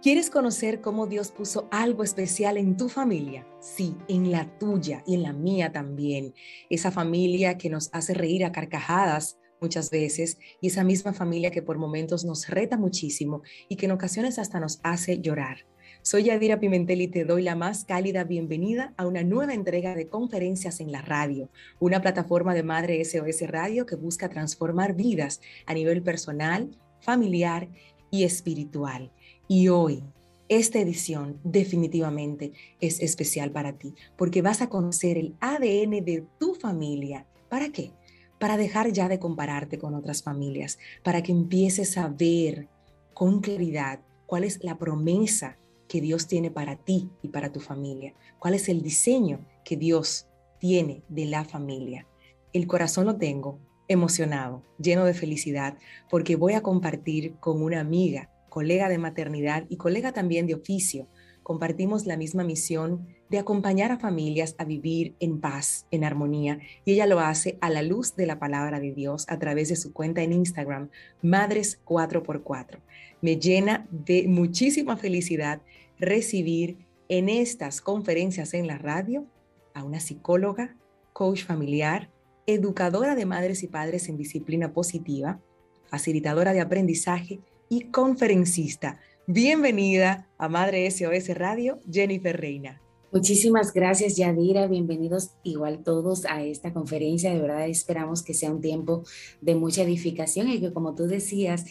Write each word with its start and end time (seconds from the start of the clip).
¿Quieres 0.00 0.30
conocer 0.30 0.80
cómo 0.80 1.08
Dios 1.08 1.32
puso 1.32 1.66
algo 1.72 2.04
especial 2.04 2.56
en 2.56 2.76
tu 2.76 2.88
familia? 2.88 3.44
Sí, 3.58 3.96
en 4.06 4.30
la 4.30 4.56
tuya 4.56 5.02
y 5.04 5.16
en 5.16 5.24
la 5.24 5.32
mía 5.32 5.72
también. 5.72 6.34
Esa 6.70 6.92
familia 6.92 7.58
que 7.58 7.68
nos 7.68 7.90
hace 7.92 8.14
reír 8.14 8.44
a 8.44 8.52
carcajadas 8.52 9.38
muchas 9.60 9.90
veces 9.90 10.38
y 10.60 10.68
esa 10.68 10.84
misma 10.84 11.14
familia 11.14 11.50
que 11.50 11.62
por 11.62 11.78
momentos 11.78 12.24
nos 12.24 12.46
reta 12.46 12.76
muchísimo 12.76 13.42
y 13.68 13.74
que 13.74 13.86
en 13.86 13.92
ocasiones 13.92 14.38
hasta 14.38 14.60
nos 14.60 14.78
hace 14.84 15.20
llorar. 15.20 15.66
Soy 16.02 16.22
Yadira 16.24 16.60
Pimentel 16.60 17.02
y 17.02 17.08
te 17.08 17.24
doy 17.24 17.42
la 17.42 17.56
más 17.56 17.84
cálida 17.84 18.22
bienvenida 18.22 18.94
a 18.96 19.04
una 19.04 19.24
nueva 19.24 19.52
entrega 19.52 19.96
de 19.96 20.06
conferencias 20.06 20.78
en 20.78 20.92
la 20.92 21.02
radio, 21.02 21.50
una 21.80 22.00
plataforma 22.00 22.54
de 22.54 22.62
Madre 22.62 23.04
SOS 23.04 23.48
Radio 23.48 23.84
que 23.84 23.96
busca 23.96 24.28
transformar 24.28 24.94
vidas 24.94 25.40
a 25.66 25.74
nivel 25.74 26.04
personal, 26.04 26.70
familiar 27.00 27.68
y 28.12 28.22
espiritual. 28.22 29.12
Y 29.50 29.68
hoy, 29.68 30.04
esta 30.50 30.78
edición 30.78 31.40
definitivamente 31.42 32.52
es 32.80 33.00
especial 33.00 33.50
para 33.50 33.78
ti, 33.78 33.94
porque 34.14 34.42
vas 34.42 34.60
a 34.60 34.68
conocer 34.68 35.16
el 35.16 35.36
ADN 35.40 36.04
de 36.04 36.26
tu 36.38 36.54
familia. 36.54 37.26
¿Para 37.48 37.70
qué? 37.70 37.92
Para 38.38 38.58
dejar 38.58 38.92
ya 38.92 39.08
de 39.08 39.18
compararte 39.18 39.78
con 39.78 39.94
otras 39.94 40.22
familias, 40.22 40.78
para 41.02 41.22
que 41.22 41.32
empieces 41.32 41.96
a 41.96 42.08
ver 42.08 42.68
con 43.14 43.40
claridad 43.40 44.00
cuál 44.26 44.44
es 44.44 44.62
la 44.62 44.76
promesa 44.76 45.56
que 45.88 46.02
Dios 46.02 46.26
tiene 46.26 46.50
para 46.50 46.76
ti 46.76 47.08
y 47.22 47.28
para 47.28 47.50
tu 47.50 47.60
familia, 47.60 48.12
cuál 48.38 48.52
es 48.52 48.68
el 48.68 48.82
diseño 48.82 49.40
que 49.64 49.78
Dios 49.78 50.26
tiene 50.58 51.02
de 51.08 51.24
la 51.24 51.46
familia. 51.46 52.06
El 52.52 52.66
corazón 52.66 53.06
lo 53.06 53.16
tengo 53.16 53.58
emocionado, 53.88 54.62
lleno 54.78 55.06
de 55.06 55.14
felicidad, 55.14 55.78
porque 56.10 56.36
voy 56.36 56.52
a 56.52 56.62
compartir 56.62 57.36
con 57.36 57.62
una 57.62 57.80
amiga 57.80 58.28
colega 58.48 58.88
de 58.88 58.98
maternidad 58.98 59.64
y 59.68 59.76
colega 59.76 60.12
también 60.12 60.46
de 60.46 60.54
oficio, 60.54 61.08
compartimos 61.42 62.04
la 62.04 62.18
misma 62.18 62.44
misión 62.44 63.06
de 63.30 63.38
acompañar 63.38 63.90
a 63.90 63.98
familias 63.98 64.54
a 64.58 64.64
vivir 64.64 65.14
en 65.18 65.40
paz, 65.40 65.86
en 65.90 66.04
armonía, 66.04 66.58
y 66.84 66.92
ella 66.92 67.06
lo 67.06 67.20
hace 67.20 67.56
a 67.62 67.70
la 67.70 67.82
luz 67.82 68.16
de 68.16 68.26
la 68.26 68.38
palabra 68.38 68.80
de 68.80 68.92
Dios 68.92 69.24
a 69.28 69.38
través 69.38 69.70
de 69.70 69.76
su 69.76 69.94
cuenta 69.94 70.22
en 70.22 70.32
Instagram, 70.32 70.90
Madres 71.22 71.80
4x4. 71.86 72.80
Me 73.22 73.38
llena 73.38 73.86
de 73.90 74.28
muchísima 74.28 74.98
felicidad 74.98 75.62
recibir 75.98 76.86
en 77.08 77.30
estas 77.30 77.80
conferencias 77.80 78.52
en 78.52 78.66
la 78.66 78.76
radio 78.76 79.26
a 79.72 79.84
una 79.84 80.00
psicóloga, 80.00 80.76
coach 81.14 81.44
familiar, 81.44 82.10
educadora 82.46 83.14
de 83.14 83.26
madres 83.26 83.62
y 83.62 83.68
padres 83.68 84.08
en 84.08 84.16
disciplina 84.16 84.72
positiva, 84.72 85.40
facilitadora 85.86 86.52
de 86.52 86.60
aprendizaje 86.60 87.40
y 87.68 87.90
conferencista. 87.90 89.00
Bienvenida 89.26 90.28
a 90.38 90.48
Madre 90.48 90.90
SOS 90.90 91.36
Radio, 91.36 91.80
Jennifer 91.90 92.38
Reina. 92.40 92.80
Muchísimas 93.12 93.72
gracias, 93.72 94.16
Yadira. 94.16 94.66
Bienvenidos 94.66 95.30
igual 95.42 95.82
todos 95.82 96.24
a 96.26 96.42
esta 96.42 96.72
conferencia. 96.72 97.32
De 97.32 97.40
verdad 97.40 97.66
esperamos 97.68 98.22
que 98.22 98.34
sea 98.34 98.50
un 98.50 98.60
tiempo 98.60 99.04
de 99.40 99.54
mucha 99.54 99.82
edificación 99.82 100.48
y 100.48 100.60
que, 100.60 100.72
como 100.72 100.94
tú 100.94 101.06
decías, 101.06 101.64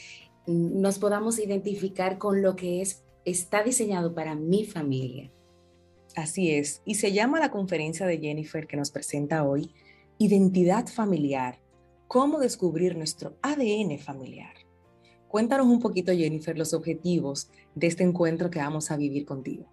nos 0.48 0.98
podamos 0.98 1.38
identificar 1.40 2.18
con 2.18 2.42
lo 2.42 2.56
que 2.56 2.82
es, 2.82 3.04
está 3.26 3.64
diseñado 3.64 4.16
para 4.16 4.36
mi 4.36 4.66
familia. 4.66 5.32
Así 6.16 6.52
es. 6.52 6.82
Y 6.86 6.96
se 6.96 7.12
llama 7.12 7.40
la 7.40 7.52
conferencia 7.52 8.08
de 8.08 8.18
Jennifer 8.18 8.66
que 8.66 8.78
nos 8.78 8.92
presenta 8.92 9.44
hoy, 9.44 9.72
Identidad 10.20 10.88
familiar. 10.88 11.60
Cómo 12.08 12.40
descubrir 12.40 12.98
nuestro 12.98 13.38
ADN 13.44 14.00
familiar. 14.00 14.67
Cuéntanos 15.28 15.68
un 15.68 15.80
poquito, 15.80 16.12
Jennifer, 16.12 16.58
los 16.58 16.74
objetivos 16.74 17.50
de 17.76 17.88
este 17.88 18.04
encuentro 18.04 18.50
que 18.50 18.60
vamos 18.60 18.92
a 18.92 18.98
vivir 18.98 19.26
contigo. 19.26 19.68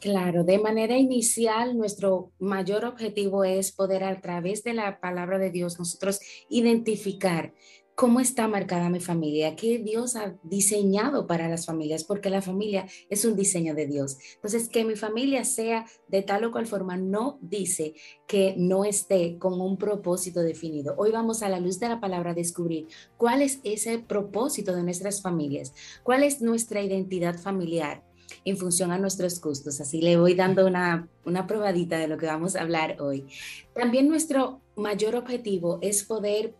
Claro, 0.00 0.44
de 0.44 0.58
manera 0.58 0.96
inicial, 0.96 1.76
nuestro 1.76 2.32
mayor 2.38 2.86
objetivo 2.86 3.44
es 3.44 3.70
poder 3.70 4.02
a 4.02 4.18
través 4.22 4.64
de 4.64 4.72
la 4.72 4.98
palabra 4.98 5.38
de 5.38 5.50
Dios 5.50 5.78
nosotros 5.78 6.20
identificar 6.48 7.52
cómo 8.00 8.20
está 8.20 8.48
marcada 8.48 8.88
mi 8.88 8.98
familia, 8.98 9.54
qué 9.56 9.76
Dios 9.76 10.16
ha 10.16 10.34
diseñado 10.42 11.26
para 11.26 11.50
las 11.50 11.66
familias, 11.66 12.02
porque 12.02 12.30
la 12.30 12.40
familia 12.40 12.86
es 13.10 13.26
un 13.26 13.36
diseño 13.36 13.74
de 13.74 13.86
Dios. 13.86 14.16
Entonces, 14.36 14.70
que 14.70 14.86
mi 14.86 14.96
familia 14.96 15.44
sea 15.44 15.84
de 16.08 16.22
tal 16.22 16.44
o 16.44 16.50
cual 16.50 16.66
forma 16.66 16.96
no 16.96 17.38
dice 17.42 17.92
que 18.26 18.54
no 18.56 18.86
esté 18.86 19.36
con 19.36 19.60
un 19.60 19.76
propósito 19.76 20.40
definido. 20.40 20.94
Hoy 20.96 21.10
vamos 21.10 21.42
a 21.42 21.50
la 21.50 21.60
luz 21.60 21.78
de 21.78 21.90
la 21.90 22.00
palabra 22.00 22.30
a 22.30 22.34
descubrir 22.34 22.88
cuál 23.18 23.42
es 23.42 23.60
ese 23.64 23.98
propósito 23.98 24.74
de 24.74 24.82
nuestras 24.82 25.20
familias, 25.20 25.74
cuál 26.02 26.22
es 26.22 26.40
nuestra 26.40 26.80
identidad 26.82 27.38
familiar 27.38 28.02
en 28.46 28.56
función 28.56 28.92
a 28.92 28.98
nuestros 28.98 29.38
gustos. 29.42 29.78
Así 29.78 30.00
le 30.00 30.16
voy 30.16 30.32
dando 30.32 30.66
una, 30.66 31.06
una 31.26 31.46
probadita 31.46 31.98
de 31.98 32.08
lo 32.08 32.16
que 32.16 32.24
vamos 32.24 32.56
a 32.56 32.62
hablar 32.62 32.96
hoy. 32.98 33.26
También 33.74 34.08
nuestro 34.08 34.62
mayor 34.74 35.16
objetivo 35.16 35.78
es 35.82 36.02
poder 36.02 36.54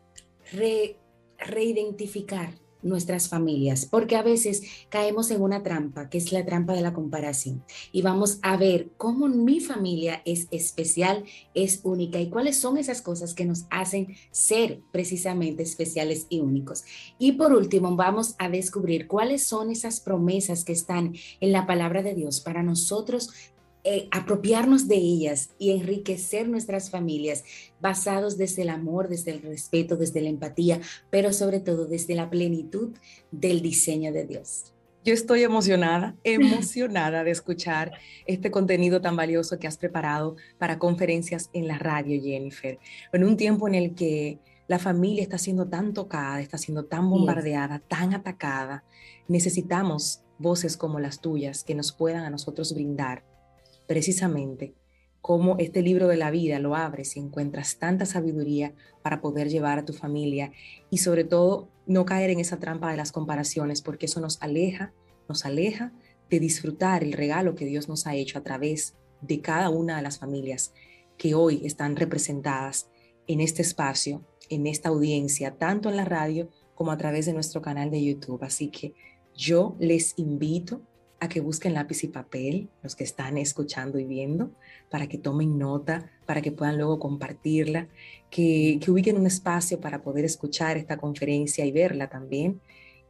re, 0.52 0.99
reidentificar 1.40 2.54
nuestras 2.82 3.28
familias, 3.28 3.86
porque 3.86 4.16
a 4.16 4.22
veces 4.22 4.62
caemos 4.88 5.30
en 5.30 5.42
una 5.42 5.62
trampa, 5.62 6.08
que 6.08 6.18
es 6.18 6.32
la 6.32 6.44
trampa 6.44 6.72
de 6.72 6.80
la 6.80 6.92
comparación, 6.92 7.62
y 7.92 8.02
vamos 8.02 8.38
a 8.42 8.56
ver 8.56 8.90
cómo 8.96 9.28
mi 9.28 9.60
familia 9.60 10.22
es 10.24 10.48
especial, 10.50 11.24
es 11.54 11.80
única, 11.82 12.20
y 12.20 12.30
cuáles 12.30 12.56
son 12.56 12.78
esas 12.78 13.02
cosas 13.02 13.34
que 13.34 13.44
nos 13.44 13.66
hacen 13.70 14.16
ser 14.30 14.80
precisamente 14.92 15.62
especiales 15.62 16.26
y 16.28 16.40
únicos. 16.40 16.84
Y 17.18 17.32
por 17.32 17.52
último, 17.52 17.96
vamos 17.96 18.34
a 18.38 18.48
descubrir 18.48 19.06
cuáles 19.06 19.44
son 19.44 19.70
esas 19.70 20.00
promesas 20.00 20.64
que 20.64 20.72
están 20.72 21.14
en 21.40 21.52
la 21.52 21.66
palabra 21.66 22.02
de 22.02 22.14
Dios 22.14 22.40
para 22.40 22.62
nosotros 22.62 23.30
eh, 23.82 24.08
apropiarnos 24.10 24.88
de 24.88 24.96
ellas 24.96 25.50
y 25.58 25.70
enriquecer 25.70 26.48
nuestras 26.48 26.90
familias 26.90 27.44
basados 27.80 28.36
desde 28.36 28.62
el 28.62 28.68
amor, 28.68 29.08
desde 29.08 29.30
el 29.30 29.40
respeto, 29.40 29.96
desde 29.96 30.20
la 30.20 30.28
empatía, 30.28 30.80
pero 31.08 31.32
sobre 31.32 31.60
todo 31.60 31.86
desde 31.86 32.14
la 32.14 32.28
plenitud 32.28 32.90
del 33.30 33.62
diseño 33.62 34.12
de 34.12 34.26
Dios. 34.26 34.74
Yo 35.02 35.14
estoy 35.14 35.44
emocionada, 35.44 36.14
emocionada 36.24 37.24
de 37.24 37.30
escuchar 37.30 37.92
este 38.26 38.50
contenido 38.50 39.00
tan 39.00 39.16
valioso 39.16 39.58
que 39.58 39.66
has 39.66 39.78
preparado 39.78 40.36
para 40.58 40.78
conferencias 40.78 41.48
en 41.54 41.66
la 41.66 41.78
radio, 41.78 42.20
Jennifer. 42.22 42.78
En 43.14 43.24
un 43.24 43.38
tiempo 43.38 43.66
en 43.66 43.74
el 43.74 43.94
que 43.94 44.40
la 44.68 44.78
familia 44.78 45.22
está 45.22 45.38
siendo 45.38 45.66
tan 45.68 45.94
tocada, 45.94 46.40
está 46.42 46.58
siendo 46.58 46.84
tan 46.84 47.08
bombardeada, 47.08 47.78
tan 47.78 48.12
atacada, 48.12 48.84
necesitamos 49.26 50.22
voces 50.38 50.76
como 50.76 51.00
las 51.00 51.20
tuyas 51.20 51.64
que 51.64 51.74
nos 51.74 51.92
puedan 51.92 52.24
a 52.24 52.30
nosotros 52.30 52.74
brindar 52.74 53.24
precisamente 53.90 54.72
cómo 55.20 55.56
este 55.58 55.82
libro 55.82 56.06
de 56.06 56.16
la 56.16 56.30
vida 56.30 56.60
lo 56.60 56.76
abres 56.76 57.16
y 57.16 57.18
encuentras 57.18 57.80
tanta 57.80 58.06
sabiduría 58.06 58.72
para 59.02 59.20
poder 59.20 59.48
llevar 59.48 59.80
a 59.80 59.84
tu 59.84 59.92
familia 59.92 60.52
y 60.90 60.98
sobre 60.98 61.24
todo 61.24 61.68
no 61.86 62.04
caer 62.04 62.30
en 62.30 62.38
esa 62.38 62.60
trampa 62.60 62.92
de 62.92 62.96
las 62.96 63.10
comparaciones 63.10 63.82
porque 63.82 64.06
eso 64.06 64.20
nos 64.20 64.40
aleja, 64.42 64.92
nos 65.28 65.44
aleja 65.44 65.92
de 66.30 66.38
disfrutar 66.38 67.02
el 67.02 67.14
regalo 67.14 67.56
que 67.56 67.64
Dios 67.64 67.88
nos 67.88 68.06
ha 68.06 68.14
hecho 68.14 68.38
a 68.38 68.44
través 68.44 68.94
de 69.22 69.40
cada 69.40 69.70
una 69.70 69.96
de 69.96 70.02
las 70.02 70.20
familias 70.20 70.72
que 71.18 71.34
hoy 71.34 71.62
están 71.64 71.96
representadas 71.96 72.88
en 73.26 73.40
este 73.40 73.62
espacio, 73.62 74.24
en 74.50 74.68
esta 74.68 74.90
audiencia, 74.90 75.56
tanto 75.58 75.88
en 75.88 75.96
la 75.96 76.04
radio 76.04 76.48
como 76.76 76.92
a 76.92 76.96
través 76.96 77.26
de 77.26 77.32
nuestro 77.32 77.60
canal 77.60 77.90
de 77.90 78.04
YouTube. 78.04 78.44
Así 78.44 78.68
que 78.68 78.94
yo 79.34 79.74
les 79.80 80.16
invito 80.16 80.80
a 81.20 81.28
que 81.28 81.40
busquen 81.40 81.74
lápiz 81.74 82.02
y 82.02 82.08
papel, 82.08 82.70
los 82.82 82.96
que 82.96 83.04
están 83.04 83.36
escuchando 83.36 83.98
y 83.98 84.04
viendo, 84.04 84.50
para 84.90 85.06
que 85.06 85.18
tomen 85.18 85.58
nota, 85.58 86.10
para 86.26 86.40
que 86.40 86.50
puedan 86.50 86.78
luego 86.78 86.98
compartirla, 86.98 87.88
que, 88.30 88.78
que 88.82 88.90
ubiquen 88.90 89.16
un 89.18 89.26
espacio 89.26 89.80
para 89.80 90.02
poder 90.02 90.24
escuchar 90.24 90.78
esta 90.78 90.96
conferencia 90.96 91.64
y 91.66 91.72
verla 91.72 92.08
también 92.08 92.60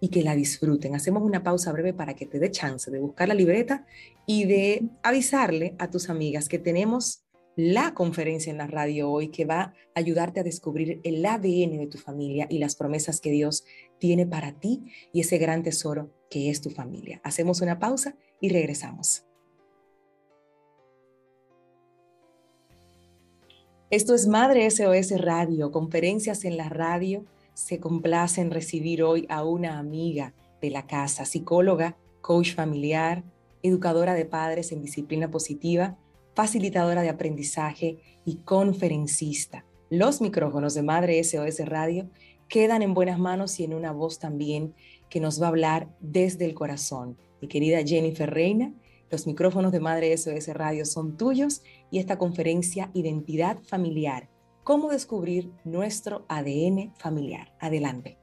y 0.00 0.08
que 0.08 0.22
la 0.22 0.34
disfruten. 0.34 0.94
Hacemos 0.94 1.22
una 1.22 1.42
pausa 1.42 1.72
breve 1.72 1.94
para 1.94 2.14
que 2.14 2.26
te 2.26 2.38
dé 2.38 2.50
chance 2.50 2.90
de 2.90 2.98
buscar 2.98 3.28
la 3.28 3.34
libreta 3.34 3.86
y 4.26 4.44
de 4.44 4.82
avisarle 5.02 5.76
a 5.78 5.88
tus 5.88 6.10
amigas 6.10 6.48
que 6.48 6.58
tenemos 6.58 7.22
la 7.56 7.94
conferencia 7.94 8.50
en 8.50 8.58
la 8.58 8.66
radio 8.66 9.10
hoy 9.10 9.28
que 9.28 9.44
va 9.44 9.60
a 9.60 9.74
ayudarte 9.94 10.40
a 10.40 10.44
descubrir 10.44 11.00
el 11.04 11.24
ADN 11.24 11.78
de 11.78 11.88
tu 11.90 11.98
familia 11.98 12.46
y 12.48 12.58
las 12.58 12.74
promesas 12.74 13.20
que 13.20 13.30
Dios 13.30 13.64
tiene 13.98 14.26
para 14.26 14.58
ti 14.58 14.84
y 15.12 15.20
ese 15.20 15.38
gran 15.38 15.62
tesoro 15.62 16.10
que 16.30 16.48
es 16.48 16.62
tu 16.62 16.70
familia. 16.70 17.20
Hacemos 17.24 17.60
una 17.60 17.78
pausa 17.78 18.14
y 18.40 18.48
regresamos. 18.48 19.24
Esto 23.90 24.14
es 24.14 24.28
Madre 24.28 24.70
SOS 24.70 25.20
Radio, 25.20 25.72
conferencias 25.72 26.44
en 26.44 26.56
la 26.56 26.68
radio. 26.68 27.24
Se 27.54 27.80
complace 27.80 28.40
en 28.40 28.52
recibir 28.52 29.02
hoy 29.02 29.26
a 29.28 29.44
una 29.44 29.78
amiga 29.78 30.32
de 30.62 30.70
la 30.70 30.86
casa, 30.86 31.24
psicóloga, 31.24 31.96
coach 32.20 32.54
familiar, 32.54 33.24
educadora 33.64 34.14
de 34.14 34.26
padres 34.26 34.70
en 34.70 34.80
disciplina 34.80 35.30
positiva, 35.30 35.98
facilitadora 36.34 37.02
de 37.02 37.08
aprendizaje 37.08 37.98
y 38.24 38.36
conferencista. 38.36 39.64
Los 39.90 40.20
micrófonos 40.20 40.74
de 40.74 40.82
Madre 40.82 41.22
SOS 41.24 41.58
Radio 41.66 42.08
quedan 42.48 42.82
en 42.82 42.94
buenas 42.94 43.18
manos 43.18 43.58
y 43.58 43.64
en 43.64 43.74
una 43.74 43.90
voz 43.90 44.20
también 44.20 44.74
que 45.10 45.20
nos 45.20 45.42
va 45.42 45.46
a 45.46 45.48
hablar 45.50 45.94
desde 46.00 46.46
el 46.46 46.54
corazón. 46.54 47.18
Mi 47.42 47.48
querida 47.48 47.82
Jennifer 47.84 48.30
Reina, 48.30 48.72
los 49.10 49.26
micrófonos 49.26 49.72
de 49.72 49.80
Madre 49.80 50.16
SOS 50.16 50.48
Radio 50.54 50.86
son 50.86 51.16
tuyos 51.16 51.62
y 51.90 51.98
esta 51.98 52.16
conferencia 52.16 52.90
Identidad 52.94 53.58
Familiar, 53.64 54.30
cómo 54.62 54.88
descubrir 54.90 55.50
nuestro 55.64 56.24
ADN 56.28 56.94
familiar. 56.96 57.52
Adelante. 57.58 58.19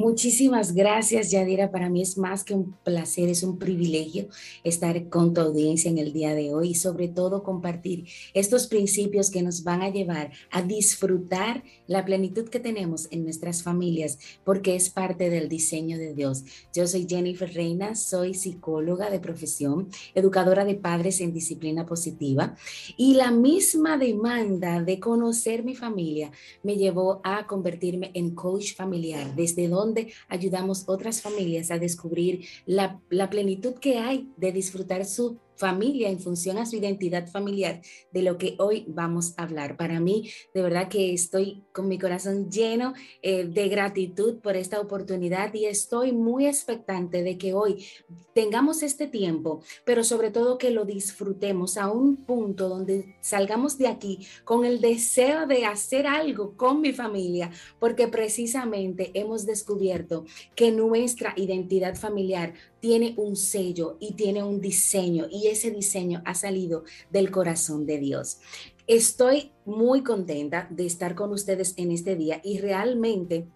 Muchísimas 0.00 0.72
gracias, 0.72 1.30
Yadira. 1.30 1.70
Para 1.70 1.90
mí 1.90 2.00
es 2.00 2.16
más 2.16 2.42
que 2.42 2.54
un 2.54 2.74
placer, 2.84 3.28
es 3.28 3.42
un 3.42 3.58
privilegio 3.58 4.28
estar 4.64 5.10
con 5.10 5.34
tu 5.34 5.42
audiencia 5.42 5.90
en 5.90 5.98
el 5.98 6.14
día 6.14 6.34
de 6.34 6.54
hoy 6.54 6.70
y 6.70 6.74
sobre 6.74 7.08
todo 7.08 7.42
compartir 7.42 8.06
estos 8.32 8.66
principios 8.66 9.30
que 9.30 9.42
nos 9.42 9.62
van 9.62 9.82
a 9.82 9.90
llevar 9.90 10.32
a 10.50 10.62
disfrutar 10.62 11.64
la 11.86 12.06
plenitud 12.06 12.48
que 12.48 12.60
tenemos 12.60 13.08
en 13.10 13.24
nuestras 13.24 13.62
familias, 13.62 14.18
porque 14.42 14.74
es 14.74 14.88
parte 14.88 15.28
del 15.28 15.50
diseño 15.50 15.98
de 15.98 16.14
Dios. 16.14 16.44
Yo 16.74 16.86
soy 16.86 17.06
Jennifer 17.06 17.52
Reina, 17.52 17.94
soy 17.94 18.32
psicóloga 18.32 19.10
de 19.10 19.20
profesión, 19.20 19.90
educadora 20.14 20.64
de 20.64 20.76
padres 20.76 21.20
en 21.20 21.34
disciplina 21.34 21.84
positiva 21.84 22.56
y 22.96 23.16
la 23.16 23.32
misma 23.32 23.98
demanda 23.98 24.82
de 24.82 24.98
conocer 24.98 25.62
mi 25.62 25.76
familia 25.76 26.32
me 26.62 26.76
llevó 26.76 27.20
a 27.22 27.46
convertirme 27.46 28.12
en 28.14 28.34
coach 28.34 28.74
familiar, 28.74 29.36
desde 29.36 29.68
donde 29.68 29.89
ayudamos 30.28 30.84
otras 30.88 31.22
familias 31.22 31.70
a 31.70 31.78
descubrir 31.78 32.46
la, 32.66 33.00
la 33.10 33.30
plenitud 33.30 33.74
que 33.74 33.98
hay 33.98 34.28
de 34.36 34.52
disfrutar 34.52 35.04
su 35.04 35.38
familia 35.60 36.08
en 36.08 36.18
función 36.18 36.56
a 36.56 36.64
su 36.64 36.76
identidad 36.76 37.28
familiar 37.28 37.82
de 38.12 38.22
lo 38.22 38.38
que 38.38 38.56
hoy 38.58 38.86
vamos 38.88 39.34
a 39.36 39.42
hablar. 39.42 39.76
Para 39.76 40.00
mí, 40.00 40.30
de 40.54 40.62
verdad 40.62 40.88
que 40.88 41.12
estoy 41.12 41.62
con 41.72 41.86
mi 41.86 41.98
corazón 41.98 42.50
lleno 42.50 42.94
eh, 43.22 43.44
de 43.44 43.68
gratitud 43.68 44.38
por 44.40 44.56
esta 44.56 44.80
oportunidad 44.80 45.52
y 45.52 45.66
estoy 45.66 46.12
muy 46.12 46.46
expectante 46.46 47.22
de 47.22 47.36
que 47.36 47.52
hoy 47.52 47.84
tengamos 48.32 48.82
este 48.82 49.06
tiempo, 49.06 49.62
pero 49.84 50.02
sobre 50.02 50.30
todo 50.30 50.56
que 50.56 50.70
lo 50.70 50.86
disfrutemos 50.86 51.76
a 51.76 51.90
un 51.90 52.16
punto 52.16 52.70
donde 52.70 53.16
salgamos 53.20 53.76
de 53.76 53.88
aquí 53.88 54.26
con 54.44 54.64
el 54.64 54.80
deseo 54.80 55.46
de 55.46 55.66
hacer 55.66 56.06
algo 56.06 56.56
con 56.56 56.80
mi 56.80 56.94
familia, 56.94 57.50
porque 57.78 58.08
precisamente 58.08 59.10
hemos 59.12 59.44
descubierto 59.44 60.24
que 60.54 60.70
nuestra 60.70 61.34
identidad 61.36 61.96
familiar 61.96 62.54
tiene 62.80 63.14
un 63.16 63.36
sello 63.36 63.96
y 64.00 64.14
tiene 64.14 64.42
un 64.42 64.60
diseño 64.60 65.26
y 65.30 65.48
ese 65.48 65.70
diseño 65.70 66.22
ha 66.24 66.34
salido 66.34 66.84
del 67.10 67.30
corazón 67.30 67.86
de 67.86 67.98
Dios. 67.98 68.38
Estoy 68.86 69.52
muy 69.64 70.02
contenta 70.02 70.66
de 70.70 70.86
estar 70.86 71.14
con 71.14 71.30
ustedes 71.30 71.74
en 71.76 71.92
este 71.92 72.16
día 72.16 72.40
y 72.42 72.58
realmente 72.58 73.46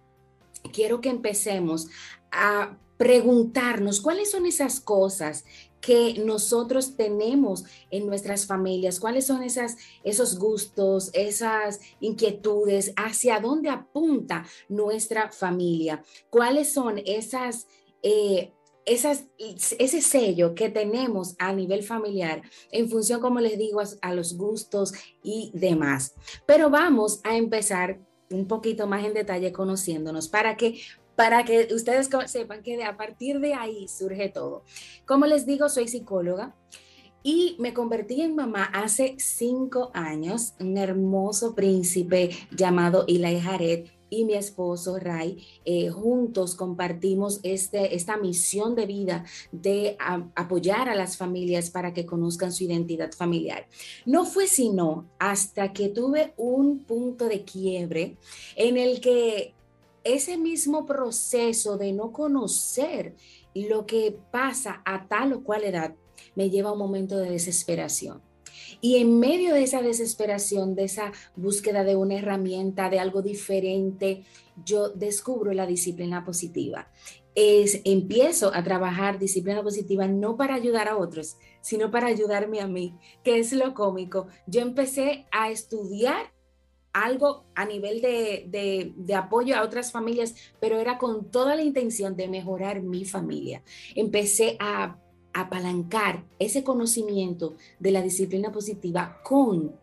quiero 0.71 1.01
que 1.01 1.09
empecemos 1.09 1.87
a 2.31 2.77
preguntarnos 2.97 3.99
cuáles 3.99 4.31
son 4.31 4.45
esas 4.45 4.79
cosas 4.79 5.43
que 5.81 6.15
nosotros 6.25 6.95
tenemos 6.95 7.63
en 7.91 8.07
nuestras 8.07 8.47
familias, 8.47 8.99
cuáles 8.99 9.27
son 9.27 9.43
esas, 9.43 9.77
esos 10.03 10.39
gustos, 10.39 11.11
esas 11.13 11.79
inquietudes, 11.99 12.91
hacia 12.95 13.39
dónde 13.39 13.69
apunta 13.69 14.47
nuestra 14.67 15.31
familia, 15.31 16.03
cuáles 16.31 16.73
son 16.73 16.99
esas 17.05 17.67
eh, 18.01 18.51
ese 18.85 20.01
sello 20.01 20.53
que 20.53 20.69
tenemos 20.69 21.35
a 21.39 21.53
nivel 21.53 21.83
familiar 21.83 22.41
en 22.71 22.89
función, 22.89 23.19
como 23.19 23.39
les 23.39 23.57
digo, 23.57 23.81
a, 24.01 24.13
los 24.13 24.37
gustos 24.37 24.93
y 25.23 25.51
demás. 25.53 26.13
Pero 26.45 26.69
vamos 26.69 27.19
a 27.23 27.35
empezar 27.35 27.99
un 28.29 28.47
poquito 28.47 28.87
más 28.87 29.03
en 29.05 29.13
detalle 29.13 29.51
conociéndonos 29.51 30.27
para 30.27 30.55
que 30.55 30.79
para 31.15 31.45
que 31.45 31.69
ustedes 31.73 32.09
sepan 32.25 32.61
que 32.61 32.83
a 32.83 32.97
partir 32.97 33.39
de 33.39 33.53
ahí 33.53 33.87
surge 33.87 34.27
todo. 34.27 34.63
Como 35.05 35.25
les 35.25 35.45
digo, 35.45 35.69
soy 35.69 35.87
psicóloga 35.87 36.53
y 37.23 37.55
me 37.57 37.73
convertí 37.73 38.21
en 38.21 38.35
mamá 38.35 38.65
hace 38.65 39.15
cinco 39.17 39.91
años, 39.93 40.53
un 40.59 40.77
hermoso 40.77 41.55
príncipe 41.55 42.29
llamado 42.51 43.05
Eli 43.07 43.39
Jared, 43.39 43.87
y 44.15 44.25
mi 44.25 44.33
esposo 44.33 44.97
Ray, 44.97 45.45
eh, 45.65 45.89
juntos 45.89 46.55
compartimos 46.55 47.39
este, 47.43 47.95
esta 47.95 48.17
misión 48.17 48.75
de 48.75 48.85
vida 48.85 49.25
de 49.51 49.97
apoyar 50.35 50.89
a 50.89 50.95
las 50.95 51.17
familias 51.17 51.69
para 51.69 51.93
que 51.93 52.05
conozcan 52.05 52.51
su 52.51 52.63
identidad 52.63 53.11
familiar. 53.11 53.67
No 54.05 54.25
fue 54.25 54.47
sino 54.47 55.05
hasta 55.19 55.73
que 55.73 55.89
tuve 55.89 56.33
un 56.37 56.79
punto 56.79 57.27
de 57.27 57.43
quiebre 57.43 58.17
en 58.55 58.77
el 58.77 59.01
que 59.01 59.53
ese 60.03 60.37
mismo 60.37 60.85
proceso 60.85 61.77
de 61.77 61.91
no 61.91 62.11
conocer 62.11 63.15
lo 63.53 63.85
que 63.85 64.17
pasa 64.31 64.81
a 64.85 65.07
tal 65.07 65.33
o 65.33 65.43
cual 65.43 65.63
edad 65.63 65.95
me 66.35 66.49
lleva 66.49 66.69
a 66.69 66.73
un 66.73 66.79
momento 66.79 67.17
de 67.17 67.31
desesperación. 67.31 68.21
Y 68.81 68.97
en 68.97 69.19
medio 69.19 69.53
de 69.53 69.63
esa 69.63 69.81
desesperación, 69.81 70.75
de 70.75 70.85
esa 70.85 71.11
búsqueda 71.35 71.83
de 71.83 71.95
una 71.95 72.15
herramienta, 72.15 72.89
de 72.89 72.99
algo 72.99 73.21
diferente, 73.21 74.23
yo 74.63 74.89
descubro 74.89 75.53
la 75.53 75.65
disciplina 75.65 76.23
positiva. 76.23 76.89
Es, 77.35 77.81
empiezo 77.83 78.53
a 78.53 78.63
trabajar 78.63 79.19
disciplina 79.19 79.61
positiva 79.61 80.07
no 80.07 80.37
para 80.37 80.55
ayudar 80.55 80.87
a 80.87 80.97
otros, 80.97 81.37
sino 81.61 81.91
para 81.91 82.07
ayudarme 82.07 82.61
a 82.61 82.67
mí, 82.67 82.97
que 83.23 83.39
es 83.39 83.51
lo 83.51 83.73
cómico. 83.73 84.27
Yo 84.47 84.61
empecé 84.61 85.25
a 85.31 85.49
estudiar 85.49 86.33
algo 86.93 87.43
a 87.55 87.65
nivel 87.65 87.99
de, 87.99 88.45
de, 88.47 88.93
de, 88.95 89.15
apoyo 89.15 89.57
a 89.57 89.63
otras 89.63 89.91
familias, 89.91 90.33
pero 90.61 90.79
era 90.79 90.97
con 90.97 91.29
toda 91.29 91.57
la 91.57 91.61
intención 91.61 92.15
de 92.15 92.29
mejorar 92.29 92.81
mi 92.81 93.03
familia. 93.03 93.63
Empecé 93.95 94.55
a 94.61 94.97
apalancar 95.35 96.23
ese 96.39 96.63
conocimiento 96.63 97.55
de 97.79 97.91
la 97.91 98.01
disciplina 98.01 98.51
positiva 98.51 99.21
con 99.23 99.75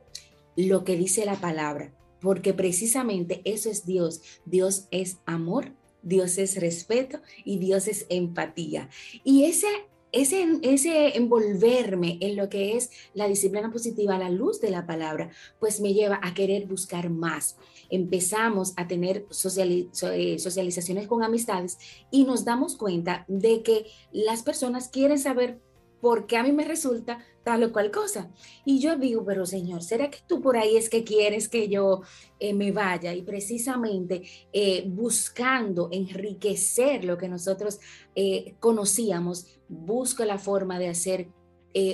lo 0.56 0.84
que 0.84 0.96
dice 0.96 1.25
la 1.25 1.37
palabra, 1.37 1.94
porque 2.20 2.54
precisamente 2.54 3.43
eso 3.44 3.70
es 3.70 3.87
Dios. 3.87 4.22
Dios 4.44 4.88
es 4.90 5.19
amor, 5.26 5.72
Dios 6.02 6.38
es 6.38 6.60
respeto 6.60 7.20
y 7.44 7.58
Dios 7.58 7.87
es 7.87 8.06
empatía. 8.08 8.88
Y 9.25 9.44
ese 9.44 9.69
ese, 10.12 10.58
ese 10.60 11.16
envolverme 11.16 12.19
en 12.20 12.37
lo 12.37 12.50
que 12.50 12.76
es 12.76 12.90
la 13.14 13.26
disciplina 13.26 13.72
positiva 13.72 14.19
la 14.19 14.28
luz 14.28 14.60
de 14.60 14.70
la 14.70 14.87
palabra, 14.87 15.31
pues 15.58 15.81
me 15.81 15.94
lleva 15.94 16.20
a 16.22 16.34
querer 16.34 16.66
buscar 16.66 17.08
más. 17.08 17.56
Empezamos 17.93 18.73
a 18.77 18.89
tener 18.89 19.27
eh, 19.29 20.39
socializaciones 20.39 21.06
con 21.06 21.23
amistades 21.23 21.79
y 22.11 22.25
nos 22.25 22.44
damos 22.44 22.77
cuenta 22.77 23.25
de 23.29 23.62
que 23.62 23.87
las 24.11 24.43
personas 24.43 24.89
quieren 24.89 25.21
saber 25.21 25.61
porque 26.03 26.37
a 26.37 26.43
mí 26.43 26.50
me 26.50 26.65
resulta 26.65 27.25
tal 27.45 27.62
o 27.62 27.73
cual 27.73 27.93
cosa. 27.93 28.28
Y 28.64 28.81
yo 28.81 28.97
digo, 28.97 29.25
pero 29.25 29.47
Señor, 29.47 29.85
¿será 29.85 30.11
que 30.11 30.19
tú 30.26 30.43
por 30.43 30.57
ahí 30.57 30.76
es 30.76 30.90
que 30.90 31.05
quieres 31.05 31.49
que 31.49 31.69
yo 31.69 32.02
eh, 32.40 32.52
me 32.52 32.73
vaya? 32.73 33.14
Y 33.14 33.23
precisamente 33.23 34.23
eh, 34.52 34.85
buscando 34.88 35.88
enriquecer 35.93 37.05
lo 37.05 37.16
que 37.16 37.28
nosotros 37.28 37.78
eh, 38.16 38.57
conocíamos, 38.59 39.47
busco 39.69 40.25
la 40.25 40.38
forma 40.38 40.78
de 40.78 40.88
hacer 40.88 41.28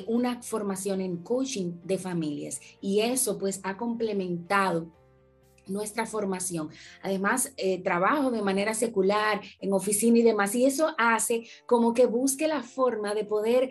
una 0.09 0.43
formación 0.43 1.01
en 1.01 1.19
coaching 1.19 1.75
de 1.85 1.99
familias. 1.99 2.61
Y 2.81 2.99
eso 2.99 3.39
pues 3.39 3.61
ha 3.63 3.77
complementado 3.77 4.91
nuestra 5.71 6.07
formación. 6.07 6.71
Además, 7.03 7.53
trabajo 7.85 8.31
de 8.31 8.43
manera 8.43 8.75
secular, 8.75 9.41
en 9.61 9.73
oficina 9.73 10.19
y 10.19 10.23
demás, 10.23 10.55
y 10.55 10.65
eso 10.65 10.95
hace 10.99 11.47
como 11.67 11.95
que 11.95 12.07
busque 12.07 12.49
la 12.49 12.63
forma 12.63 13.15
de 13.15 13.25
poder 13.25 13.71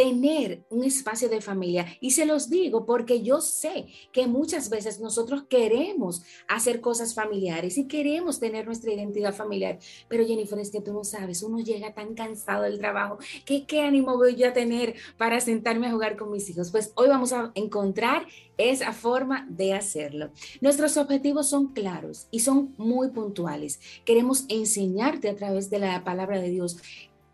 tener 0.00 0.64
un 0.70 0.82
espacio 0.82 1.28
de 1.28 1.42
familia. 1.42 1.86
Y 2.00 2.12
se 2.12 2.24
los 2.24 2.48
digo 2.48 2.86
porque 2.86 3.20
yo 3.20 3.42
sé 3.42 3.84
que 4.12 4.26
muchas 4.26 4.70
veces 4.70 4.98
nosotros 4.98 5.44
queremos 5.46 6.22
hacer 6.48 6.80
cosas 6.80 7.12
familiares 7.12 7.76
y 7.76 7.86
queremos 7.86 8.40
tener 8.40 8.64
nuestra 8.64 8.94
identidad 8.94 9.34
familiar. 9.34 9.78
Pero 10.08 10.26
Jennifer, 10.26 10.58
es 10.58 10.70
que 10.70 10.80
tú 10.80 10.94
no 10.94 11.04
sabes, 11.04 11.42
uno 11.42 11.58
llega 11.58 11.92
tan 11.92 12.14
cansado 12.14 12.62
del 12.62 12.78
trabajo, 12.78 13.18
que 13.44 13.66
qué 13.66 13.82
ánimo 13.82 14.16
voy 14.16 14.36
yo 14.36 14.48
a 14.48 14.54
tener 14.54 14.94
para 15.18 15.38
sentarme 15.38 15.88
a 15.88 15.92
jugar 15.92 16.16
con 16.16 16.30
mis 16.30 16.48
hijos. 16.48 16.70
Pues 16.70 16.92
hoy 16.94 17.08
vamos 17.08 17.34
a 17.34 17.52
encontrar 17.54 18.26
esa 18.56 18.94
forma 18.94 19.46
de 19.50 19.74
hacerlo. 19.74 20.30
Nuestros 20.62 20.96
objetivos 20.96 21.50
son 21.50 21.74
claros 21.74 22.26
y 22.30 22.40
son 22.40 22.74
muy 22.78 23.08
puntuales. 23.08 23.80
Queremos 24.06 24.46
enseñarte 24.48 25.28
a 25.28 25.36
través 25.36 25.68
de 25.68 25.78
la 25.78 26.04
palabra 26.04 26.40
de 26.40 26.48
Dios 26.48 26.78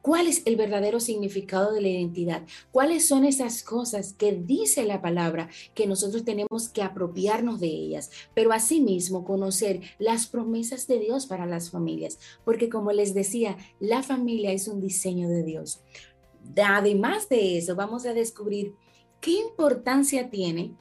¿Cuál 0.07 0.29
es 0.29 0.43
el 0.45 0.55
verdadero 0.55 1.01
significado 1.01 1.73
de 1.73 1.81
la 1.81 1.89
identidad? 1.89 2.45
¿Cuáles 2.71 3.09
son 3.09 3.25
esas 3.25 3.65
cosas 3.65 4.13
que 4.13 4.31
dice 4.31 4.85
la 4.85 5.03
palabra 5.03 5.49
que 5.75 5.89
nosotros 5.89 6.25
tenemos 6.25 6.69
que 6.69 6.81
apropiarnos 6.81 7.59
de 7.59 7.67
ellas? 7.67 8.13
Pero 8.33 8.53
asimismo 8.53 9.25
conocer 9.25 9.81
las 9.99 10.29
promesas 10.29 10.87
de 10.87 11.01
Dios 11.01 11.27
para 11.27 11.45
las 11.45 11.73
familias, 11.73 12.21
porque 12.45 12.69
como 12.69 12.93
les 12.93 13.15
decía, 13.15 13.57
la 13.81 14.05
familia 14.05 14.53
es 14.53 14.69
un 14.69 14.81
diseño 14.81 15.29
de 15.29 15.43
Dios. 15.43 15.81
Además 16.57 17.29
de 17.29 17.59
eso, 17.59 17.75
vamos 17.75 18.07
a 18.07 18.15
descubrir 18.15 18.77
qué 19.21 19.33
importancia 19.33 20.31
tiene 20.31 20.77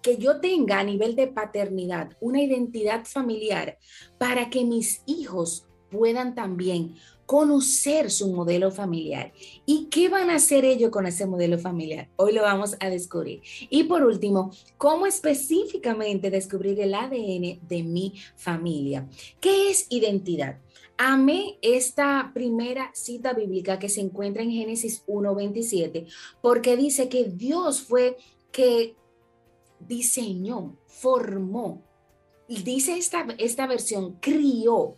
que 0.00 0.16
yo 0.16 0.40
tenga 0.40 0.78
a 0.78 0.84
nivel 0.84 1.14
de 1.14 1.26
paternidad 1.26 2.16
una 2.20 2.40
identidad 2.40 3.04
familiar 3.04 3.76
para 4.16 4.48
que 4.48 4.64
mis 4.64 5.02
hijos 5.04 5.66
puedan 5.90 6.34
también 6.34 6.96
conocer 7.26 8.10
su 8.10 8.32
modelo 8.32 8.70
familiar. 8.70 9.32
¿Y 9.66 9.86
qué 9.86 10.08
van 10.08 10.30
a 10.30 10.36
hacer 10.36 10.64
ellos 10.64 10.90
con 10.90 11.06
ese 11.06 11.26
modelo 11.26 11.58
familiar? 11.58 12.08
Hoy 12.16 12.32
lo 12.32 12.42
vamos 12.42 12.76
a 12.80 12.90
descubrir. 12.90 13.42
Y 13.70 13.84
por 13.84 14.02
último, 14.02 14.52
¿cómo 14.76 15.06
específicamente 15.06 16.30
descubrir 16.30 16.80
el 16.80 16.94
ADN 16.94 17.60
de 17.66 17.82
mi 17.82 18.14
familia? 18.36 19.08
¿Qué 19.40 19.70
es 19.70 19.86
identidad? 19.90 20.58
Amé 20.96 21.58
esta 21.60 22.30
primera 22.32 22.90
cita 22.94 23.32
bíblica 23.32 23.78
que 23.78 23.88
se 23.88 24.00
encuentra 24.00 24.42
en 24.42 24.52
Génesis 24.52 25.04
1.27 25.06 26.06
porque 26.40 26.76
dice 26.76 27.08
que 27.08 27.24
Dios 27.24 27.80
fue 27.80 28.16
que 28.52 28.94
diseñó, 29.80 30.76
formó, 30.86 31.82
dice 32.48 32.96
esta, 32.96 33.26
esta 33.38 33.66
versión, 33.66 34.18
crió 34.20 34.96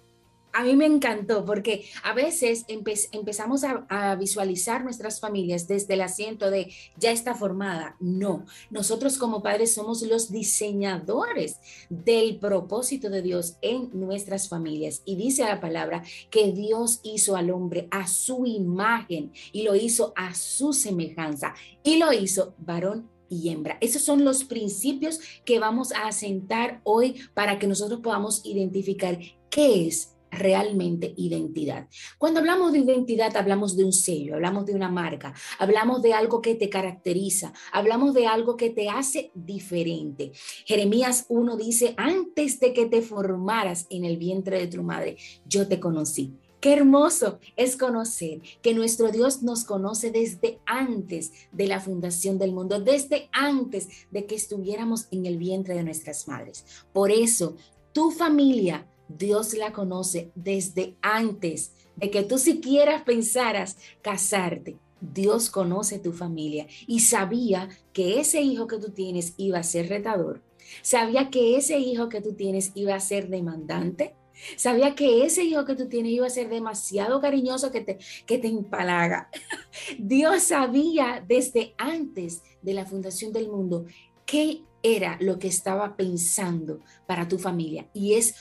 a 0.56 0.64
mí 0.64 0.74
me 0.74 0.86
encantó 0.86 1.44
porque 1.44 1.84
a 2.02 2.14
veces 2.14 2.64
empezamos 2.66 3.62
a, 3.62 4.14
visualizar 4.16 4.82
nuestras 4.82 5.20
familias 5.20 5.68
desde 5.68 5.94
el 5.94 6.00
asiento 6.00 6.50
de 6.50 6.72
ya 6.96 7.10
está 7.10 7.34
formada. 7.34 7.96
No, 8.00 8.46
nosotros 8.70 9.18
como 9.18 9.42
padres 9.42 9.74
somos 9.74 10.00
los 10.00 10.30
diseñadores 10.30 11.58
del 11.90 12.38
propósito 12.38 13.10
de 13.10 13.20
Dios 13.20 13.58
en 13.60 13.90
nuestras 13.92 14.48
familias. 14.48 15.02
Y 15.04 15.16
dice 15.16 15.42
la 15.42 15.60
palabra 15.60 16.02
que 16.30 16.52
Dios 16.52 17.00
hizo 17.02 17.36
al 17.36 17.50
hombre 17.50 17.88
a 17.90 18.06
su 18.06 18.46
imagen 18.46 19.32
y 19.52 19.62
lo 19.62 19.74
hizo 19.74 20.14
a 20.16 20.34
su 20.34 20.72
semejanza 20.72 21.54
y 21.82 21.98
lo 21.98 22.14
hizo 22.14 22.54
varón 22.56 23.10
y 23.28 23.50
hembra. 23.50 23.76
Esos 23.82 24.02
son 24.02 24.24
los 24.24 24.44
principios 24.44 25.20
que 25.44 25.58
vamos 25.58 25.92
a 25.92 26.06
asentar 26.06 26.80
hoy 26.84 27.16
para 27.34 27.58
que 27.58 27.66
nosotros 27.66 28.00
podamos 28.00 28.40
identificar 28.46 29.18
qué 29.50 29.86
es 29.86 30.15
realmente 30.30 31.14
identidad. 31.16 31.88
Cuando 32.18 32.40
hablamos 32.40 32.72
de 32.72 32.80
identidad, 32.80 33.36
hablamos 33.36 33.76
de 33.76 33.84
un 33.84 33.92
sello, 33.92 34.34
hablamos 34.34 34.66
de 34.66 34.74
una 34.74 34.88
marca, 34.88 35.34
hablamos 35.58 36.02
de 36.02 36.12
algo 36.12 36.40
que 36.40 36.54
te 36.54 36.68
caracteriza, 36.68 37.52
hablamos 37.72 38.14
de 38.14 38.26
algo 38.26 38.56
que 38.56 38.70
te 38.70 38.88
hace 38.88 39.30
diferente. 39.34 40.32
Jeremías 40.64 41.26
1 41.28 41.56
dice, 41.56 41.94
antes 41.96 42.60
de 42.60 42.72
que 42.72 42.86
te 42.86 43.02
formaras 43.02 43.86
en 43.90 44.04
el 44.04 44.16
vientre 44.16 44.58
de 44.58 44.66
tu 44.66 44.82
madre, 44.82 45.16
yo 45.46 45.68
te 45.68 45.80
conocí. 45.80 46.34
Qué 46.60 46.72
hermoso 46.72 47.38
es 47.54 47.76
conocer 47.76 48.40
que 48.62 48.74
nuestro 48.74 49.12
Dios 49.12 49.42
nos 49.42 49.64
conoce 49.64 50.10
desde 50.10 50.58
antes 50.64 51.30
de 51.52 51.68
la 51.68 51.80
fundación 51.80 52.38
del 52.38 52.52
mundo, 52.52 52.80
desde 52.80 53.28
antes 53.30 53.88
de 54.10 54.26
que 54.26 54.34
estuviéramos 54.34 55.06
en 55.10 55.26
el 55.26 55.36
vientre 55.36 55.74
de 55.74 55.84
nuestras 55.84 56.26
madres. 56.26 56.64
Por 56.92 57.12
eso, 57.12 57.56
tu 57.92 58.10
familia 58.10 58.86
Dios 59.08 59.54
la 59.54 59.72
conoce 59.72 60.30
desde 60.34 60.96
antes 61.02 61.72
de 61.96 62.10
que 62.10 62.22
tú 62.22 62.38
siquiera 62.38 63.04
pensaras 63.04 63.76
casarte. 64.02 64.76
Dios 65.00 65.50
conoce 65.50 65.98
tu 65.98 66.12
familia 66.12 66.66
y 66.86 67.00
sabía 67.00 67.68
que 67.92 68.18
ese 68.20 68.40
hijo 68.40 68.66
que 68.66 68.78
tú 68.78 68.90
tienes 68.90 69.34
iba 69.36 69.58
a 69.58 69.62
ser 69.62 69.88
retador. 69.88 70.42
Sabía 70.82 71.30
que 71.30 71.56
ese 71.56 71.78
hijo 71.78 72.08
que 72.08 72.20
tú 72.20 72.34
tienes 72.34 72.72
iba 72.74 72.94
a 72.94 73.00
ser 73.00 73.28
demandante. 73.28 74.14
Sabía 74.56 74.94
que 74.94 75.24
ese 75.24 75.44
hijo 75.44 75.64
que 75.64 75.76
tú 75.76 75.88
tienes 75.88 76.12
iba 76.12 76.26
a 76.26 76.30
ser 76.30 76.48
demasiado 76.48 77.20
cariñoso 77.20 77.70
que 77.70 77.80
te, 77.80 77.98
que 78.26 78.38
te 78.38 78.48
empalaga. 78.48 79.30
Dios 79.98 80.42
sabía 80.44 81.24
desde 81.26 81.74
antes 81.78 82.42
de 82.62 82.74
la 82.74 82.84
fundación 82.84 83.32
del 83.32 83.48
mundo 83.48 83.86
qué 84.26 84.62
era 84.82 85.16
lo 85.20 85.38
que 85.38 85.48
estaba 85.48 85.96
pensando 85.96 86.80
para 87.06 87.28
tu 87.28 87.38
familia. 87.38 87.88
Y 87.92 88.14
es 88.14 88.34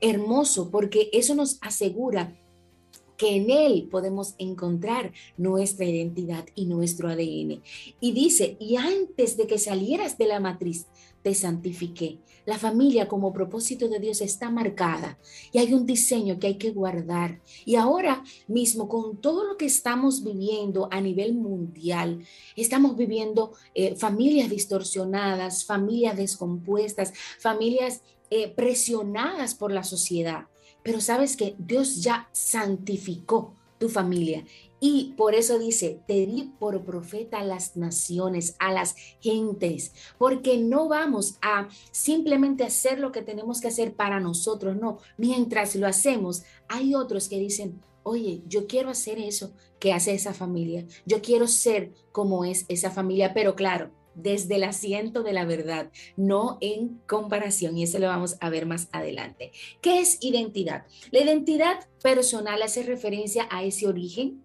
hermoso 0.00 0.70
porque 0.70 1.10
eso 1.12 1.34
nos 1.34 1.58
asegura 1.60 2.36
que 3.16 3.36
en 3.36 3.50
Él 3.50 3.88
podemos 3.90 4.34
encontrar 4.38 5.12
nuestra 5.36 5.86
identidad 5.86 6.44
y 6.54 6.66
nuestro 6.66 7.08
ADN. 7.08 7.62
Y 8.00 8.12
dice, 8.12 8.56
y 8.60 8.76
antes 8.76 9.36
de 9.36 9.46
que 9.46 9.58
salieras 9.58 10.18
de 10.18 10.26
la 10.26 10.40
matriz, 10.40 10.86
te 11.22 11.34
santifiqué. 11.34 12.20
La 12.44 12.56
familia 12.56 13.08
como 13.08 13.32
propósito 13.32 13.88
de 13.88 13.98
Dios 13.98 14.20
está 14.20 14.48
marcada 14.48 15.18
y 15.50 15.58
hay 15.58 15.74
un 15.74 15.84
diseño 15.84 16.38
que 16.38 16.46
hay 16.46 16.54
que 16.54 16.70
guardar. 16.70 17.40
Y 17.64 17.74
ahora 17.74 18.22
mismo, 18.46 18.88
con 18.88 19.20
todo 19.20 19.42
lo 19.42 19.56
que 19.56 19.66
estamos 19.66 20.22
viviendo 20.22 20.88
a 20.92 21.00
nivel 21.00 21.34
mundial, 21.34 22.24
estamos 22.54 22.96
viviendo 22.96 23.50
eh, 23.74 23.96
familias 23.96 24.48
distorsionadas, 24.48 25.64
familias 25.64 26.16
descompuestas, 26.16 27.12
familias 27.40 28.02
eh, 28.30 28.48
presionadas 28.48 29.54
por 29.54 29.72
la 29.72 29.84
sociedad. 29.84 30.46
Pero 30.82 31.00
sabes 31.00 31.36
que 31.36 31.54
Dios 31.58 32.02
ya 32.02 32.28
santificó 32.32 33.54
tu 33.78 33.88
familia 33.88 34.44
y 34.78 35.14
por 35.16 35.34
eso 35.34 35.58
dice, 35.58 36.00
te 36.06 36.26
di 36.26 36.52
por 36.58 36.84
profeta 36.84 37.38
a 37.38 37.44
las 37.44 37.76
naciones, 37.76 38.56
a 38.58 38.72
las 38.72 38.94
gentes, 39.20 39.92
porque 40.18 40.58
no 40.58 40.88
vamos 40.88 41.38
a 41.40 41.68
simplemente 41.90 42.64
hacer 42.64 42.98
lo 42.98 43.10
que 43.10 43.22
tenemos 43.22 43.60
que 43.60 43.68
hacer 43.68 43.94
para 43.94 44.20
nosotros, 44.20 44.76
no. 44.76 44.98
Mientras 45.16 45.76
lo 45.76 45.86
hacemos, 45.86 46.42
hay 46.68 46.94
otros 46.94 47.28
que 47.28 47.38
dicen, 47.38 47.80
oye, 48.02 48.42
yo 48.46 48.66
quiero 48.66 48.90
hacer 48.90 49.18
eso 49.18 49.52
que 49.80 49.92
hace 49.92 50.14
esa 50.14 50.34
familia, 50.34 50.86
yo 51.06 51.22
quiero 51.22 51.48
ser 51.48 51.92
como 52.12 52.44
es 52.44 52.66
esa 52.68 52.90
familia, 52.90 53.32
pero 53.32 53.56
claro, 53.56 53.90
desde 54.16 54.56
el 54.56 54.64
asiento 54.64 55.22
de 55.22 55.32
la 55.32 55.44
verdad, 55.44 55.92
no 56.16 56.58
en 56.60 57.00
comparación, 57.06 57.76
y 57.76 57.84
eso 57.84 57.98
lo 57.98 58.06
vamos 58.08 58.36
a 58.40 58.50
ver 58.50 58.66
más 58.66 58.88
adelante. 58.90 59.52
¿Qué 59.80 60.00
es 60.00 60.18
identidad? 60.22 60.86
La 61.10 61.20
identidad 61.20 61.86
personal 62.02 62.62
hace 62.62 62.82
referencia 62.82 63.46
a 63.50 63.62
ese 63.62 63.86
origen, 63.86 64.42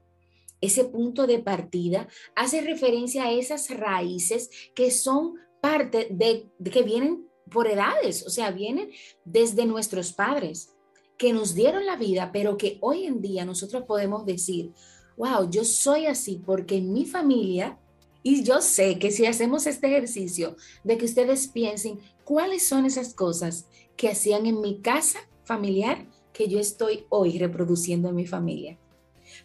ese 0.60 0.84
punto 0.84 1.26
de 1.26 1.40
partida, 1.40 2.08
hace 2.36 2.62
referencia 2.62 3.26
a 3.26 3.32
esas 3.32 3.70
raíces 3.70 4.52
que 4.76 4.92
son 4.92 5.36
parte 5.62 6.08
de, 6.12 6.50
que 6.70 6.84
vienen 6.84 7.28
por 7.50 7.68
edades, 7.68 8.26
o 8.26 8.30
sea, 8.30 8.52
vienen 8.52 8.92
desde 9.26 9.66
nuestros 9.66 10.14
padres 10.14 10.74
que 11.18 11.34
nos 11.34 11.54
dieron 11.54 11.86
la 11.86 11.96
vida, 11.96 12.32
pero 12.32 12.58
que 12.58 12.78
hoy 12.82 13.06
en 13.06 13.22
día 13.22 13.46
nosotros 13.46 13.84
podemos 13.84 14.26
decir, 14.26 14.72
wow, 15.18 15.50
yo 15.50 15.64
soy 15.64 16.08
así 16.08 16.42
porque 16.44 16.78
en 16.78 16.92
mi 16.92 17.06
familia 17.06 17.78
y 18.24 18.44
yo 18.44 18.62
sé 18.62 19.00
que 19.00 19.12
si 19.12 19.26
hacemos 19.26 19.66
este 19.68 19.88
ejercicio 19.88 20.56
de 20.84 20.98
que 20.98 21.06
ustedes 21.06 21.48
piensen 21.48 22.00
cuáles 22.24 22.68
son 22.68 22.86
esas 22.86 23.14
cosas 23.14 23.66
que 23.98 24.10
hacían 24.10 24.46
en 24.46 24.62
mi 24.62 24.80
casa 24.80 25.20
familiar 25.44 26.06
que 26.34 26.48
yo 26.48 26.60
estoy 26.60 27.06
hoy 27.10 27.38
reproduciendo 27.38 28.10
en 28.10 28.16
mi 28.16 28.26
familia. 28.26 28.78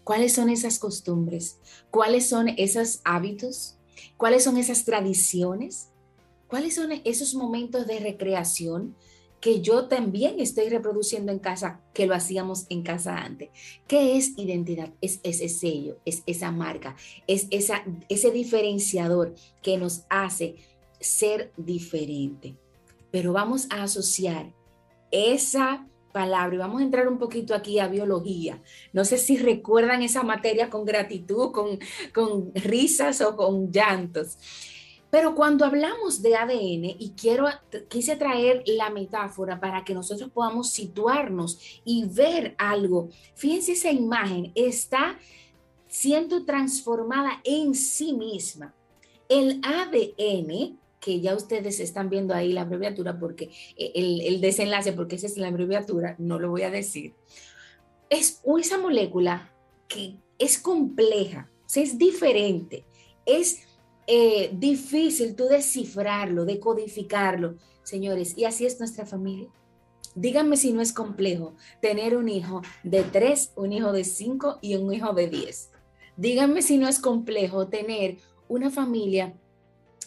¿Cuáles 0.04 0.34
son 0.34 0.50
esas 0.50 0.78
costumbres? 0.78 1.58
¿Cuáles 1.90 2.28
son 2.28 2.48
esos 2.48 3.00
hábitos? 3.04 3.76
¿Cuáles 4.16 4.44
son 4.44 4.56
esas 4.56 4.84
tradiciones? 4.84 5.88
¿Cuáles 6.48 6.74
son 6.74 6.92
esos 7.04 7.34
momentos 7.34 7.86
de 7.86 7.98
recreación 7.98 8.94
que 9.40 9.60
yo 9.60 9.86
también 9.86 10.40
estoy 10.40 10.68
reproduciendo 10.68 11.32
en 11.32 11.38
casa, 11.38 11.80
que 11.92 12.06
lo 12.06 12.14
hacíamos 12.14 12.66
en 12.68 12.82
casa 12.82 13.16
antes. 13.18 13.50
¿Qué 13.86 14.16
es 14.16 14.36
identidad? 14.36 14.92
Es 15.00 15.20
ese 15.22 15.48
sello, 15.48 15.98
es 16.04 16.22
esa 16.26 16.50
marca, 16.50 16.96
es 17.26 17.46
esa, 17.50 17.84
ese 18.08 18.30
diferenciador 18.30 19.34
que 19.62 19.78
nos 19.78 20.04
hace 20.08 20.56
ser 21.00 21.52
diferente. 21.56 22.56
Pero 23.10 23.32
vamos 23.32 23.66
a 23.70 23.82
asociar 23.82 24.52
esa 25.10 25.86
palabra 26.12 26.54
y 26.54 26.58
vamos 26.58 26.80
a 26.80 26.84
entrar 26.84 27.08
un 27.08 27.18
poquito 27.18 27.54
aquí 27.54 27.78
a 27.78 27.88
biología. 27.88 28.62
No 28.92 29.04
sé 29.04 29.18
si 29.18 29.36
recuerdan 29.36 30.02
esa 30.02 30.22
materia 30.22 30.70
con 30.70 30.86
gratitud, 30.86 31.52
con, 31.52 31.78
con 32.14 32.54
risas 32.54 33.20
o 33.20 33.36
con 33.36 33.70
llantos. 33.70 34.38
Pero 35.16 35.34
cuando 35.34 35.64
hablamos 35.64 36.20
de 36.20 36.36
ADN, 36.36 36.94
y 36.98 37.14
quiero, 37.18 37.46
quise 37.88 38.16
traer 38.16 38.62
la 38.66 38.90
metáfora 38.90 39.58
para 39.58 39.82
que 39.82 39.94
nosotros 39.94 40.30
podamos 40.30 40.68
situarnos 40.72 41.58
y 41.86 42.04
ver 42.04 42.54
algo. 42.58 43.08
Fíjense, 43.34 43.72
esa 43.72 43.90
imagen 43.90 44.52
está 44.54 45.18
siendo 45.88 46.44
transformada 46.44 47.40
en 47.44 47.74
sí 47.74 48.12
misma. 48.12 48.74
El 49.30 49.62
ADN, 49.64 50.78
que 51.00 51.20
ya 51.22 51.34
ustedes 51.34 51.80
están 51.80 52.10
viendo 52.10 52.34
ahí 52.34 52.52
la 52.52 52.60
abreviatura, 52.60 53.18
porque 53.18 53.48
eh, 53.78 53.92
el, 53.94 54.20
el 54.20 54.42
desenlace, 54.42 54.92
porque 54.92 55.16
esa 55.16 55.28
es 55.28 55.38
la 55.38 55.48
abreviatura, 55.48 56.14
no 56.18 56.38
lo 56.38 56.50
voy 56.50 56.60
a 56.60 56.70
decir, 56.70 57.14
es 58.10 58.42
esa 58.60 58.76
molécula 58.76 59.50
que 59.88 60.16
es 60.38 60.58
compleja, 60.58 61.48
es 61.74 61.96
diferente, 61.96 62.84
es 63.24 63.65
eh, 64.06 64.50
difícil 64.52 65.34
tú 65.34 65.46
descifrarlo, 65.46 66.44
decodificarlo, 66.44 67.56
señores, 67.82 68.36
y 68.36 68.44
así 68.44 68.66
es 68.66 68.78
nuestra 68.78 69.04
familia. 69.06 69.48
Díganme 70.14 70.56
si 70.56 70.72
no 70.72 70.80
es 70.80 70.92
complejo 70.92 71.54
tener 71.82 72.16
un 72.16 72.28
hijo 72.28 72.62
de 72.82 73.02
tres, 73.02 73.52
un 73.56 73.72
hijo 73.72 73.92
de 73.92 74.04
cinco 74.04 74.58
y 74.62 74.76
un 74.76 74.92
hijo 74.94 75.12
de 75.12 75.28
diez. 75.28 75.70
Díganme 76.16 76.62
si 76.62 76.78
no 76.78 76.88
es 76.88 76.98
complejo 76.98 77.68
tener 77.68 78.18
una 78.48 78.70
familia 78.70 79.34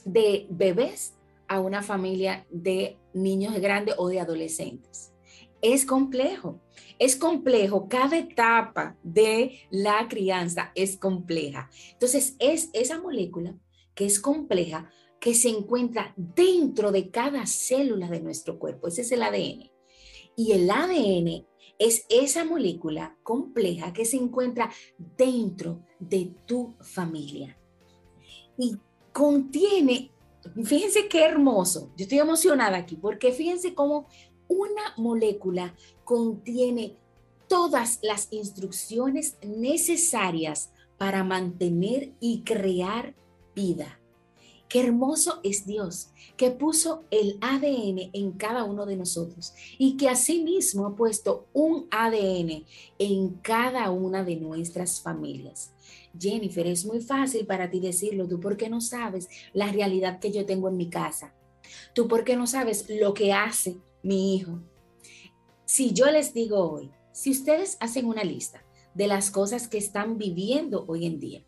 de 0.05 0.47
bebés 0.49 1.13
a 1.47 1.59
una 1.59 1.83
familia 1.83 2.45
de 2.49 2.97
niños 3.13 3.53
grandes 3.59 3.95
o 3.97 4.07
de 4.07 4.19
adolescentes. 4.19 5.11
es 5.61 5.85
complejo. 5.85 6.61
Es 6.99 7.15
complejo, 7.15 7.87
cada 7.89 8.17
etapa 8.17 8.95
de 9.03 9.59
la 9.69 10.07
crianza 10.07 10.71
es 10.73 10.97
compleja. 10.97 11.69
Entonces, 11.91 12.35
es 12.39 12.69
esa 12.73 12.99
molécula 12.99 13.55
que 13.99 14.05
es 14.05 14.21
compleja, 14.21 14.89
que 15.19 15.35
se 15.35 15.49
encuentra 15.49 16.13
dentro 16.15 16.93
de 16.93 17.11
cada 17.11 17.45
célula 17.45 18.07
de 18.07 18.21
nuestro 18.21 18.57
cuerpo. 18.57 18.87
Ese 18.87 19.01
es 19.01 19.11
el 19.11 19.21
ADN. 19.21 19.69
Y 20.37 20.53
el 20.53 20.71
ADN 20.71 21.45
es 21.77 22.05
esa 22.07 22.45
molécula 22.45 23.17
compleja 23.23 23.91
que 23.91 24.05
se 24.05 24.15
encuentra 24.15 24.71
dentro 25.17 25.83
de 25.99 26.33
tu 26.45 26.75
familia. 26.79 27.59
Y 28.57 28.77
contiene, 29.11 30.13
fíjense 30.63 31.09
qué 31.09 31.25
hermoso, 31.25 31.91
yo 31.97 32.03
estoy 32.03 32.19
emocionada 32.19 32.77
aquí, 32.77 32.95
porque 32.95 33.33
fíjense 33.33 33.73
cómo 33.73 34.07
una 34.47 34.93
molécula 34.95 35.75
contiene 36.05 36.95
todas 37.49 37.99
las 38.01 38.29
instrucciones 38.31 39.37
necesarias 39.43 40.71
para 40.97 41.25
mantener 41.25 42.13
y 42.21 42.43
crear 42.45 43.13
vida. 43.55 43.99
Qué 44.69 44.81
hermoso 44.81 45.39
es 45.43 45.65
Dios 45.65 46.11
que 46.37 46.51
puso 46.51 47.03
el 47.09 47.39
ADN 47.41 48.11
en 48.13 48.31
cada 48.33 48.63
uno 48.63 48.85
de 48.85 48.95
nosotros 48.95 49.53
y 49.79 49.97
que 49.97 50.09
asimismo 50.09 50.85
ha 50.85 50.95
puesto 50.95 51.47
un 51.53 51.87
ADN 51.89 52.65
en 52.99 53.29
cada 53.41 53.89
una 53.89 54.23
de 54.23 54.35
nuestras 54.35 55.01
familias. 55.01 55.73
Jennifer, 56.17 56.67
es 56.67 56.85
muy 56.85 57.01
fácil 57.01 57.47
para 57.47 57.69
ti 57.71 57.79
decirlo, 57.79 58.27
tú 58.27 58.39
porque 58.39 58.69
no 58.69 58.79
sabes 58.79 59.27
la 59.53 59.71
realidad 59.71 60.19
que 60.19 60.31
yo 60.31 60.45
tengo 60.45 60.69
en 60.69 60.77
mi 60.77 60.89
casa. 60.89 61.33
Tú 61.93 62.07
porque 62.07 62.35
no 62.35 62.45
sabes 62.45 62.85
lo 62.89 63.15
que 63.15 63.33
hace 63.33 63.77
mi 64.03 64.35
hijo. 64.35 64.59
Si 65.65 65.93
yo 65.93 66.11
les 66.11 66.33
digo 66.33 66.71
hoy, 66.71 66.91
si 67.11 67.31
ustedes 67.31 67.77
hacen 67.79 68.05
una 68.05 68.23
lista 68.23 68.63
de 68.93 69.07
las 69.07 69.31
cosas 69.31 69.67
que 69.67 69.77
están 69.79 70.17
viviendo 70.17 70.85
hoy 70.87 71.05
en 71.05 71.19
día, 71.19 71.43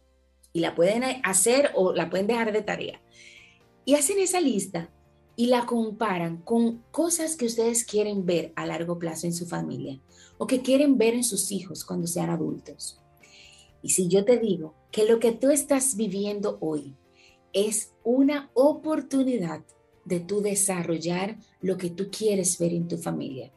y 0.53 0.59
la 0.59 0.75
pueden 0.75 1.03
hacer 1.23 1.71
o 1.75 1.93
la 1.93 2.09
pueden 2.09 2.27
dejar 2.27 2.51
de 2.51 2.61
tarea. 2.61 3.01
Y 3.85 3.95
hacen 3.95 4.19
esa 4.19 4.39
lista 4.39 4.89
y 5.35 5.47
la 5.47 5.65
comparan 5.65 6.37
con 6.37 6.83
cosas 6.91 7.35
que 7.35 7.45
ustedes 7.45 7.83
quieren 7.83 8.25
ver 8.25 8.53
a 8.55 8.65
largo 8.65 8.99
plazo 8.99 9.27
en 9.27 9.33
su 9.33 9.47
familia 9.47 9.99
o 10.37 10.47
que 10.47 10.61
quieren 10.61 10.97
ver 10.97 11.13
en 11.13 11.23
sus 11.23 11.51
hijos 11.51 11.85
cuando 11.85 12.07
sean 12.07 12.29
adultos. 12.29 12.99
Y 13.81 13.89
si 13.89 14.07
yo 14.07 14.25
te 14.25 14.37
digo 14.37 14.75
que 14.91 15.05
lo 15.05 15.19
que 15.19 15.31
tú 15.31 15.49
estás 15.49 15.95
viviendo 15.95 16.57
hoy 16.61 16.95
es 17.53 17.93
una 18.03 18.51
oportunidad 18.53 19.63
de 20.05 20.19
tú 20.19 20.41
desarrollar 20.41 21.37
lo 21.61 21.77
que 21.77 21.89
tú 21.89 22.09
quieres 22.11 22.57
ver 22.57 22.73
en 22.73 22.87
tu 22.87 22.97
familia. 22.97 23.51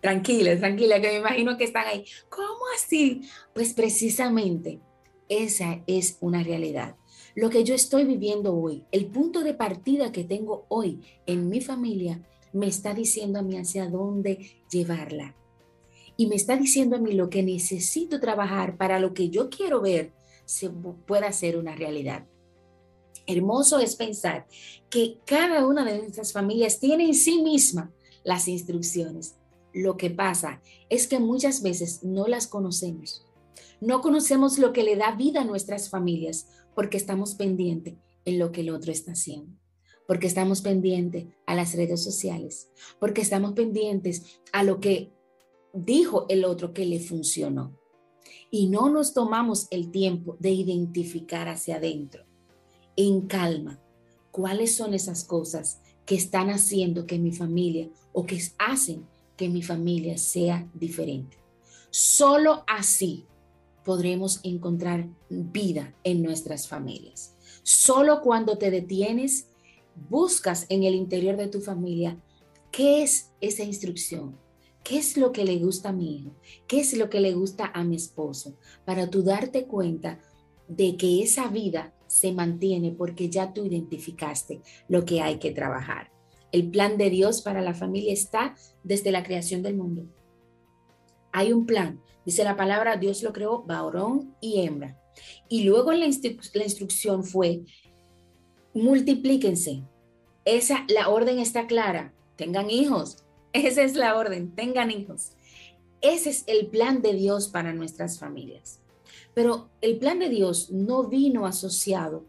Tranquila, 0.00 0.58
tranquila, 0.58 1.00
que 1.00 1.08
me 1.08 1.18
imagino 1.18 1.56
que 1.58 1.64
están 1.64 1.86
ahí. 1.86 2.04
¿Cómo 2.30 2.60
así? 2.74 3.22
Pues 3.52 3.74
precisamente 3.74 4.80
esa 5.30 5.82
es 5.86 6.18
una 6.20 6.42
realidad. 6.42 6.96
Lo 7.34 7.48
que 7.48 7.64
yo 7.64 7.74
estoy 7.74 8.04
viviendo 8.04 8.54
hoy, 8.54 8.84
el 8.90 9.06
punto 9.06 9.42
de 9.42 9.54
partida 9.54 10.12
que 10.12 10.24
tengo 10.24 10.66
hoy 10.68 11.00
en 11.24 11.48
mi 11.48 11.60
familia, 11.60 12.20
me 12.52 12.66
está 12.66 12.92
diciendo 12.92 13.38
a 13.38 13.42
mí 13.42 13.56
hacia 13.56 13.88
dónde 13.88 14.64
llevarla. 14.70 15.36
Y 16.16 16.26
me 16.26 16.34
está 16.34 16.56
diciendo 16.56 16.96
a 16.96 16.98
mí 16.98 17.12
lo 17.12 17.30
que 17.30 17.44
necesito 17.44 18.18
trabajar 18.18 18.76
para 18.76 18.98
lo 18.98 19.14
que 19.14 19.30
yo 19.30 19.48
quiero 19.48 19.80
ver 19.80 20.12
se 20.44 20.68
pueda 20.68 21.30
ser 21.32 21.56
una 21.56 21.76
realidad. 21.76 22.26
Hermoso 23.26 23.78
es 23.78 23.94
pensar 23.94 24.46
que 24.90 25.18
cada 25.24 25.64
una 25.64 25.84
de 25.84 25.98
nuestras 25.98 26.32
familias 26.32 26.80
tiene 26.80 27.04
en 27.04 27.14
sí 27.14 27.40
misma 27.40 27.92
las 28.24 28.48
instrucciones. 28.48 29.36
Lo 29.72 29.96
que 29.96 30.10
pasa 30.10 30.60
es 30.88 31.06
que 31.06 31.20
muchas 31.20 31.62
veces 31.62 32.02
no 32.02 32.26
las 32.26 32.48
conocemos 32.48 33.24
no 33.80 34.00
conocemos 34.00 34.58
lo 34.58 34.72
que 34.72 34.82
le 34.82 34.96
da 34.96 35.12
vida 35.12 35.40
a 35.40 35.44
nuestras 35.44 35.88
familias 35.88 36.48
porque 36.74 36.96
estamos 36.96 37.34
pendientes 37.34 37.94
en 38.24 38.38
lo 38.38 38.52
que 38.52 38.60
el 38.60 38.70
otro 38.70 38.92
está 38.92 39.12
haciendo, 39.12 39.56
porque 40.06 40.26
estamos 40.26 40.60
pendientes 40.60 41.26
a 41.46 41.54
las 41.54 41.74
redes 41.74 42.02
sociales, 42.02 42.70
porque 42.98 43.22
estamos 43.22 43.52
pendientes 43.52 44.40
a 44.52 44.62
lo 44.62 44.80
que 44.80 45.12
dijo 45.72 46.26
el 46.28 46.44
otro 46.44 46.72
que 46.72 46.84
le 46.84 47.00
funcionó. 47.00 47.78
Y 48.50 48.68
no 48.68 48.90
nos 48.90 49.14
tomamos 49.14 49.66
el 49.70 49.90
tiempo 49.90 50.36
de 50.40 50.50
identificar 50.50 51.48
hacia 51.48 51.76
adentro, 51.76 52.24
en 52.96 53.22
calma, 53.26 53.80
cuáles 54.30 54.74
son 54.74 54.94
esas 54.94 55.24
cosas 55.24 55.80
que 56.04 56.16
están 56.16 56.50
haciendo 56.50 57.06
que 57.06 57.18
mi 57.18 57.32
familia 57.32 57.88
o 58.12 58.26
que 58.26 58.40
hacen 58.58 59.06
que 59.36 59.48
mi 59.48 59.62
familia 59.62 60.18
sea 60.18 60.68
diferente. 60.74 61.38
Solo 61.90 62.64
así 62.66 63.26
podremos 63.84 64.40
encontrar 64.42 65.08
vida 65.28 65.94
en 66.04 66.22
nuestras 66.22 66.68
familias. 66.68 67.36
Solo 67.62 68.20
cuando 68.20 68.58
te 68.58 68.70
detienes, 68.70 69.48
buscas 70.08 70.66
en 70.68 70.84
el 70.84 70.94
interior 70.94 71.36
de 71.36 71.48
tu 71.48 71.60
familia 71.60 72.20
qué 72.70 73.02
es 73.02 73.32
esa 73.40 73.64
instrucción, 73.64 74.36
qué 74.84 74.98
es 74.98 75.16
lo 75.16 75.32
que 75.32 75.44
le 75.44 75.56
gusta 75.58 75.90
a 75.90 75.92
mi 75.92 76.16
hijo, 76.16 76.34
qué 76.66 76.80
es 76.80 76.96
lo 76.96 77.10
que 77.10 77.20
le 77.20 77.32
gusta 77.32 77.70
a 77.74 77.84
mi 77.84 77.96
esposo, 77.96 78.56
para 78.84 79.10
tú 79.10 79.22
darte 79.22 79.66
cuenta 79.66 80.20
de 80.68 80.96
que 80.96 81.22
esa 81.22 81.48
vida 81.48 81.94
se 82.06 82.32
mantiene 82.32 82.92
porque 82.92 83.28
ya 83.28 83.52
tú 83.52 83.64
identificaste 83.64 84.62
lo 84.88 85.04
que 85.04 85.20
hay 85.20 85.38
que 85.38 85.50
trabajar. 85.50 86.10
El 86.52 86.70
plan 86.70 86.96
de 86.96 87.10
Dios 87.10 87.42
para 87.42 87.60
la 87.60 87.74
familia 87.74 88.12
está 88.12 88.56
desde 88.82 89.12
la 89.12 89.22
creación 89.22 89.62
del 89.62 89.76
mundo. 89.76 90.06
Hay 91.32 91.52
un 91.52 91.66
plan 91.66 92.00
Dice 92.24 92.44
la 92.44 92.56
palabra, 92.56 92.96
Dios 92.96 93.22
lo 93.22 93.32
creó 93.32 93.62
varón 93.62 94.36
y 94.40 94.60
hembra. 94.60 94.96
Y 95.48 95.64
luego 95.64 95.92
la, 95.92 96.06
la 96.06 96.64
instrucción 96.64 97.24
fue, 97.24 97.62
multiplíquense. 98.74 99.82
Esa, 100.44 100.84
la 100.88 101.08
orden 101.08 101.38
está 101.38 101.66
clara. 101.66 102.12
Tengan 102.36 102.70
hijos. 102.70 103.24
Esa 103.52 103.82
es 103.82 103.96
la 103.96 104.16
orden. 104.16 104.54
Tengan 104.54 104.90
hijos. 104.90 105.32
Ese 106.00 106.30
es 106.30 106.44
el 106.46 106.68
plan 106.68 107.02
de 107.02 107.14
Dios 107.14 107.48
para 107.48 107.72
nuestras 107.72 108.18
familias. 108.18 108.80
Pero 109.34 109.70
el 109.80 109.98
plan 109.98 110.18
de 110.18 110.28
Dios 110.28 110.70
no 110.70 111.08
vino 111.08 111.46
asociado 111.46 112.24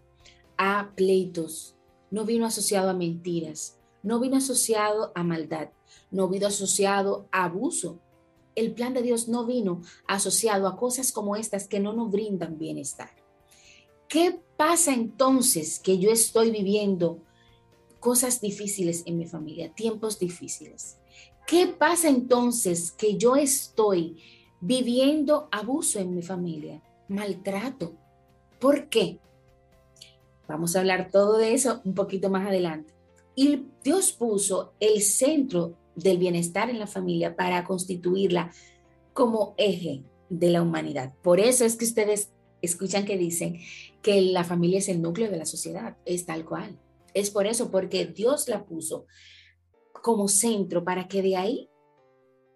a 0.57 0.91
pleitos, 0.95 1.75
no 2.11 2.25
vino 2.25 2.45
asociado 2.45 2.89
a 2.89 2.93
mentiras, 2.93 3.77
no 4.03 4.19
vino 4.19 4.37
asociado 4.37 5.11
a 5.15 5.23
maldad, 5.23 5.69
no 6.11 6.27
vino 6.27 6.47
asociado 6.47 7.27
a 7.31 7.45
abuso, 7.45 7.99
el 8.55 8.73
plan 8.73 8.93
de 8.93 9.01
Dios 9.01 9.27
no 9.27 9.45
vino 9.45 9.81
asociado 10.07 10.67
a 10.67 10.77
cosas 10.77 11.11
como 11.11 11.35
estas 11.35 11.67
que 11.67 11.79
no 11.79 11.93
nos 11.93 12.11
brindan 12.11 12.57
bienestar. 12.57 13.11
¿Qué 14.07 14.39
pasa 14.57 14.93
entonces 14.93 15.79
que 15.79 15.97
yo 15.97 16.11
estoy 16.11 16.51
viviendo 16.51 17.23
cosas 17.99 18.41
difíciles 18.41 19.03
en 19.05 19.17
mi 19.17 19.25
familia, 19.25 19.73
tiempos 19.73 20.19
difíciles? 20.19 20.97
¿Qué 21.47 21.67
pasa 21.67 22.09
entonces 22.09 22.91
que 22.91 23.17
yo 23.17 23.35
estoy 23.35 24.21
viviendo 24.59 25.47
abuso 25.51 25.99
en 25.99 26.13
mi 26.13 26.21
familia, 26.21 26.81
maltrato? 27.07 27.95
¿Por 28.59 28.89
qué? 28.89 29.19
Vamos 30.47 30.75
a 30.75 30.79
hablar 30.79 31.09
todo 31.09 31.37
de 31.37 31.53
eso 31.53 31.81
un 31.85 31.93
poquito 31.93 32.29
más 32.29 32.47
adelante. 32.47 32.93
Y 33.35 33.67
Dios 33.83 34.11
puso 34.11 34.73
el 34.79 35.01
centro 35.01 35.77
del 36.01 36.17
bienestar 36.17 36.69
en 36.69 36.79
la 36.79 36.87
familia 36.87 37.35
para 37.35 37.63
constituirla 37.63 38.51
como 39.13 39.53
eje 39.57 40.03
de 40.29 40.49
la 40.49 40.61
humanidad. 40.61 41.13
Por 41.21 41.39
eso 41.39 41.65
es 41.65 41.75
que 41.75 41.85
ustedes 41.85 42.31
escuchan 42.61 43.05
que 43.05 43.17
dicen 43.17 43.59
que 44.01 44.21
la 44.21 44.43
familia 44.43 44.79
es 44.79 44.89
el 44.89 45.01
núcleo 45.01 45.29
de 45.29 45.37
la 45.37 45.45
sociedad, 45.45 45.97
es 46.05 46.25
tal 46.25 46.45
cual. 46.45 46.79
Es 47.13 47.29
por 47.29 47.47
eso, 47.47 47.71
porque 47.71 48.05
Dios 48.05 48.47
la 48.47 48.65
puso 48.65 49.05
como 50.01 50.27
centro 50.27 50.83
para 50.83 51.07
que 51.07 51.21
de 51.21 51.35
ahí 51.35 51.69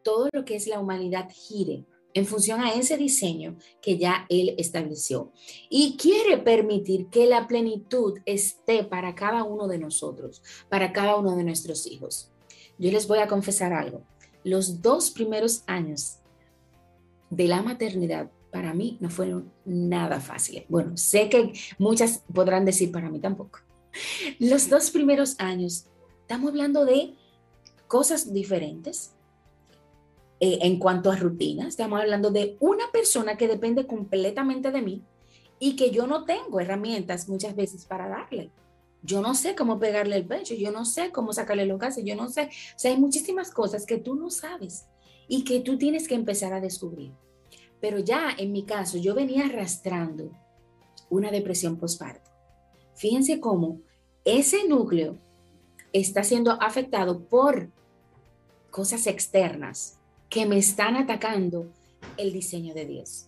todo 0.03 0.29
lo 0.31 0.45
que 0.45 0.55
es 0.55 0.67
la 0.67 0.79
humanidad 0.79 1.29
gire 1.31 1.85
en 2.13 2.25
función 2.25 2.61
a 2.61 2.73
ese 2.73 2.97
diseño 2.97 3.57
que 3.81 3.97
ya 3.97 4.25
Él 4.29 4.55
estableció. 4.57 5.33
Y 5.69 5.97
quiere 5.97 6.37
permitir 6.37 7.09
que 7.09 7.25
la 7.25 7.45
plenitud 7.47 8.19
esté 8.25 8.85
para 8.85 9.15
cada 9.15 9.43
uno 9.43 9.67
de 9.67 9.79
nosotros, 9.79 10.41
para 10.69 10.93
cada 10.93 11.17
uno 11.17 11.35
de 11.35 11.43
nuestros 11.43 11.85
hijos. 11.85 12.31
Yo 12.77 12.91
les 12.91 13.07
voy 13.07 13.19
a 13.19 13.27
confesar 13.27 13.73
algo. 13.73 14.03
Los 14.43 14.81
dos 14.81 15.11
primeros 15.11 15.63
años 15.67 16.19
de 17.29 17.47
la 17.47 17.61
maternidad 17.61 18.29
para 18.51 18.73
mí 18.73 18.97
no 19.01 19.09
fueron 19.09 19.51
nada 19.65 20.19
fáciles. 20.19 20.65
Bueno, 20.69 20.95
sé 20.95 21.29
que 21.29 21.53
muchas 21.77 22.23
podrán 22.33 22.65
decir 22.65 22.91
para 22.91 23.09
mí 23.09 23.19
tampoco. 23.19 23.59
Los 24.39 24.69
dos 24.69 24.91
primeros 24.91 25.35
años, 25.39 25.87
estamos 26.21 26.49
hablando 26.49 26.85
de 26.85 27.15
cosas 27.87 28.33
diferentes 28.33 29.11
eh, 30.39 30.59
en 30.61 30.79
cuanto 30.79 31.11
a 31.11 31.15
rutinas. 31.15 31.67
Estamos 31.67 31.99
hablando 31.99 32.31
de 32.31 32.57
una 32.59 32.91
persona 32.91 33.37
que 33.37 33.47
depende 33.47 33.87
completamente 33.87 34.71
de 34.71 34.81
mí 34.81 35.03
y 35.59 35.75
que 35.75 35.91
yo 35.91 36.07
no 36.07 36.25
tengo 36.25 36.59
herramientas 36.59 37.27
muchas 37.29 37.55
veces 37.55 37.85
para 37.85 38.07
darle. 38.07 38.51
Yo 39.05 39.21
no 39.21 39.35
sé 39.35 39.55
cómo 39.55 39.79
pegarle 39.79 40.15
el 40.15 40.25
pecho, 40.25 40.55
yo 40.55 40.71
no 40.71 40.83
sé 40.83 41.11
cómo 41.11 41.31
sacarle 41.31 41.65
los 41.65 41.79
gases, 41.79 42.03
yo 42.03 42.15
no 42.15 42.29
sé. 42.29 42.49
O 42.75 42.79
sea, 42.79 42.91
hay 42.91 42.97
muchísimas 42.97 43.51
cosas 43.51 43.85
que 43.85 43.97
tú 43.97 44.15
no 44.15 44.31
sabes 44.31 44.87
y 45.27 45.43
que 45.43 45.59
tú 45.59 45.77
tienes 45.77 46.07
que 46.07 46.15
empezar 46.15 46.53
a 46.53 46.59
descubrir. 46.59 47.11
Pero 47.79 47.99
ya 47.99 48.31
en 48.37 48.51
mi 48.51 48.63
caso, 48.63 48.97
yo 48.97 49.13
venía 49.13 49.45
arrastrando 49.45 50.31
una 51.09 51.29
depresión 51.29 51.77
postparto. 51.77 52.31
Fíjense 52.95 53.39
cómo 53.39 53.79
ese 54.23 54.67
núcleo 54.67 55.17
está 55.93 56.23
siendo 56.23 56.51
afectado 56.61 57.19
por 57.19 57.69
cosas 58.71 59.05
externas 59.05 59.99
que 60.29 60.45
me 60.45 60.57
están 60.57 60.95
atacando 60.95 61.67
el 62.17 62.33
diseño 62.33 62.73
de 62.73 62.85
Dios. 62.85 63.27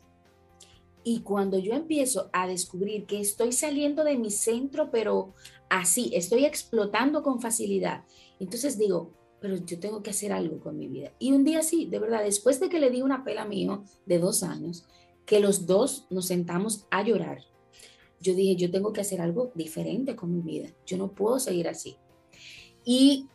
Y 1.04 1.22
cuando 1.22 1.58
yo 1.58 1.74
empiezo 1.74 2.30
a 2.34 2.48
descubrir 2.48 3.06
que 3.06 3.22
estoy 3.22 3.54
saliendo 3.54 4.04
de 4.04 4.18
mi 4.18 4.30
centro, 4.30 4.92
pero 4.92 5.34
así, 5.70 6.12
estoy 6.14 6.46
explotando 6.46 7.24
con 7.24 7.42
facilidad, 7.42 8.04
entonces 8.40 8.78
digo, 8.78 9.12
pero 9.40 9.58
yo 9.58 9.80
tengo 9.80 10.02
que 10.02 10.10
hacer 10.10 10.32
algo 10.32 10.60
con 10.60 10.78
mi 10.78 10.88
vida. 10.88 11.12
Y 11.20 11.32
un 11.32 11.44
día 11.44 11.62
sí, 11.62 11.86
de 11.86 12.00
verdad, 12.00 12.24
después 12.24 12.60
de 12.60 12.70
que 12.70 12.80
le 12.80 12.90
di 12.90 13.02
una 13.02 13.24
pela 13.24 13.44
a 13.44 13.48
mi 13.48 13.62
hijo 13.62 13.84
de 14.06 14.20
dos 14.20 14.44
años, 14.44 14.86
que 15.26 15.40
los 15.40 15.68
dos 15.68 16.08
nos 16.10 16.28
sentamos 16.28 16.88
a 16.90 17.04
llorar, 17.04 17.44
yo 18.20 18.34
dije, 18.34 18.56
yo 18.56 18.72
tengo 18.72 18.94
que 18.94 19.02
hacer 19.02 19.22
algo 19.22 19.52
diferente 19.54 20.16
con 20.16 20.34
mi 20.34 20.42
vida. 20.42 20.70
Yo 20.86 20.98
no 20.98 21.12
puedo 21.12 21.40
seguir 21.40 21.68
así. 21.68 21.98
Y 22.84 23.28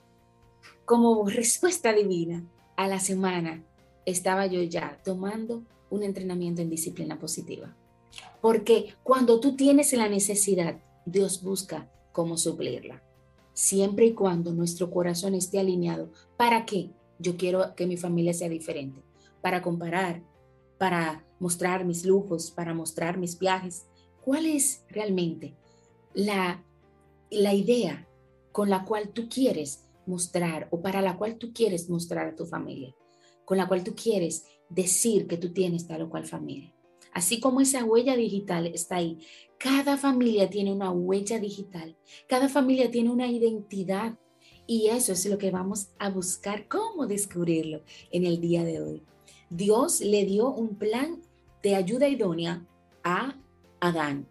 como 0.85 1.25
respuesta 1.29 1.93
divina, 1.93 2.45
a 2.77 2.89
la 2.89 2.99
semana 2.99 3.65
estaba 4.07 4.47
yo 4.47 4.63
ya 4.63 5.01
tomando 5.05 5.63
un 5.91 6.03
entrenamiento 6.03 6.63
en 6.63 6.71
disciplina 6.71 7.19
positiva. 7.19 7.77
Porque 8.41 8.95
cuando 9.03 9.41
tú 9.41 9.55
tienes 9.55 9.93
la 9.93 10.09
necesidad, 10.09 10.81
Dios 11.07 11.43
busca 11.43 11.92
cómo 12.13 12.37
suplirla. 12.37 13.03
Siempre 13.55 14.07
y 14.07 14.15
cuando 14.15 14.53
nuestro 14.53 14.91
corazón 14.91 15.35
esté 15.35 15.59
alineado. 15.59 16.11
¿Para 16.37 16.65
qué? 16.65 16.91
Yo 17.19 17.37
quiero 17.37 17.75
que 17.75 17.87
mi 17.87 17.97
familia 17.97 18.33
sea 18.33 18.49
diferente. 18.49 19.03
Para 19.41 19.63
comparar, 19.63 20.23
para 20.79 21.25
mostrar 21.39 21.85
mis 21.85 22.05
lujos, 22.05 22.51
para 22.51 22.75
mostrar 22.75 23.19
mis 23.19 23.39
viajes. 23.39 23.87
¿Cuál 24.25 24.47
es 24.47 24.85
realmente 24.89 25.55
la, 26.15 26.65
la 27.31 27.55
idea 27.55 28.09
con 28.53 28.71
la 28.71 28.85
cual 28.85 29.11
tú 29.11 29.29
quieres 29.29 29.85
mostrar 30.07 30.69
o 30.71 30.81
para 30.81 31.03
la 31.03 31.17
cual 31.17 31.37
tú 31.37 31.53
quieres 31.53 31.91
mostrar 31.91 32.29
a 32.29 32.37
tu 32.37 32.47
familia? 32.47 32.95
Con 33.45 33.59
la 33.59 33.69
cual 33.69 33.85
tú 33.85 33.95
quieres 33.95 34.47
decir 34.69 35.27
que 35.27 35.37
tú 35.37 35.53
tienes 35.53 35.87
tal 35.87 36.03
o 36.03 36.11
cual 36.11 36.25
familia. 36.27 36.73
Así 37.13 37.41
como 37.41 37.61
esa 37.61 37.85
huella 37.85 38.17
digital 38.17 38.67
está 38.67 38.97
ahí, 38.97 39.19
cada 39.59 39.97
familia 39.97 40.49
tiene 40.49 40.73
una 40.73 40.91
huella 40.91 41.39
digital, 41.39 41.97
cada 42.27 42.49
familia 42.49 42.91
tiene 42.91 43.11
una 43.11 43.29
identidad 43.29 44.19
y 44.67 44.89
eso 44.89 45.13
es 45.13 45.27
lo 45.27 45.39
que 45.39 45.51
vamos 45.51 45.89
a 45.99 46.11
buscar, 46.11 46.69
cómo 46.69 47.07
descubrirlo 47.07 47.83
en 48.11 48.25
el 48.25 48.41
día 48.41 48.65
de 48.65 48.81
hoy. 48.81 49.03
Dios 49.51 50.01
le 50.01 50.25
dio 50.25 50.51
un 50.51 50.77
plan 50.77 51.21
de 51.63 51.77
ayuda 51.77 52.09
idónea 52.09 52.67
a 53.05 53.37
Adán. 53.81 54.27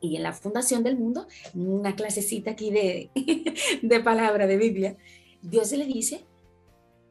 Y 0.00 0.16
en 0.16 0.22
la 0.22 0.32
fundación 0.32 0.82
del 0.82 0.96
mundo, 0.96 1.26
una 1.54 1.94
clasecita 1.94 2.52
aquí 2.52 2.70
de, 2.70 3.10
de 3.82 4.00
palabra 4.00 4.46
de 4.46 4.56
Biblia, 4.56 4.96
Dios 5.42 5.72
le 5.72 5.84
dice, 5.84 6.24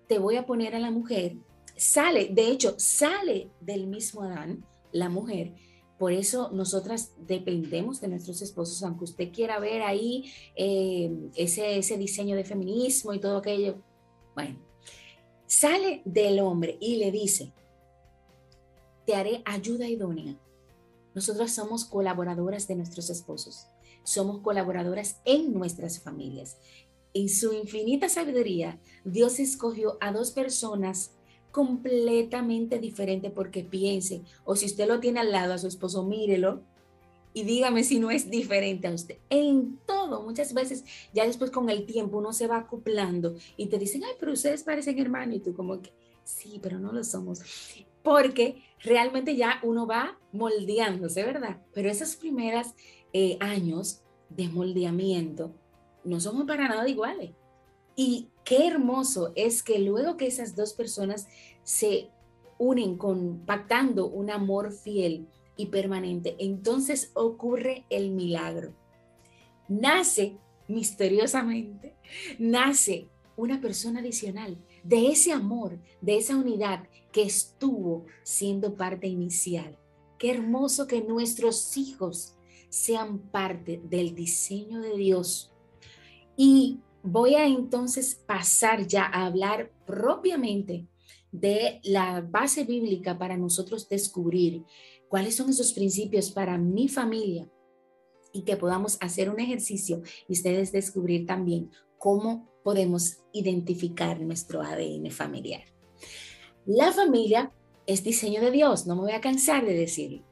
te 0.07 0.17
voy 0.17 0.37
a 0.37 0.45
poner 0.47 0.75
a 0.75 0.79
la 0.79 0.89
mujer 0.89 1.35
sale, 1.79 2.29
de 2.31 2.49
hecho, 2.49 2.75
sale 2.77 3.49
del 3.61 3.87
mismo 3.87 4.23
Adán, 4.23 4.63
la 4.91 5.09
mujer. 5.09 5.53
Por 5.97 6.13
eso 6.13 6.49
nosotras 6.51 7.11
dependemos 7.27 7.99
de 7.99 8.07
nuestros 8.07 8.41
esposos, 8.41 8.81
aunque 8.83 9.03
usted 9.03 9.31
quiera 9.33 9.59
ver 9.59 9.81
ahí 9.81 10.31
eh, 10.55 11.11
ese, 11.35 11.77
ese 11.77 11.97
diseño 11.97 12.37
de 12.37 12.45
feminismo 12.45 13.13
y 13.13 13.19
todo 13.19 13.37
aquello. 13.37 13.75
Bueno, 14.33 14.57
sale 15.45 16.01
del 16.05 16.39
hombre 16.39 16.77
y 16.79 16.95
le 16.95 17.11
dice, 17.11 17.51
te 19.05 19.15
haré 19.15 19.41
ayuda 19.43 19.89
idónea. 19.89 20.39
Nosotros 21.13 21.51
somos 21.51 21.83
colaboradoras 21.83 22.67
de 22.67 22.75
nuestros 22.75 23.09
esposos, 23.09 23.67
somos 24.03 24.39
colaboradoras 24.39 25.19
en 25.25 25.53
nuestras 25.53 25.99
familias. 25.99 26.57
En 27.13 27.27
su 27.27 27.51
infinita 27.53 28.07
sabiduría, 28.07 28.79
Dios 29.03 29.39
escogió 29.39 29.97
a 29.99 30.11
dos 30.11 30.31
personas 30.31 31.11
completamente 31.51 32.79
diferente 32.79 33.29
porque 33.29 33.63
piense, 33.63 34.21
o 34.45 34.55
si 34.55 34.65
usted 34.65 34.87
lo 34.87 34.99
tiene 34.99 35.19
al 35.19 35.31
lado 35.31 35.53
a 35.53 35.57
su 35.57 35.67
esposo, 35.67 36.03
mírelo 36.03 36.61
y 37.33 37.43
dígame 37.43 37.83
si 37.83 37.99
no 37.99 38.11
es 38.11 38.29
diferente 38.29 38.87
a 38.87 38.93
usted. 38.93 39.17
En 39.29 39.77
todo, 39.85 40.21
muchas 40.23 40.53
veces 40.53 40.83
ya 41.13 41.25
después 41.25 41.51
con 41.51 41.69
el 41.69 41.85
tiempo 41.85 42.17
uno 42.17 42.33
se 42.33 42.47
va 42.47 42.57
acoplando 42.57 43.35
y 43.57 43.67
te 43.67 43.77
dicen, 43.77 44.03
ay, 44.03 44.13
pero 44.19 44.33
ustedes 44.33 44.63
parecen 44.63 44.99
hermanos 44.99 45.35
y 45.35 45.39
tú 45.39 45.53
como 45.53 45.81
que, 45.81 45.93
sí, 46.23 46.59
pero 46.61 46.79
no 46.79 46.91
lo 46.91 47.03
somos. 47.03 47.41
Porque 48.03 48.63
realmente 48.79 49.35
ya 49.35 49.59
uno 49.63 49.85
va 49.85 50.17
moldeándose, 50.31 51.23
¿verdad? 51.23 51.61
Pero 51.73 51.89
esos 51.89 52.15
primeros 52.15 52.67
eh, 53.13 53.37
años 53.39 54.01
de 54.29 54.47
moldeamiento 54.47 55.53
no 56.03 56.19
somos 56.19 56.45
para 56.45 56.67
nada 56.67 56.87
iguales. 56.87 57.31
Y 58.01 58.29
qué 58.45 58.65
hermoso 58.65 59.33
es 59.35 59.61
que 59.61 59.77
luego 59.77 60.15
que 60.15 60.27
esas 60.27 60.55
dos 60.55 60.71
personas 60.71 61.27
se 61.63 62.07
unen 62.57 62.95
compactando 62.95 64.07
un 64.07 64.29
amor 64.29 64.71
fiel 64.71 65.27
y 65.57 65.65
permanente, 65.65 66.37
entonces 66.39 67.11
ocurre 67.13 67.85
el 67.89 68.11
milagro. 68.11 68.73
Nace 69.67 70.37
misteriosamente, 70.69 71.93
nace 72.39 73.09
una 73.35 73.59
persona 73.59 73.99
adicional 73.99 74.57
de 74.85 75.07
ese 75.07 75.33
amor, 75.33 75.77
de 75.99 76.19
esa 76.19 76.37
unidad 76.37 76.87
que 77.11 77.23
estuvo 77.23 78.05
siendo 78.23 78.75
parte 78.75 79.07
inicial. 79.07 79.77
Qué 80.17 80.31
hermoso 80.31 80.87
que 80.87 81.01
nuestros 81.01 81.75
hijos 81.75 82.37
sean 82.69 83.19
parte 83.19 83.81
del 83.83 84.15
diseño 84.15 84.79
de 84.79 84.95
Dios. 84.95 85.51
Y 86.37 86.79
voy 87.03 87.35
a 87.35 87.45
entonces 87.45 88.15
pasar 88.15 88.87
ya 88.87 89.03
a 89.03 89.25
hablar 89.25 89.71
propiamente 89.85 90.87
de 91.31 91.79
la 91.83 92.21
base 92.21 92.63
bíblica 92.63 93.17
para 93.17 93.37
nosotros 93.37 93.87
descubrir 93.87 94.63
cuáles 95.07 95.35
son 95.35 95.49
esos 95.49 95.73
principios 95.73 96.31
para 96.31 96.57
mi 96.57 96.87
familia 96.87 97.49
y 98.33 98.43
que 98.43 98.57
podamos 98.57 98.97
hacer 99.01 99.29
un 99.29 99.39
ejercicio 99.39 100.01
y 100.27 100.33
ustedes 100.33 100.71
descubrir 100.71 101.25
también 101.25 101.71
cómo 101.97 102.49
podemos 102.63 103.17
identificar 103.33 104.19
nuestro 104.21 104.61
ADN 104.61 105.09
familiar. 105.11 105.63
La 106.65 106.91
familia 106.91 107.51
es 107.87 108.03
diseño 108.03 108.41
de 108.41 108.51
Dios, 108.51 108.85
no 108.85 108.95
me 108.95 109.01
voy 109.01 109.11
a 109.13 109.21
cansar 109.21 109.65
de 109.65 109.73
decirlo. 109.73 110.23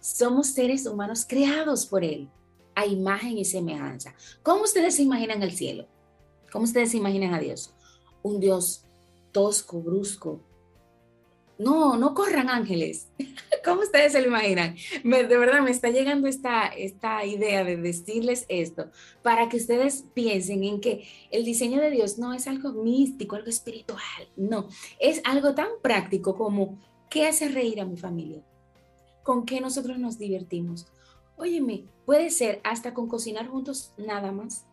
Somos 0.00 0.48
seres 0.48 0.86
humanos 0.86 1.24
creados 1.28 1.86
por 1.86 2.04
Él, 2.04 2.28
a 2.74 2.86
imagen 2.86 3.38
y 3.38 3.44
semejanza. 3.44 4.14
¿Cómo 4.42 4.62
ustedes 4.62 4.96
se 4.96 5.02
imaginan 5.02 5.42
el 5.42 5.52
cielo? 5.52 5.88
¿Cómo 6.50 6.64
ustedes 6.64 6.94
imaginan 6.94 7.34
a 7.34 7.40
Dios? 7.40 7.74
Un 8.22 8.40
Dios 8.40 8.84
tosco, 9.32 9.80
brusco. 9.80 10.40
No, 11.58 11.96
no 11.96 12.14
corran 12.14 12.48
ángeles. 12.48 13.08
¿Cómo 13.64 13.82
ustedes 13.82 14.12
se 14.12 14.20
lo 14.20 14.28
imaginan? 14.28 14.76
de 15.02 15.36
verdad 15.36 15.60
me 15.60 15.72
está 15.72 15.90
llegando 15.90 16.28
esta, 16.28 16.68
esta 16.68 17.24
idea 17.26 17.64
de 17.64 17.76
decirles 17.76 18.46
esto 18.48 18.90
para 19.22 19.48
que 19.48 19.56
ustedes 19.56 20.04
piensen 20.14 20.62
en 20.64 20.80
que 20.80 21.06
el 21.30 21.44
diseño 21.44 21.80
de 21.80 21.90
Dios 21.90 22.18
no 22.18 22.32
es 22.32 22.46
algo 22.46 22.72
místico, 22.72 23.36
algo 23.36 23.48
espiritual, 23.48 24.00
no, 24.36 24.68
es 25.00 25.20
algo 25.24 25.54
tan 25.54 25.68
práctico 25.82 26.36
como 26.36 26.78
¿qué 27.10 27.26
hace 27.26 27.48
reír 27.48 27.80
a 27.80 27.84
mi 27.84 27.96
familia? 27.96 28.42
¿Con 29.22 29.44
qué 29.44 29.60
nosotros 29.60 29.98
nos 29.98 30.18
divertimos? 30.18 30.86
Óyeme, 31.36 31.84
puede 32.06 32.30
ser 32.30 32.60
hasta 32.64 32.94
con 32.94 33.08
cocinar 33.08 33.48
juntos 33.48 33.92
nada 33.96 34.32
más. 34.32 34.64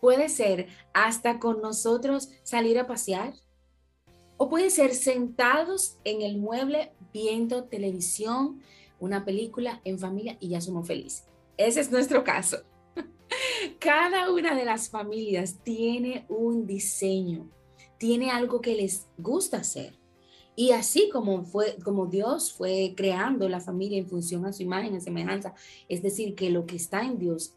Puede 0.00 0.28
ser 0.28 0.68
hasta 0.92 1.38
con 1.38 1.60
nosotros 1.60 2.30
salir 2.42 2.78
a 2.78 2.86
pasear. 2.86 3.34
O 4.36 4.48
puede 4.48 4.70
ser 4.70 4.94
sentados 4.94 5.98
en 6.04 6.22
el 6.22 6.38
mueble 6.38 6.92
viendo 7.12 7.64
televisión, 7.64 8.62
una 8.98 9.24
película 9.24 9.80
en 9.84 9.98
familia 9.98 10.36
y 10.40 10.48
ya 10.48 10.60
somos 10.60 10.86
felices. 10.86 11.26
Ese 11.56 11.80
es 11.80 11.90
nuestro 11.90 12.24
caso. 12.24 12.58
Cada 13.78 14.32
una 14.32 14.54
de 14.54 14.64
las 14.64 14.88
familias 14.88 15.58
tiene 15.62 16.24
un 16.28 16.66
diseño, 16.66 17.50
tiene 17.98 18.30
algo 18.30 18.62
que 18.62 18.74
les 18.74 19.08
gusta 19.18 19.58
hacer. 19.58 20.00
Y 20.56 20.72
así 20.72 21.10
como 21.10 21.44
fue 21.44 21.76
como 21.84 22.06
Dios 22.06 22.52
fue 22.52 22.94
creando 22.96 23.48
la 23.48 23.60
familia 23.60 23.98
en 23.98 24.08
función 24.08 24.44
a 24.46 24.52
su 24.52 24.62
imagen, 24.62 24.94
en 24.94 25.00
semejanza, 25.00 25.54
es 25.88 26.02
decir, 26.02 26.34
que 26.34 26.50
lo 26.50 26.66
que 26.66 26.76
está 26.76 27.02
en 27.02 27.18
Dios 27.18 27.54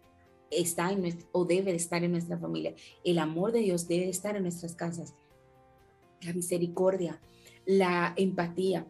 está 0.57 0.91
en 0.91 1.25
o 1.31 1.45
debe 1.45 1.71
de 1.71 1.77
estar 1.77 2.03
en 2.03 2.11
nuestra 2.11 2.37
familia. 2.37 2.73
El 3.03 3.19
amor 3.19 3.51
de 3.51 3.59
Dios 3.59 3.87
debe 3.87 4.09
estar 4.09 4.35
en 4.35 4.43
nuestras 4.43 4.75
casas. 4.75 5.13
La 6.21 6.33
misericordia, 6.33 7.19
la 7.65 8.13
empatía, 8.15 8.87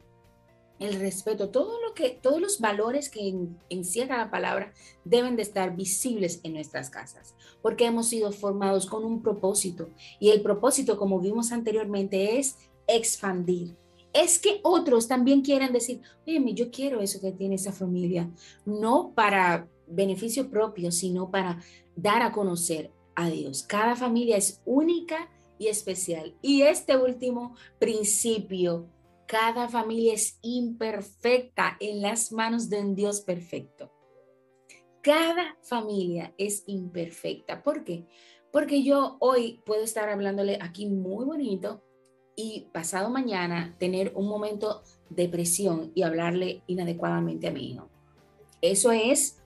el 0.79 0.99
respeto, 0.99 1.49
todo 1.49 1.81
lo 1.81 1.93
que, 1.93 2.09
todos 2.09 2.41
los 2.41 2.59
valores 2.59 3.09
que 3.09 3.33
encierra 3.69 4.17
la 4.17 4.31
palabra 4.31 4.73
deben 5.05 5.35
de 5.35 5.43
estar 5.43 5.75
visibles 5.75 6.39
en 6.43 6.53
nuestras 6.53 6.89
casas, 6.89 7.35
porque 7.61 7.85
hemos 7.85 8.07
sido 8.07 8.31
formados 8.31 8.85
con 8.85 9.05
un 9.05 9.21
propósito 9.21 9.89
y 10.19 10.29
el 10.29 10.41
propósito, 10.41 10.97
como 10.97 11.19
vimos 11.19 11.51
anteriormente, 11.51 12.37
es 12.39 12.57
expandir. 12.87 13.75
Es 14.13 14.37
que 14.39 14.59
otros 14.63 15.07
también 15.07 15.41
quieren 15.41 15.73
decir, 15.73 16.01
oye, 16.27 16.53
yo 16.53 16.69
quiero 16.69 17.01
eso 17.01 17.19
que 17.19 17.31
tiene 17.31 17.55
esa 17.55 17.71
familia, 17.71 18.29
no 18.65 19.11
para 19.15 19.67
beneficio 19.87 20.49
propio, 20.49 20.91
sino 20.91 21.29
para 21.31 21.61
dar 21.95 22.21
a 22.21 22.31
conocer 22.31 22.91
a 23.15 23.29
Dios. 23.29 23.63
Cada 23.63 23.95
familia 23.95 24.37
es 24.37 24.61
única 24.65 25.29
y 25.57 25.67
especial. 25.67 26.35
Y 26.41 26.63
este 26.63 26.97
último 26.97 27.55
principio 27.79 28.89
cada 29.33 29.67
familia 29.67 30.13
es 30.13 30.37
imperfecta 30.41 31.77
en 31.79 32.01
las 32.01 32.31
manos 32.31 32.69
de 32.69 32.79
un 32.81 32.93
Dios 32.93 33.21
perfecto. 33.21 33.91
Cada 35.01 35.57
familia 35.63 36.33
es 36.37 36.63
imperfecta. 36.67 37.63
¿Por 37.63 37.83
qué? 37.83 38.05
Porque 38.51 38.83
yo 38.83 39.17
hoy 39.19 39.61
puedo 39.65 39.83
estar 39.83 40.07
hablándole 40.09 40.59
aquí 40.61 40.87
muy 40.87 41.25
bonito 41.25 41.81
y 42.35 42.67
pasado 42.71 43.09
mañana 43.09 43.75
tener 43.79 44.11
un 44.15 44.27
momento 44.27 44.83
de 45.09 45.27
presión 45.27 45.91
y 45.95 46.03
hablarle 46.03 46.61
inadecuadamente 46.67 47.47
a 47.47 47.51
mi 47.51 47.71
hijo. 47.71 47.89
Eso 48.61 48.91
es 48.91 49.42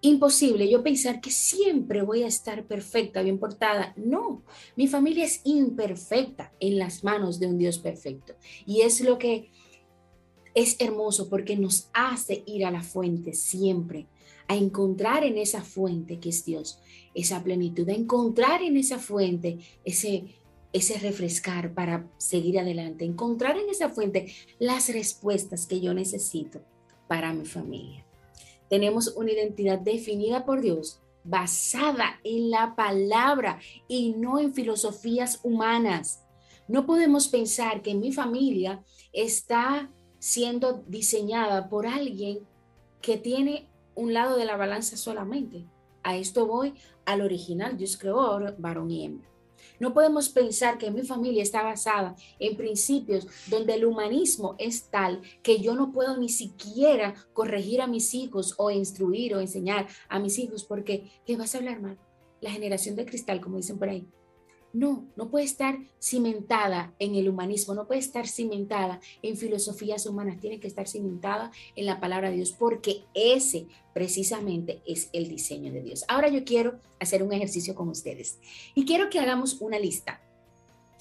imposible 0.00 0.70
yo 0.70 0.82
pensar 0.82 1.20
que 1.20 1.30
siempre 1.30 2.02
voy 2.02 2.22
a 2.22 2.28
estar 2.28 2.64
perfecta, 2.64 3.22
bien 3.22 3.38
portada. 3.38 3.94
No, 3.96 4.42
mi 4.76 4.86
familia 4.86 5.24
es 5.24 5.40
imperfecta 5.44 6.52
en 6.60 6.78
las 6.78 7.02
manos 7.04 7.40
de 7.40 7.46
un 7.46 7.58
Dios 7.58 7.78
perfecto. 7.78 8.34
Y 8.66 8.82
es 8.82 9.00
lo 9.00 9.18
que 9.18 9.50
es 10.54 10.76
hermoso 10.78 11.28
porque 11.28 11.56
nos 11.56 11.88
hace 11.92 12.42
ir 12.46 12.64
a 12.64 12.70
la 12.70 12.82
fuente 12.82 13.32
siempre, 13.32 14.06
a 14.46 14.56
encontrar 14.56 15.24
en 15.24 15.36
esa 15.36 15.62
fuente 15.62 16.18
que 16.20 16.30
es 16.30 16.44
Dios, 16.44 16.80
esa 17.14 17.42
plenitud, 17.42 17.88
a 17.88 17.92
encontrar 17.92 18.62
en 18.62 18.76
esa 18.76 18.98
fuente 18.98 19.58
ese, 19.84 20.24
ese 20.72 20.98
refrescar 20.98 21.74
para 21.74 22.08
seguir 22.18 22.58
adelante, 22.58 23.04
encontrar 23.04 23.58
en 23.58 23.68
esa 23.68 23.90
fuente 23.90 24.32
las 24.58 24.88
respuestas 24.88 25.66
que 25.66 25.80
yo 25.80 25.92
necesito 25.92 26.60
para 27.08 27.32
mi 27.34 27.44
familia 27.44 28.07
tenemos 28.68 29.08
una 29.16 29.32
identidad 29.32 29.78
definida 29.78 30.44
por 30.44 30.60
Dios 30.60 31.00
basada 31.24 32.20
en 32.24 32.50
la 32.50 32.74
palabra 32.74 33.58
y 33.86 34.14
no 34.14 34.38
en 34.38 34.54
filosofías 34.54 35.40
humanas. 35.42 36.24
No 36.68 36.86
podemos 36.86 37.28
pensar 37.28 37.82
que 37.82 37.94
mi 37.94 38.12
familia 38.12 38.82
está 39.12 39.90
siendo 40.18 40.84
diseñada 40.86 41.68
por 41.68 41.86
alguien 41.86 42.40
que 43.00 43.16
tiene 43.16 43.68
un 43.94 44.14
lado 44.14 44.36
de 44.36 44.44
la 44.44 44.56
balanza 44.56 44.96
solamente. 44.96 45.66
A 46.02 46.16
esto 46.16 46.46
voy 46.46 46.74
al 47.04 47.20
original. 47.20 47.76
Dios 47.76 47.96
creó 47.96 48.38
varón 48.58 48.90
y 48.90 49.04
hembra. 49.04 49.28
No 49.80 49.94
podemos 49.94 50.28
pensar 50.28 50.78
que 50.78 50.90
mi 50.90 51.02
familia 51.02 51.42
está 51.42 51.62
basada 51.62 52.16
en 52.38 52.56
principios 52.56 53.26
donde 53.48 53.74
el 53.74 53.84
humanismo 53.84 54.56
es 54.58 54.90
tal 54.90 55.22
que 55.42 55.60
yo 55.60 55.74
no 55.74 55.92
puedo 55.92 56.16
ni 56.16 56.28
siquiera 56.28 57.14
corregir 57.32 57.80
a 57.80 57.86
mis 57.86 58.14
hijos 58.14 58.54
o 58.58 58.70
instruir 58.70 59.34
o 59.34 59.40
enseñar 59.40 59.86
a 60.08 60.18
mis 60.18 60.38
hijos 60.38 60.64
porque 60.64 61.10
le 61.26 61.36
vas 61.36 61.54
a 61.54 61.58
hablar 61.58 61.80
mal. 61.80 61.98
La 62.40 62.50
generación 62.50 62.96
de 62.96 63.04
cristal, 63.04 63.40
como 63.40 63.56
dicen 63.56 63.78
por 63.78 63.88
ahí. 63.88 64.06
No, 64.72 65.06
no 65.16 65.30
puede 65.30 65.46
estar 65.46 65.78
cimentada 66.00 66.94
en 66.98 67.14
el 67.14 67.28
humanismo, 67.28 67.74
no 67.74 67.86
puede 67.86 68.00
estar 68.00 68.28
cimentada 68.28 69.00
en 69.22 69.36
filosofías 69.36 70.04
humanas, 70.06 70.40
tiene 70.40 70.60
que 70.60 70.68
estar 70.68 70.86
cimentada 70.86 71.50
en 71.74 71.86
la 71.86 72.00
palabra 72.00 72.30
de 72.30 72.36
Dios, 72.36 72.52
porque 72.52 73.04
ese 73.14 73.66
precisamente 73.94 74.82
es 74.86 75.08
el 75.12 75.28
diseño 75.28 75.72
de 75.72 75.82
Dios. 75.82 76.04
Ahora 76.06 76.28
yo 76.28 76.44
quiero 76.44 76.80
hacer 77.00 77.22
un 77.22 77.32
ejercicio 77.32 77.74
con 77.74 77.88
ustedes 77.88 78.38
y 78.74 78.84
quiero 78.84 79.08
que 79.08 79.20
hagamos 79.20 79.60
una 79.60 79.78
lista. 79.78 80.20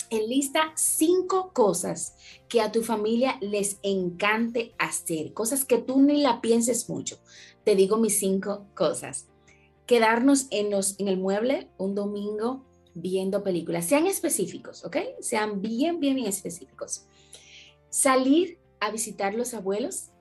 En 0.10 0.30
lista 0.30 0.72
cinco 0.76 1.52
cosas 1.54 2.16
que 2.48 2.62
a 2.62 2.72
tu 2.72 2.82
familia 2.82 3.38
les 3.42 3.80
encante 3.84 4.74
hacer, 4.80 5.34
cosas 5.34 5.66
que 5.66 5.80
tú 5.80 6.02
ni 6.02 6.22
la 6.22 6.40
pienses 6.40 6.90
mucho. 6.90 7.20
Te 7.66 7.76
digo 7.76 7.98
mis 7.98 8.18
cinco 8.18 8.66
cosas. 8.74 9.28
Quedarnos 9.86 10.48
en, 10.50 10.72
los, 10.72 10.98
en 11.00 11.10
el 11.10 11.18
mueble 11.18 11.70
un 11.78 11.94
domingo 11.94 12.64
viendo 13.02 13.44
películas. 13.44 13.86
Sean 13.86 14.08
específicos, 14.08 14.84
¿ok? 14.86 14.98
Sean 15.20 15.62
bien, 15.62 16.00
bien, 16.00 16.16
bien 16.16 16.28
específicos. 16.28 17.06
Salir 17.90 18.60
a 18.80 18.92
visitar 18.92 19.34
los 19.34 19.54
abuelos 19.54 20.12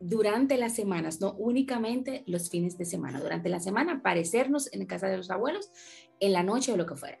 durante 0.00 0.56
las 0.58 0.74
semanas, 0.74 1.20
no 1.20 1.32
únicamente 1.34 2.24
los 2.26 2.50
fines 2.50 2.76
de 2.76 2.84
semana. 2.84 3.20
Durante 3.20 3.48
la 3.48 3.60
semana, 3.60 3.94
aparecernos 3.94 4.72
en 4.72 4.84
casa 4.86 5.06
de 5.06 5.16
los 5.16 5.30
abuelos 5.30 5.70
en 6.20 6.32
la 6.32 6.42
noche 6.42 6.72
o 6.72 6.76
lo 6.76 6.86
que 6.86 6.96
fuera. 6.96 7.20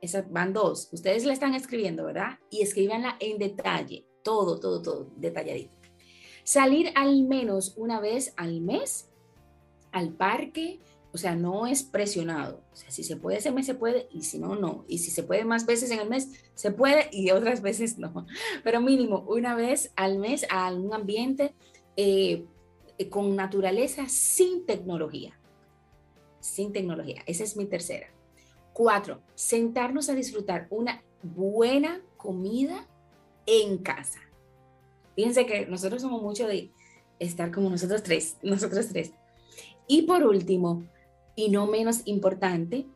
Esas 0.00 0.30
van 0.30 0.52
dos. 0.52 0.88
Ustedes 0.92 1.24
la 1.24 1.32
están 1.32 1.54
escribiendo, 1.54 2.04
¿verdad? 2.04 2.38
Y 2.50 2.62
escríbanla 2.62 3.16
en 3.20 3.38
detalle, 3.38 4.06
todo, 4.22 4.58
todo, 4.58 4.82
todo, 4.82 5.10
detalladito. 5.16 5.72
Salir 6.42 6.90
al 6.94 7.24
menos 7.24 7.74
una 7.76 8.00
vez 8.00 8.34
al 8.36 8.60
mes 8.60 9.08
al 9.94 10.12
parque, 10.12 10.80
o 11.14 11.16
sea, 11.16 11.36
no 11.36 11.68
es 11.68 11.84
presionado. 11.84 12.64
Si 12.72 13.04
se 13.04 13.16
puede 13.16 13.38
ese 13.38 13.52
mes, 13.52 13.66
se 13.66 13.76
puede, 13.76 14.08
y 14.10 14.22
si 14.22 14.36
no, 14.40 14.56
no. 14.56 14.84
Y 14.88 14.98
si 14.98 15.12
se 15.12 15.22
puede 15.22 15.44
más 15.44 15.64
veces 15.64 15.92
en 15.92 16.00
el 16.00 16.08
mes, 16.08 16.28
se 16.56 16.72
puede, 16.72 17.08
y 17.12 17.30
otras 17.30 17.62
veces 17.62 17.98
no. 17.98 18.26
Pero 18.64 18.80
mínimo, 18.80 19.24
una 19.28 19.54
vez 19.54 19.92
al 19.94 20.18
mes 20.18 20.44
a 20.50 20.74
un 20.74 20.92
ambiente 20.92 21.54
eh, 21.96 22.44
con 23.10 23.36
naturaleza 23.36 24.08
sin 24.08 24.66
tecnología. 24.66 25.38
Sin 26.40 26.72
tecnología. 26.72 27.22
Esa 27.26 27.44
es 27.44 27.56
mi 27.56 27.66
tercera. 27.66 28.08
Cuatro, 28.72 29.22
sentarnos 29.36 30.08
a 30.08 30.16
disfrutar 30.16 30.66
una 30.70 31.00
buena 31.22 32.02
comida 32.16 32.88
en 33.46 33.78
casa. 33.78 34.18
Fíjense 35.14 35.46
que 35.46 35.66
nosotros 35.66 36.02
somos 36.02 36.20
mucho 36.20 36.48
de 36.48 36.72
estar 37.20 37.52
como 37.52 37.70
nosotros 37.70 38.02
tres, 38.02 38.36
nosotros 38.42 38.88
tres. 38.88 39.12
Y 39.86 40.02
por 40.02 40.24
último, 40.24 40.82
y 41.36 41.48
no 41.50 41.66
menos 41.66 42.02
importante, 42.04 42.86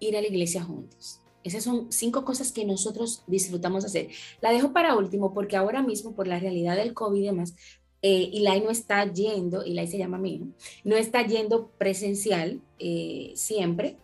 ir 0.00 0.16
a 0.16 0.20
la 0.20 0.28
iglesia 0.28 0.62
juntos. 0.62 1.20
Esas 1.42 1.62
son 1.62 1.92
cinco 1.92 2.24
cosas 2.24 2.50
que 2.50 2.64
nosotros 2.64 3.22
disfrutamos 3.26 3.84
hacer. 3.84 4.08
La 4.40 4.50
dejo 4.50 4.72
para 4.72 4.96
último 4.96 5.32
porque 5.32 5.56
ahora 5.56 5.82
mismo, 5.82 6.14
por 6.14 6.26
la 6.26 6.40
realidad 6.40 6.76
del 6.76 6.92
COVID 6.92 7.22
y 7.22 7.26
demás, 7.26 7.54
eh, 8.02 8.30
Eli 8.32 8.60
no 8.60 8.70
está 8.70 9.10
yendo, 9.12 9.62
Eli 9.62 9.86
se 9.86 9.98
llama 9.98 10.18
mío, 10.18 10.48
no 10.84 10.96
está 10.96 11.26
yendo 11.26 11.70
presencial 11.78 12.60
eh, 12.78 13.32
siempre, 13.36 13.96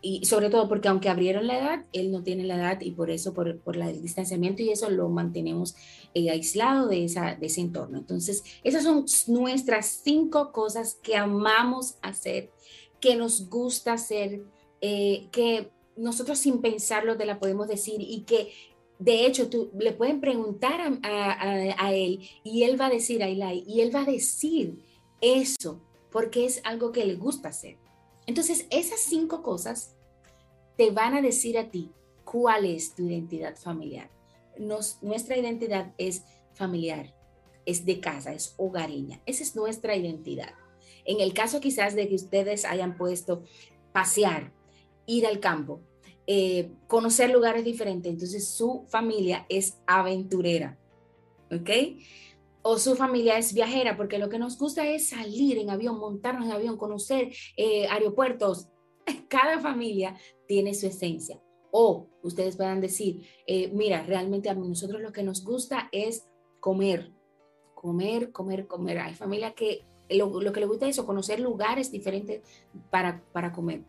y 0.00 0.24
sobre 0.26 0.48
todo 0.48 0.68
porque 0.68 0.88
aunque 0.88 1.08
abrieron 1.08 1.46
la 1.46 1.58
edad, 1.58 1.84
él 1.92 2.12
no 2.12 2.22
tiene 2.22 2.44
la 2.44 2.54
edad 2.54 2.80
y 2.80 2.92
por 2.92 3.10
eso, 3.10 3.34
por, 3.34 3.58
por 3.60 3.76
el 3.76 4.00
distanciamiento 4.00 4.62
y 4.62 4.70
eso 4.70 4.90
lo 4.90 5.08
mantenemos 5.08 5.74
eh, 6.14 6.30
aislado 6.30 6.86
de, 6.86 7.04
esa, 7.04 7.34
de 7.34 7.46
ese 7.46 7.62
entorno. 7.62 7.98
Entonces, 7.98 8.44
esas 8.62 8.84
son 8.84 9.06
nuestras 9.26 10.00
cinco 10.04 10.52
cosas 10.52 10.94
que 11.02 11.16
amamos 11.16 11.96
hacer 12.00 12.50
que 13.00 13.16
nos 13.16 13.48
gusta 13.48 13.92
hacer, 13.94 14.42
eh, 14.80 15.28
que 15.32 15.70
nosotros 15.96 16.38
sin 16.38 16.60
pensarlo 16.60 17.16
te 17.16 17.26
la 17.26 17.38
podemos 17.38 17.68
decir 17.68 18.00
y 18.00 18.22
que 18.22 18.52
de 18.98 19.26
hecho 19.26 19.48
tú 19.48 19.70
le 19.78 19.92
pueden 19.92 20.20
preguntar 20.20 20.80
a, 21.02 21.92
él 21.92 22.28
y 22.44 22.62
él 22.64 22.80
va 22.80 22.86
a 22.86 22.90
decir 22.90 23.22
a 23.22 23.28
Eli 23.28 23.64
y 23.66 23.80
él 23.80 23.94
va 23.94 24.02
a 24.02 24.10
decir 24.10 24.78
eso 25.20 25.80
porque 26.10 26.46
es 26.46 26.60
algo 26.64 26.92
que 26.92 27.04
le 27.04 27.16
gusta 27.16 27.48
hacer. 27.48 27.76
Entonces 28.26 28.66
esas 28.70 29.00
cinco 29.00 29.42
cosas 29.42 29.94
te 30.76 30.90
van 30.90 31.14
a 31.14 31.22
decir 31.22 31.58
a 31.58 31.70
ti 31.70 31.90
cuál 32.24 32.64
es 32.64 32.94
tu 32.94 33.06
identidad 33.06 33.56
familiar. 33.56 34.10
nuestra 35.02 35.36
identidad 35.36 35.94
es 35.98 36.24
familiar, 36.54 37.14
es 37.64 37.84
de 37.84 38.00
casa, 38.00 38.32
es 38.32 38.54
hogareña. 38.56 39.20
Esa 39.26 39.42
es 39.42 39.54
nuestra 39.54 39.96
identidad. 39.96 40.54
En 41.08 41.20
el 41.20 41.32
caso 41.32 41.58
quizás 41.58 41.94
de 41.94 42.06
que 42.06 42.16
ustedes 42.16 42.66
hayan 42.66 42.98
puesto 42.98 43.42
pasear, 43.92 44.52
ir 45.06 45.26
al 45.26 45.40
campo, 45.40 45.80
eh, 46.26 46.70
conocer 46.86 47.30
lugares 47.30 47.64
diferentes, 47.64 48.12
entonces 48.12 48.46
su 48.46 48.84
familia 48.88 49.46
es 49.48 49.78
aventurera, 49.86 50.78
¿ok? 51.50 51.70
O 52.60 52.76
su 52.76 52.94
familia 52.94 53.38
es 53.38 53.54
viajera, 53.54 53.96
porque 53.96 54.18
lo 54.18 54.28
que 54.28 54.38
nos 54.38 54.58
gusta 54.58 54.86
es 54.86 55.08
salir 55.08 55.56
en 55.56 55.70
avión, 55.70 55.98
montarnos 55.98 56.44
en 56.44 56.52
avión, 56.52 56.76
conocer 56.76 57.32
eh, 57.56 57.86
aeropuertos. 57.88 58.68
Cada 59.28 59.58
familia 59.60 60.14
tiene 60.46 60.74
su 60.74 60.88
esencia. 60.88 61.40
O 61.70 62.06
ustedes 62.22 62.58
puedan 62.58 62.82
decir, 62.82 63.26
eh, 63.46 63.70
mira, 63.72 64.02
realmente 64.02 64.50
a 64.50 64.54
nosotros 64.54 65.00
lo 65.00 65.12
que 65.12 65.22
nos 65.22 65.42
gusta 65.42 65.88
es 65.90 66.28
comer, 66.60 67.14
comer, 67.74 68.30
comer, 68.30 68.66
comer. 68.66 68.98
Hay 68.98 69.14
familias 69.14 69.54
que 69.54 69.86
lo, 70.10 70.52
que 70.52 70.60
le 70.60 70.66
gusta 70.66 70.88
es 70.88 71.00
conocer 71.00 71.40
lugares 71.40 71.90
diferentes 71.90 72.42
para, 72.90 73.22
para 73.32 73.52
comer. 73.52 73.82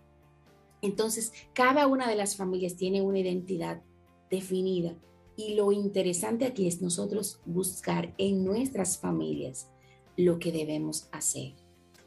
Entonces, 0.82 1.34
cada 1.54 1.88
una 1.88 2.08
de 2.08 2.16
las 2.16 2.36
familias 2.36 2.76
tiene 2.76 3.02
una 3.02 3.20
identidad 3.20 3.82
definida 4.30 4.96
Y 5.36 5.56
lo 5.56 5.72
interesante 5.72 6.46
aquí 6.46 6.68
es 6.68 6.82
nosotros 6.82 7.40
buscar 7.46 8.14
en 8.18 8.44
nuestras 8.44 8.98
familias 8.98 9.70
lo 10.18 10.38
que 10.38 10.52
debemos 10.52 11.08
hacer. 11.14 11.54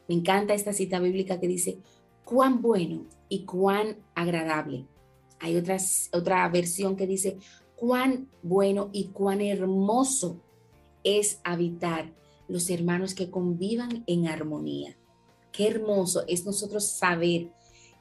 Me 0.07 0.15
encanta 0.15 0.53
esta 0.53 0.71
cita 0.71 0.99
bíblica 0.99 1.39
que 1.39 1.47
dice, 1.47 1.79
cuán 2.23 2.61
bueno 2.61 3.05
y 3.29 3.45
cuán 3.45 3.97
agradable. 4.13 4.85
Hay 5.39 5.57
otra 5.57 6.47
versión 6.49 6.95
que 6.95 7.07
dice, 7.07 7.37
cuán 7.75 8.29
bueno 8.43 8.89
y 8.93 9.07
cuán 9.07 9.41
hermoso 9.41 10.39
es 11.03 11.39
habitar 11.43 12.13
los 12.53 12.69
hermanos 12.69 13.15
que 13.15 13.31
convivan 13.31 14.03
en 14.05 14.27
armonía. 14.27 14.95
Qué 15.51 15.67
hermoso 15.67 16.23
es 16.27 16.45
nosotros 16.45 16.85
saber 16.85 17.49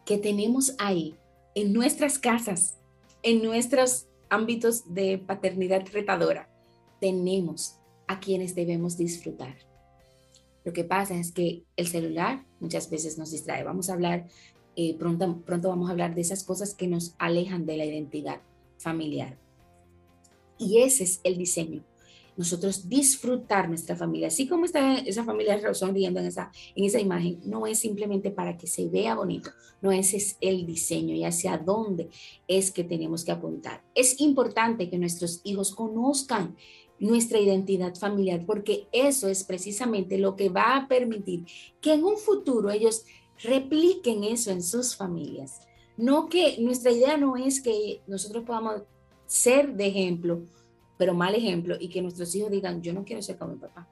que 0.05 0.19
tenemos 0.19 0.75
ahí 0.79 1.15
en 1.55 1.73
nuestras 1.73 2.19
casas, 2.19 2.77
en 3.23 3.43
nuestros 3.43 4.09
ámbitos 4.29 4.93
de 4.93 5.17
paternidad 5.17 5.87
retadora, 5.91 6.51
tenemos 7.01 7.79
a 8.07 8.21
quienes 8.21 8.55
debemos 8.55 8.99
disfrutar. 8.99 9.57
Lo 10.65 10.75
que 10.75 10.85
pasa 10.85 11.15
es 11.15 11.33
que 11.33 11.65
el 11.79 11.87
celular 11.87 12.45
muchas 12.61 12.91
veces 12.91 13.17
nos 13.17 13.31
distrae. 13.31 13.65
Vamos 13.65 13.89
a 13.89 13.95
hablar, 13.95 14.27
eh, 14.77 14.95
pronto, 14.99 15.41
pronto 15.47 15.71
vamos 15.71 15.89
a 15.89 15.93
hablar 15.93 16.15
de 16.15 16.21
esas 16.21 16.45
cosas 16.45 16.75
que 16.75 16.89
nos 16.89 17.15
alejan 17.19 17.65
de 17.65 17.79
la 17.79 17.87
identidad 17.87 18.43
familiar. 18.77 19.39
Y 20.59 20.83
ese 20.83 21.05
es 21.05 21.21
el 21.25 21.39
diseño 21.39 21.85
nosotros 22.37 22.89
disfrutar 22.89 23.69
nuestra 23.69 23.97
familia, 23.97 24.29
así 24.29 24.47
como 24.49 24.65
está 24.65 24.99
esa 24.99 25.25
familia 25.25 25.75
sonriendo 25.75 26.21
en 26.21 26.27
esa, 26.27 26.51
en 26.75 26.85
esa 26.85 27.01
imagen, 27.01 27.41
no 27.45 27.67
es 27.67 27.79
simplemente 27.79 28.31
para 28.31 28.57
que 28.57 28.67
se 28.67 28.89
vea 28.89 29.15
bonito, 29.15 29.51
no 29.81 29.93
ese 29.93 30.17
es 30.17 30.37
el 30.41 30.67
diseño 30.67 31.15
y 31.15 31.25
hacia 31.25 31.59
dónde 31.59 32.09
es 32.49 32.71
que 32.71 32.85
tenemos 32.85 33.25
que 33.25 33.33
apuntar. 33.33 33.83
Es 33.95 34.21
importante 34.21 34.89
que 34.89 34.99
nuestros 34.99 35.41
hijos 35.45 35.75
conozcan 35.75 36.57
nuestra 36.99 37.41
identidad 37.41 37.97
familiar, 37.97 38.45
porque 38.47 38.87
eso 38.93 39.29
es 39.29 39.43
precisamente 39.43 40.19
lo 40.19 40.37
que 40.37 40.49
va 40.49 40.77
a 40.77 40.89
permitir 40.89 41.45
que 41.81 41.95
en 41.95 42.05
un 42.05 42.17
futuro 42.17 42.71
ellos 42.71 43.05
repliquen 43.43 44.23
eso 44.23 44.53
en 44.53 44.63
sus 44.63 44.95
familias. 44.95 45.61
No 45.97 46.29
que 46.29 46.59
nuestra 46.61 46.93
idea 46.93 47.17
no 47.17 47.37
es 47.37 47.61
que 47.61 48.01
nosotros 48.07 48.45
podamos 48.45 48.83
ser 49.27 49.75
de 49.75 49.89
ejemplo, 49.89 50.43
pero 51.03 51.15
mal 51.15 51.35
ejemplo, 51.35 51.75
y 51.81 51.89
que 51.89 52.01
nuestros 52.01 52.33
hijos 52.37 52.53
digan, 52.53 52.81
yo 52.81 52.93
no 52.93 53.05
quiero 53.05 53.21
ser 53.23 53.37
como 53.37 53.55
mi 53.55 53.59
papá. 53.59 53.89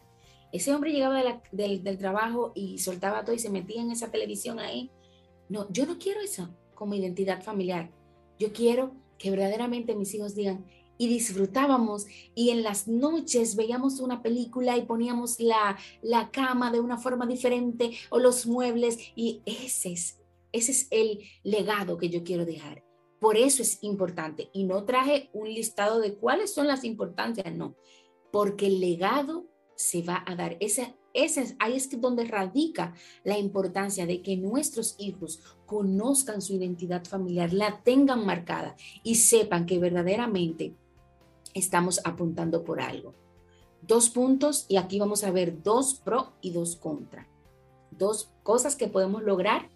Ese 0.52 0.72
hombre 0.72 0.92
llegaba 0.92 1.20
del, 1.50 1.82
del 1.82 1.98
trabajo 1.98 2.52
y 2.54 2.78
soltaba 2.78 3.24
todo 3.24 3.34
y 3.34 3.40
se 3.40 3.50
metía 3.50 3.82
en 3.82 3.90
esa 3.90 4.12
televisión 4.12 4.60
ahí. 4.60 4.92
No, 5.48 5.66
yo 5.72 5.86
no 5.86 5.98
quiero 5.98 6.20
eso 6.20 6.54
como 6.72 6.94
identidad 6.94 7.42
familiar. 7.42 7.90
Yo 8.38 8.52
quiero 8.52 8.92
que 9.18 9.32
verdaderamente 9.32 9.96
mis 9.96 10.14
hijos 10.14 10.36
digan, 10.36 10.64
y 10.98 11.08
disfrutábamos 11.08 12.06
y 12.36 12.50
en 12.50 12.62
las 12.62 12.86
noches 12.86 13.56
veíamos 13.56 13.98
una 13.98 14.22
película 14.22 14.76
y 14.76 14.82
poníamos 14.82 15.40
la, 15.40 15.76
la 16.02 16.30
cama 16.30 16.70
de 16.70 16.78
una 16.78 16.96
forma 16.96 17.26
diferente 17.26 17.90
o 18.10 18.20
los 18.20 18.46
muebles 18.46 18.98
y 19.16 19.42
ese 19.46 19.94
es, 19.94 20.20
ese 20.52 20.70
es 20.70 20.86
el 20.92 21.22
legado 21.42 21.98
que 21.98 22.08
yo 22.08 22.22
quiero 22.22 22.46
dejar. 22.46 22.84
Por 23.20 23.36
eso 23.36 23.62
es 23.62 23.78
importante. 23.82 24.48
Y 24.52 24.64
no 24.64 24.84
traje 24.84 25.30
un 25.32 25.48
listado 25.48 26.00
de 26.00 26.14
cuáles 26.14 26.52
son 26.52 26.66
las 26.66 26.84
importancias, 26.84 27.54
no. 27.54 27.76
Porque 28.32 28.66
el 28.66 28.80
legado 28.80 29.46
se 29.76 30.02
va 30.02 30.24
a 30.26 30.34
dar. 30.34 30.56
Ese, 30.60 30.96
ese, 31.12 31.54
ahí 31.58 31.76
es 31.76 32.00
donde 32.00 32.24
radica 32.24 32.94
la 33.24 33.38
importancia 33.38 34.06
de 34.06 34.22
que 34.22 34.36
nuestros 34.36 34.96
hijos 34.98 35.40
conozcan 35.66 36.40
su 36.40 36.54
identidad 36.54 37.04
familiar, 37.04 37.52
la 37.52 37.82
tengan 37.82 38.24
marcada 38.24 38.74
y 39.02 39.16
sepan 39.16 39.66
que 39.66 39.78
verdaderamente 39.78 40.74
estamos 41.54 42.00
apuntando 42.04 42.64
por 42.64 42.80
algo. 42.80 43.14
Dos 43.82 44.10
puntos 44.10 44.66
y 44.68 44.76
aquí 44.76 44.98
vamos 44.98 45.24
a 45.24 45.30
ver 45.30 45.62
dos 45.62 45.94
pro 45.94 46.32
y 46.40 46.52
dos 46.52 46.76
contra. 46.76 47.28
Dos 47.90 48.32
cosas 48.42 48.76
que 48.76 48.88
podemos 48.88 49.22
lograr 49.22 49.68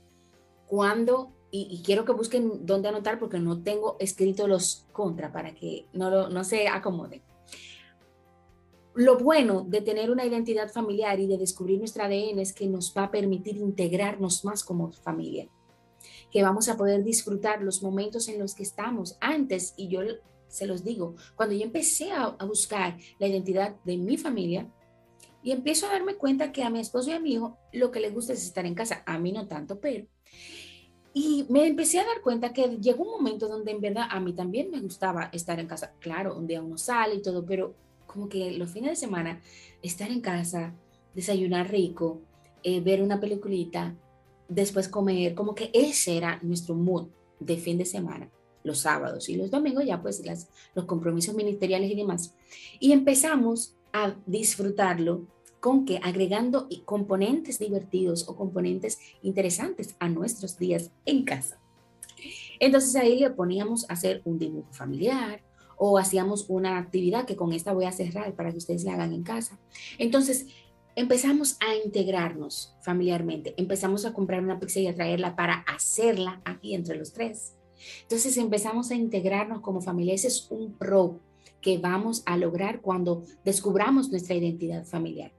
cuando 0.66 1.33
y, 1.56 1.82
quiero 1.84 2.04
que 2.04 2.10
busquen 2.10 2.66
dónde 2.66 2.88
anotar 2.88 3.20
porque 3.20 3.38
no 3.38 3.62
tengo 3.62 3.96
escrito 4.00 4.48
los 4.48 4.86
contra 4.90 5.32
para 5.32 5.54
que 5.54 5.86
no, 5.92 6.28
no 6.28 6.42
se 6.42 6.66
acomoden. 6.66 7.22
Lo 8.96 9.18
bueno 9.18 9.64
de 9.64 9.80
tener 9.80 10.10
una 10.10 10.24
identidad 10.24 10.68
familiar 10.68 11.20
y 11.20 11.28
de 11.28 11.38
descubrir 11.38 11.78
nuestra 11.78 12.06
ADN 12.06 12.40
es 12.40 12.52
que 12.52 12.66
nos 12.66 12.92
va 12.96 13.04
a 13.04 13.10
permitir 13.12 13.56
integrarnos 13.56 14.44
más 14.44 14.64
como 14.64 14.90
familia, 14.90 15.48
que 16.32 16.42
vamos 16.42 16.68
a 16.68 16.76
poder 16.76 17.04
disfrutar 17.04 17.62
los 17.62 17.84
momentos 17.84 18.28
en 18.28 18.40
los 18.40 18.56
que 18.56 18.64
estamos 18.64 19.16
antes, 19.20 19.74
y 19.76 19.86
yo 19.86 20.00
se 20.48 20.66
los 20.66 20.82
digo, 20.82 21.14
cuando 21.36 21.54
yo 21.54 21.62
empecé 21.62 22.10
a, 22.10 22.24
a 22.24 22.44
buscar 22.46 22.98
la 23.20 23.28
identidad 23.28 23.76
de 23.84 23.96
mi 23.96 24.16
familia, 24.16 24.68
y 25.40 25.52
empiezo 25.52 25.86
a 25.86 25.90
darme 25.92 26.16
cuenta 26.16 26.50
que 26.50 26.64
a 26.64 26.70
mi 26.70 26.80
esposo 26.80 27.10
y 27.10 27.12
a 27.12 27.20
mi 27.20 27.34
hijo 27.34 27.58
lo 27.72 27.92
que 27.92 28.00
les 28.00 28.12
gusta 28.12 28.32
es 28.32 28.42
estar 28.42 28.66
en 28.66 28.74
casa, 28.74 29.04
a 29.06 29.18
mí 29.18 29.30
no 29.30 29.46
tanto, 29.46 29.78
pero 29.78 30.06
y 31.16 31.46
me 31.48 31.64
empecé 31.64 32.00
a 32.00 32.04
dar 32.04 32.20
cuenta 32.22 32.52
que 32.52 32.76
llegó 32.80 33.04
un 33.04 33.12
momento 33.12 33.46
donde 33.46 33.70
en 33.70 33.80
verdad 33.80 34.08
a 34.10 34.18
mí 34.18 34.32
también 34.32 34.70
me 34.72 34.80
gustaba 34.80 35.30
estar 35.32 35.60
en 35.60 35.68
casa. 35.68 35.92
Claro, 36.00 36.36
un 36.36 36.48
día 36.48 36.60
uno 36.60 36.76
sale 36.76 37.14
y 37.14 37.22
todo, 37.22 37.46
pero 37.46 37.72
como 38.04 38.28
que 38.28 38.50
los 38.50 38.70
fines 38.70 38.90
de 38.90 38.96
semana, 38.96 39.40
estar 39.80 40.10
en 40.10 40.20
casa, 40.20 40.74
desayunar 41.14 41.70
rico, 41.70 42.20
eh, 42.64 42.80
ver 42.80 43.00
una 43.00 43.20
peliculita, 43.20 43.94
después 44.48 44.88
comer, 44.88 45.36
como 45.36 45.54
que 45.54 45.70
ese 45.72 46.16
era 46.16 46.40
nuestro 46.42 46.74
mood 46.74 47.06
de 47.38 47.58
fin 47.58 47.78
de 47.78 47.84
semana, 47.84 48.28
los 48.64 48.80
sábados 48.80 49.28
y 49.28 49.36
los 49.36 49.52
domingos 49.52 49.84
ya 49.84 50.02
pues 50.02 50.24
las, 50.26 50.48
los 50.74 50.84
compromisos 50.84 51.36
ministeriales 51.36 51.92
y 51.92 51.94
demás. 51.94 52.34
Y 52.80 52.90
empezamos 52.90 53.76
a 53.92 54.16
disfrutarlo 54.26 55.28
con 55.64 55.86
que 55.86 55.98
agregando 56.02 56.68
componentes 56.84 57.58
divertidos 57.58 58.28
o 58.28 58.36
componentes 58.36 58.98
interesantes 59.22 59.96
a 59.98 60.10
nuestros 60.10 60.58
días 60.58 60.90
en 61.06 61.24
casa. 61.24 61.58
Entonces 62.60 62.94
ahí 62.96 63.18
le 63.18 63.30
poníamos 63.30 63.88
a 63.88 63.94
hacer 63.94 64.20
un 64.26 64.38
dibujo 64.38 64.70
familiar 64.74 65.42
o 65.78 65.96
hacíamos 65.96 66.50
una 66.50 66.76
actividad 66.76 67.24
que 67.24 67.34
con 67.34 67.54
esta 67.54 67.72
voy 67.72 67.86
a 67.86 67.92
cerrar 67.92 68.34
para 68.34 68.50
que 68.50 68.58
ustedes 68.58 68.84
la 68.84 68.92
hagan 68.92 69.14
en 69.14 69.22
casa. 69.22 69.58
Entonces 69.96 70.48
empezamos 70.96 71.56
a 71.66 71.74
integrarnos 71.74 72.76
familiarmente, 72.82 73.54
empezamos 73.56 74.04
a 74.04 74.12
comprar 74.12 74.42
una 74.42 74.60
pizza 74.60 74.80
y 74.80 74.86
a 74.86 74.94
traerla 74.94 75.34
para 75.34 75.64
hacerla 75.66 76.42
aquí 76.44 76.74
entre 76.74 76.98
los 76.98 77.14
tres. 77.14 77.56
Entonces 78.02 78.36
empezamos 78.36 78.90
a 78.90 78.96
integrarnos 78.96 79.62
como 79.62 79.80
familia. 79.80 80.12
Ese 80.12 80.28
es 80.28 80.46
un 80.50 80.74
pro 80.74 81.20
que 81.62 81.78
vamos 81.78 82.22
a 82.26 82.36
lograr 82.36 82.82
cuando 82.82 83.22
descubramos 83.46 84.10
nuestra 84.10 84.34
identidad 84.34 84.84
familiar. 84.84 85.32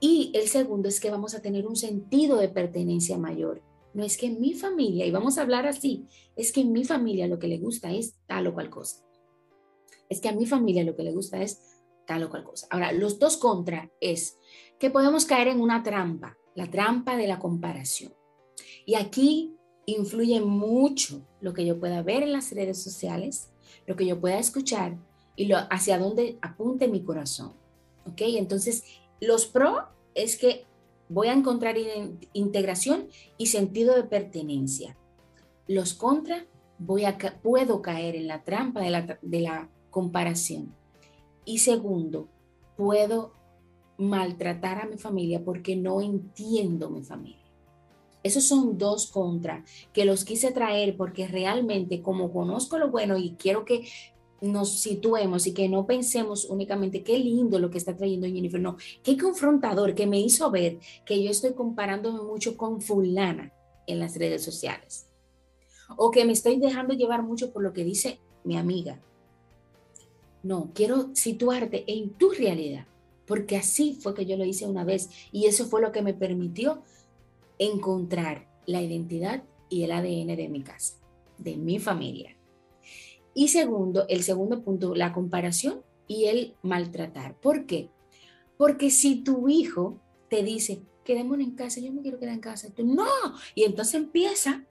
Y 0.00 0.32
el 0.34 0.48
segundo 0.48 0.88
es 0.88 0.98
que 0.98 1.10
vamos 1.10 1.34
a 1.34 1.42
tener 1.42 1.66
un 1.66 1.76
sentido 1.76 2.38
de 2.38 2.48
pertenencia 2.48 3.18
mayor. 3.18 3.62
No 3.92 4.02
es 4.02 4.16
que 4.16 4.26
en 4.26 4.40
mi 4.40 4.54
familia, 4.54 5.04
y 5.04 5.10
vamos 5.10 5.36
a 5.36 5.42
hablar 5.42 5.66
así, 5.66 6.06
es 6.36 6.52
que 6.52 6.62
en 6.62 6.72
mi 6.72 6.84
familia 6.84 7.26
lo 7.26 7.38
que 7.38 7.48
le 7.48 7.58
gusta 7.58 7.92
es 7.92 8.14
tal 8.26 8.46
o 8.46 8.54
cual 8.54 8.70
cosa. 8.70 9.04
Es 10.08 10.20
que 10.20 10.28
a 10.28 10.32
mi 10.32 10.46
familia 10.46 10.84
lo 10.84 10.96
que 10.96 11.02
le 11.02 11.12
gusta 11.12 11.42
es 11.42 11.60
tal 12.06 12.24
o 12.24 12.30
cual 12.30 12.44
cosa. 12.44 12.66
Ahora, 12.70 12.92
los 12.92 13.18
dos 13.18 13.36
contra 13.36 13.90
es 14.00 14.38
que 14.78 14.90
podemos 14.90 15.26
caer 15.26 15.48
en 15.48 15.60
una 15.60 15.82
trampa, 15.82 16.36
la 16.54 16.70
trampa 16.70 17.16
de 17.16 17.26
la 17.26 17.38
comparación. 17.38 18.14
Y 18.86 18.94
aquí 18.94 19.54
influye 19.86 20.40
mucho 20.40 21.26
lo 21.40 21.52
que 21.52 21.64
yo 21.64 21.78
pueda 21.78 22.02
ver 22.02 22.22
en 22.22 22.32
las 22.32 22.52
redes 22.52 22.82
sociales, 22.82 23.50
lo 23.86 23.96
que 23.96 24.06
yo 24.06 24.20
pueda 24.20 24.38
escuchar 24.38 24.98
y 25.36 25.46
lo, 25.46 25.56
hacia 25.70 25.98
dónde 25.98 26.38
apunte 26.42 26.88
mi 26.88 27.02
corazón. 27.02 27.52
¿Ok? 28.06 28.22
Entonces, 28.22 28.84
los 29.20 29.46
pro 29.46 29.88
es 30.14 30.36
que 30.36 30.64
voy 31.08 31.28
a 31.28 31.32
encontrar 31.32 31.76
integración 32.32 33.08
y 33.36 33.46
sentido 33.46 33.94
de 33.94 34.04
pertenencia. 34.04 34.96
Los 35.66 35.94
contra, 35.94 36.46
voy 36.78 37.04
a, 37.04 37.18
puedo 37.42 37.82
caer 37.82 38.16
en 38.16 38.26
la 38.26 38.44
trampa 38.44 38.80
de 38.80 38.90
la, 38.90 39.18
de 39.20 39.40
la 39.40 39.68
comparación. 39.90 40.74
Y 41.44 41.58
segundo, 41.58 42.28
puedo 42.76 43.34
maltratar 43.98 44.80
a 44.80 44.86
mi 44.86 44.96
familia 44.96 45.44
porque 45.44 45.76
no 45.76 46.00
entiendo 46.00 46.90
mi 46.90 47.02
familia. 47.02 47.40
Esos 48.22 48.44
son 48.44 48.78
dos 48.78 49.10
contra 49.10 49.64
que 49.92 50.04
los 50.04 50.24
quise 50.24 50.52
traer 50.52 50.96
porque 50.96 51.26
realmente 51.26 52.02
como 52.02 52.32
conozco 52.32 52.78
lo 52.78 52.90
bueno 52.90 53.16
y 53.16 53.32
quiero 53.32 53.64
que 53.64 53.88
nos 54.40 54.80
situemos 54.80 55.46
y 55.46 55.54
que 55.54 55.68
no 55.68 55.86
pensemos 55.86 56.44
únicamente 56.46 57.02
qué 57.02 57.18
lindo 57.18 57.58
lo 57.58 57.70
que 57.70 57.78
está 57.78 57.96
trayendo 57.96 58.26
Jennifer, 58.26 58.60
no, 58.60 58.76
qué 59.02 59.16
confrontador 59.16 59.94
que 59.94 60.06
me 60.06 60.20
hizo 60.20 60.50
ver 60.50 60.78
que 61.04 61.22
yo 61.22 61.30
estoy 61.30 61.54
comparándome 61.54 62.22
mucho 62.22 62.56
con 62.56 62.80
fulana 62.80 63.52
en 63.86 63.98
las 63.98 64.16
redes 64.16 64.42
sociales 64.42 65.10
o 65.96 66.10
que 66.10 66.24
me 66.24 66.32
estoy 66.32 66.58
dejando 66.58 66.94
llevar 66.94 67.22
mucho 67.22 67.52
por 67.52 67.62
lo 67.62 67.72
que 67.72 67.84
dice 67.84 68.20
mi 68.44 68.56
amiga. 68.56 69.00
No, 70.42 70.70
quiero 70.74 71.14
situarte 71.14 71.84
en 71.86 72.10
tu 72.10 72.30
realidad, 72.30 72.86
porque 73.26 73.56
así 73.56 73.98
fue 74.00 74.14
que 74.14 74.24
yo 74.24 74.36
lo 74.36 74.44
hice 74.44 74.66
una 74.66 74.84
vez 74.84 75.10
y 75.32 75.46
eso 75.46 75.66
fue 75.66 75.82
lo 75.82 75.92
que 75.92 76.02
me 76.02 76.14
permitió 76.14 76.82
encontrar 77.58 78.48
la 78.66 78.80
identidad 78.80 79.42
y 79.68 79.82
el 79.82 79.92
ADN 79.92 80.36
de 80.36 80.48
mi 80.48 80.62
casa, 80.62 80.94
de 81.38 81.56
mi 81.56 81.78
familia. 81.78 82.36
Y 83.34 83.48
segundo, 83.48 84.06
el 84.08 84.22
segundo 84.22 84.62
punto, 84.62 84.94
la 84.94 85.12
comparación 85.12 85.82
y 86.06 86.26
el 86.26 86.56
maltratar. 86.62 87.36
¿Por 87.40 87.66
qué? 87.66 87.90
Porque 88.56 88.90
si 88.90 89.22
tu 89.22 89.48
hijo 89.48 90.00
te 90.28 90.42
dice, 90.42 90.82
quedémonos 91.04 91.46
en 91.46 91.54
casa, 91.54 91.80
yo 91.80 91.92
no 91.92 92.02
quiero 92.02 92.18
quedar 92.18 92.34
en 92.34 92.40
casa, 92.40 92.68
tú 92.74 92.84
no, 92.84 93.06
y 93.54 93.64
entonces 93.64 93.94
empieza 93.94 94.66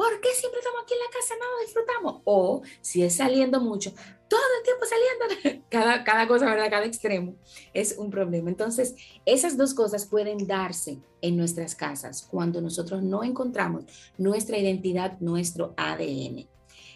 ¿Por 0.00 0.18
qué 0.22 0.30
siempre 0.32 0.60
estamos 0.60 0.80
aquí 0.82 0.94
en 0.94 1.00
la 1.00 1.10
casa, 1.12 1.34
no 1.38 1.62
disfrutamos? 1.62 2.22
O 2.24 2.62
si 2.80 3.02
es 3.02 3.16
saliendo 3.16 3.60
mucho, 3.60 3.92
todo 4.28 4.40
el 4.58 4.64
tiempo 4.64 4.86
saliendo, 4.86 5.66
cada, 5.70 6.04
cada 6.04 6.26
cosa, 6.26 6.46
¿verdad? 6.46 6.70
Cada 6.70 6.86
extremo 6.86 7.34
es 7.74 7.98
un 7.98 8.08
problema. 8.08 8.48
Entonces, 8.48 8.94
esas 9.26 9.58
dos 9.58 9.74
cosas 9.74 10.06
pueden 10.06 10.46
darse 10.46 11.00
en 11.20 11.36
nuestras 11.36 11.74
casas 11.74 12.26
cuando 12.30 12.62
nosotros 12.62 13.02
no 13.02 13.22
encontramos 13.24 13.84
nuestra 14.16 14.56
identidad, 14.56 15.18
nuestro 15.20 15.74
ADN. 15.76 16.48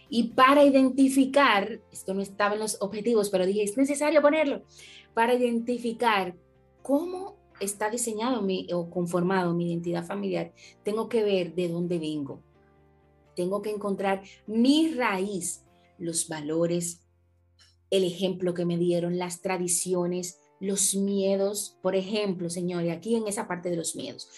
Y 0.08 0.34
para 0.34 0.64
identificar, 0.64 1.80
esto 1.92 2.14
no 2.14 2.20
estaba 2.20 2.54
en 2.54 2.60
los 2.60 2.76
objetivos, 2.80 3.30
pero 3.30 3.46
dije, 3.46 3.62
es 3.62 3.76
necesario 3.76 4.22
ponerlo, 4.22 4.62
para 5.14 5.34
identificar 5.34 6.34
cómo 6.82 7.36
está 7.60 7.90
diseñado 7.90 8.42
mi, 8.42 8.66
o 8.72 8.90
conformado 8.90 9.54
mi 9.54 9.68
identidad 9.68 10.04
familiar, 10.04 10.52
tengo 10.82 11.08
que 11.08 11.22
ver 11.22 11.54
de 11.54 11.68
dónde 11.68 11.98
vengo 11.98 12.42
tengo 13.34 13.62
que 13.62 13.70
encontrar 13.70 14.22
mi 14.46 14.92
raíz, 14.92 15.64
los 15.98 16.28
valores, 16.28 17.00
el 17.90 18.04
ejemplo 18.04 18.54
que 18.54 18.64
me 18.64 18.78
dieron, 18.78 19.18
las 19.18 19.40
tradiciones, 19.40 20.40
los 20.60 20.94
miedos. 20.94 21.78
Por 21.82 21.96
ejemplo, 21.96 22.50
señores, 22.50 22.92
aquí 22.92 23.16
en 23.16 23.28
esa 23.28 23.46
parte 23.46 23.70
de 23.70 23.76
los 23.76 23.94
miedos. 23.96 24.28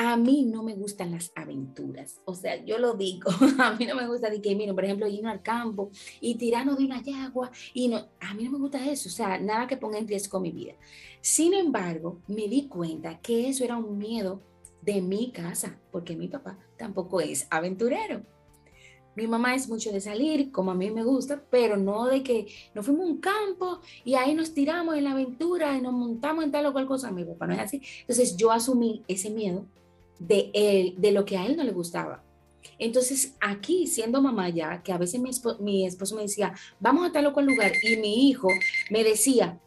A 0.00 0.16
mí 0.16 0.44
no 0.44 0.62
me 0.62 0.76
gustan 0.76 1.10
las 1.10 1.32
aventuras, 1.34 2.20
o 2.24 2.32
sea, 2.32 2.64
yo 2.64 2.78
lo 2.78 2.94
digo, 2.94 3.30
a 3.58 3.72
mí 3.72 3.84
no 3.84 3.96
me 3.96 4.06
gusta 4.06 4.30
de 4.30 4.40
que, 4.40 4.54
miren, 4.54 4.76
por 4.76 4.84
ejemplo, 4.84 5.08
ir 5.08 5.26
al 5.26 5.42
campo 5.42 5.90
y 6.20 6.36
tirarnos 6.36 6.78
de 6.78 6.84
una 6.84 7.02
yagua, 7.02 7.50
y 7.74 7.88
no, 7.88 8.06
a 8.20 8.32
mí 8.34 8.44
no 8.44 8.52
me 8.52 8.58
gusta 8.58 8.88
eso, 8.88 9.08
o 9.08 9.12
sea, 9.12 9.40
nada 9.40 9.66
que 9.66 9.76
ponga 9.76 9.98
en 9.98 10.06
riesgo 10.06 10.38
mi 10.38 10.52
vida. 10.52 10.74
Sin 11.20 11.52
embargo, 11.52 12.20
me 12.28 12.46
di 12.46 12.68
cuenta 12.68 13.18
que 13.18 13.48
eso 13.48 13.64
era 13.64 13.76
un 13.76 13.98
miedo 13.98 14.40
de 14.82 15.02
mi 15.02 15.32
casa, 15.32 15.80
porque 15.90 16.14
mi 16.14 16.28
papá 16.28 16.56
tampoco 16.76 17.20
es 17.20 17.48
aventurero. 17.50 18.22
Mi 19.16 19.26
mamá 19.26 19.56
es 19.56 19.68
mucho 19.68 19.90
de 19.90 20.00
salir, 20.00 20.52
como 20.52 20.70
a 20.70 20.76
mí 20.76 20.92
me 20.92 21.02
gusta, 21.02 21.42
pero 21.50 21.76
no 21.76 22.06
de 22.06 22.22
que 22.22 22.46
nos 22.72 22.86
fuimos 22.86 23.04
a 23.04 23.10
un 23.10 23.18
campo 23.18 23.80
y 24.04 24.14
ahí 24.14 24.32
nos 24.32 24.54
tiramos 24.54 24.94
en 24.96 25.02
la 25.02 25.10
aventura 25.10 25.76
y 25.76 25.80
nos 25.80 25.92
montamos 25.92 26.44
en 26.44 26.52
tal 26.52 26.66
o 26.66 26.72
cual 26.72 26.86
cosa. 26.86 27.10
Mi 27.10 27.24
papá 27.24 27.48
no 27.48 27.54
es 27.54 27.58
así. 27.58 27.82
Entonces 28.02 28.36
yo 28.36 28.52
asumí 28.52 29.02
ese 29.08 29.30
miedo 29.30 29.66
de, 30.18 30.50
él, 30.54 30.94
de 30.98 31.12
lo 31.12 31.24
que 31.24 31.36
a 31.36 31.46
él 31.46 31.56
no 31.56 31.64
le 31.64 31.72
gustaba. 31.72 32.22
Entonces, 32.78 33.34
aquí, 33.40 33.86
siendo 33.86 34.20
mamá 34.20 34.48
ya, 34.50 34.82
que 34.82 34.92
a 34.92 34.98
veces 34.98 35.20
mi, 35.20 35.30
mi 35.60 35.86
esposo 35.86 36.16
me 36.16 36.22
decía, 36.22 36.54
vamos 36.80 37.08
a 37.08 37.12
tal 37.12 37.26
o 37.26 37.32
cual 37.32 37.46
lugar, 37.46 37.72
y 37.82 37.96
mi 37.96 38.28
hijo 38.28 38.48
me 38.90 39.02
decía, 39.04 39.58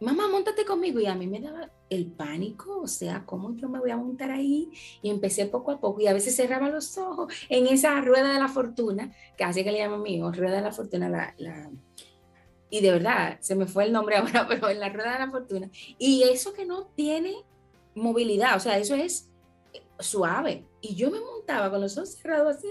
mamá, 0.00 0.28
montate 0.28 0.64
conmigo. 0.64 1.00
Y 1.00 1.06
a 1.06 1.14
mí 1.14 1.26
me 1.26 1.40
daba 1.40 1.70
el 1.90 2.06
pánico, 2.06 2.80
o 2.80 2.86
sea, 2.86 3.24
¿cómo 3.24 3.54
yo 3.56 3.68
me 3.68 3.78
voy 3.78 3.90
a 3.90 3.96
montar 3.96 4.30
ahí? 4.30 4.70
Y 5.02 5.10
empecé 5.10 5.46
poco 5.46 5.72
a 5.72 5.80
poco 5.80 6.00
y 6.00 6.06
a 6.06 6.12
veces 6.12 6.36
cerraba 6.36 6.68
los 6.68 6.98
ojos 6.98 7.32
en 7.48 7.66
esa 7.66 8.00
rueda 8.00 8.32
de 8.32 8.38
la 8.38 8.48
fortuna, 8.48 9.12
que 9.36 9.44
así 9.44 9.64
que 9.64 9.72
le 9.72 9.78
llamo 9.78 9.98
mío, 9.98 10.30
rueda 10.32 10.56
de 10.56 10.62
la 10.62 10.72
fortuna, 10.72 11.08
la, 11.08 11.34
la, 11.38 11.70
y 12.70 12.80
de 12.80 12.92
verdad, 12.92 13.38
se 13.40 13.54
me 13.54 13.66
fue 13.66 13.84
el 13.84 13.92
nombre 13.92 14.16
ahora, 14.16 14.46
pero 14.48 14.68
en 14.68 14.80
la 14.80 14.88
rueda 14.88 15.12
de 15.12 15.18
la 15.18 15.30
fortuna. 15.30 15.70
Y 15.98 16.24
eso 16.24 16.52
que 16.52 16.66
no 16.66 16.86
tiene 16.94 17.34
movilidad, 17.94 18.56
o 18.56 18.60
sea, 18.60 18.78
eso 18.78 18.94
es 18.94 19.30
suave. 19.98 20.66
Y 20.80 20.94
yo 20.94 21.10
me 21.10 21.20
montaba 21.20 21.70
con 21.70 21.80
los 21.80 21.96
ojos 21.96 22.14
cerrados 22.14 22.56
así, 22.56 22.68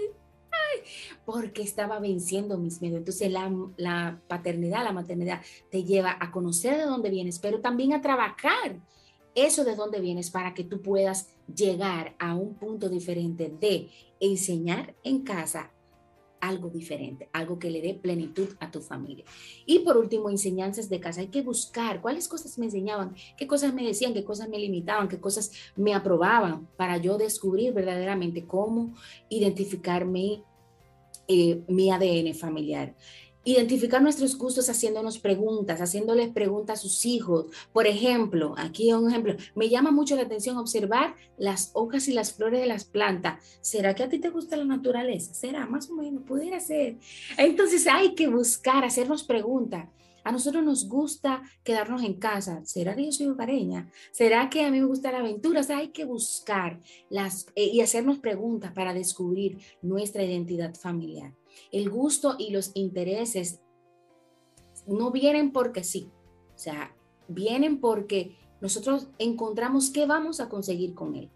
porque 1.24 1.62
estaba 1.62 1.98
venciendo 1.98 2.58
mis 2.58 2.80
miedos. 2.80 2.98
Entonces 2.98 3.30
la, 3.30 3.52
la, 3.76 4.20
paternidad, 4.28 4.84
la 4.84 4.92
maternidad 4.92 5.40
te 5.70 5.84
lleva 5.84 6.16
a 6.20 6.30
conocer 6.30 6.76
de 6.76 6.84
dónde 6.84 7.10
vienes, 7.10 7.38
pero 7.38 7.60
también 7.60 7.92
a 7.92 8.00
trabajar 8.00 8.80
eso 9.34 9.64
de 9.64 9.76
dónde 9.76 10.00
vienes 10.00 10.30
para 10.30 10.54
que 10.54 10.64
tú 10.64 10.82
puedas 10.82 11.28
llegar 11.54 12.16
a 12.18 12.34
un 12.34 12.54
punto 12.54 12.88
diferente 12.88 13.52
de 13.60 13.90
enseñar 14.20 14.94
en 15.04 15.22
casa 15.22 15.70
algo 16.40 16.70
diferente, 16.70 17.28
algo 17.32 17.58
que 17.58 17.70
le 17.70 17.80
dé 17.80 17.94
plenitud 17.94 18.48
a 18.60 18.70
tu 18.70 18.80
familia. 18.80 19.24
Y 19.66 19.80
por 19.80 19.96
último, 19.96 20.30
enseñanzas 20.30 20.88
de 20.88 21.00
casa. 21.00 21.20
Hay 21.20 21.28
que 21.28 21.42
buscar 21.42 22.00
cuáles 22.00 22.28
cosas 22.28 22.58
me 22.58 22.66
enseñaban, 22.66 23.14
qué 23.36 23.46
cosas 23.46 23.74
me 23.74 23.84
decían, 23.84 24.14
qué 24.14 24.24
cosas 24.24 24.48
me 24.48 24.58
limitaban, 24.58 25.08
qué 25.08 25.20
cosas 25.20 25.52
me 25.76 25.94
aprobaban 25.94 26.66
para 26.76 26.96
yo 26.96 27.18
descubrir 27.18 27.72
verdaderamente 27.72 28.46
cómo 28.46 28.94
identificarme 29.28 30.42
eh, 31.26 31.62
mi 31.68 31.90
ADN 31.90 32.34
familiar. 32.34 32.94
Identificar 33.48 34.02
nuestros 34.02 34.36
gustos 34.36 34.68
haciéndonos 34.68 35.18
preguntas, 35.18 35.80
haciéndoles 35.80 36.28
preguntas 36.28 36.80
a 36.80 36.82
sus 36.82 37.06
hijos. 37.06 37.46
Por 37.72 37.86
ejemplo, 37.86 38.52
aquí 38.58 38.92
un 38.92 39.08
ejemplo, 39.08 39.36
me 39.54 39.70
llama 39.70 39.90
mucho 39.90 40.16
la 40.16 40.24
atención 40.24 40.58
observar 40.58 41.14
las 41.38 41.70
hojas 41.72 42.08
y 42.08 42.12
las 42.12 42.34
flores 42.34 42.60
de 42.60 42.66
las 42.66 42.84
plantas. 42.84 43.42
¿Será 43.62 43.94
que 43.94 44.02
a 44.02 44.10
ti 44.10 44.18
te 44.18 44.28
gusta 44.28 44.58
la 44.58 44.66
naturaleza? 44.66 45.32
¿Será? 45.32 45.64
Más 45.64 45.88
o 45.88 45.94
menos, 45.94 46.24
pudiera 46.24 46.60
ser. 46.60 46.98
Entonces 47.38 47.86
hay 47.86 48.14
que 48.14 48.28
buscar, 48.28 48.84
hacernos 48.84 49.24
preguntas. 49.24 49.88
A 50.24 50.30
nosotros 50.30 50.62
nos 50.62 50.86
gusta 50.86 51.42
quedarnos 51.64 52.02
en 52.02 52.18
casa. 52.18 52.60
¿Será 52.66 52.94
que 52.94 53.06
yo 53.06 53.12
soy 53.12 53.28
hogareña? 53.28 53.90
¿Será 54.12 54.50
que 54.50 54.62
a 54.62 54.70
mí 54.70 54.78
me 54.78 54.86
gusta 54.86 55.10
la 55.10 55.20
aventura? 55.20 55.62
O 55.62 55.72
hay 55.72 55.88
que 55.88 56.04
buscar 56.04 56.80
las, 57.08 57.46
eh, 57.54 57.70
y 57.72 57.80
hacernos 57.80 58.18
preguntas 58.18 58.72
para 58.72 58.92
descubrir 58.92 59.56
nuestra 59.80 60.22
identidad 60.22 60.74
familiar. 60.74 61.32
El 61.72 61.90
gusto 61.90 62.36
y 62.38 62.50
los 62.50 62.72
intereses 62.74 63.60
no 64.86 65.10
vienen 65.10 65.52
porque 65.52 65.84
sí. 65.84 66.10
O 66.54 66.58
sea, 66.58 66.94
vienen 67.28 67.80
porque 67.80 68.36
nosotros 68.60 69.08
encontramos 69.18 69.90
qué 69.90 70.06
vamos 70.06 70.40
a 70.40 70.48
conseguir 70.48 70.94
con 70.94 71.14
él. 71.14 71.30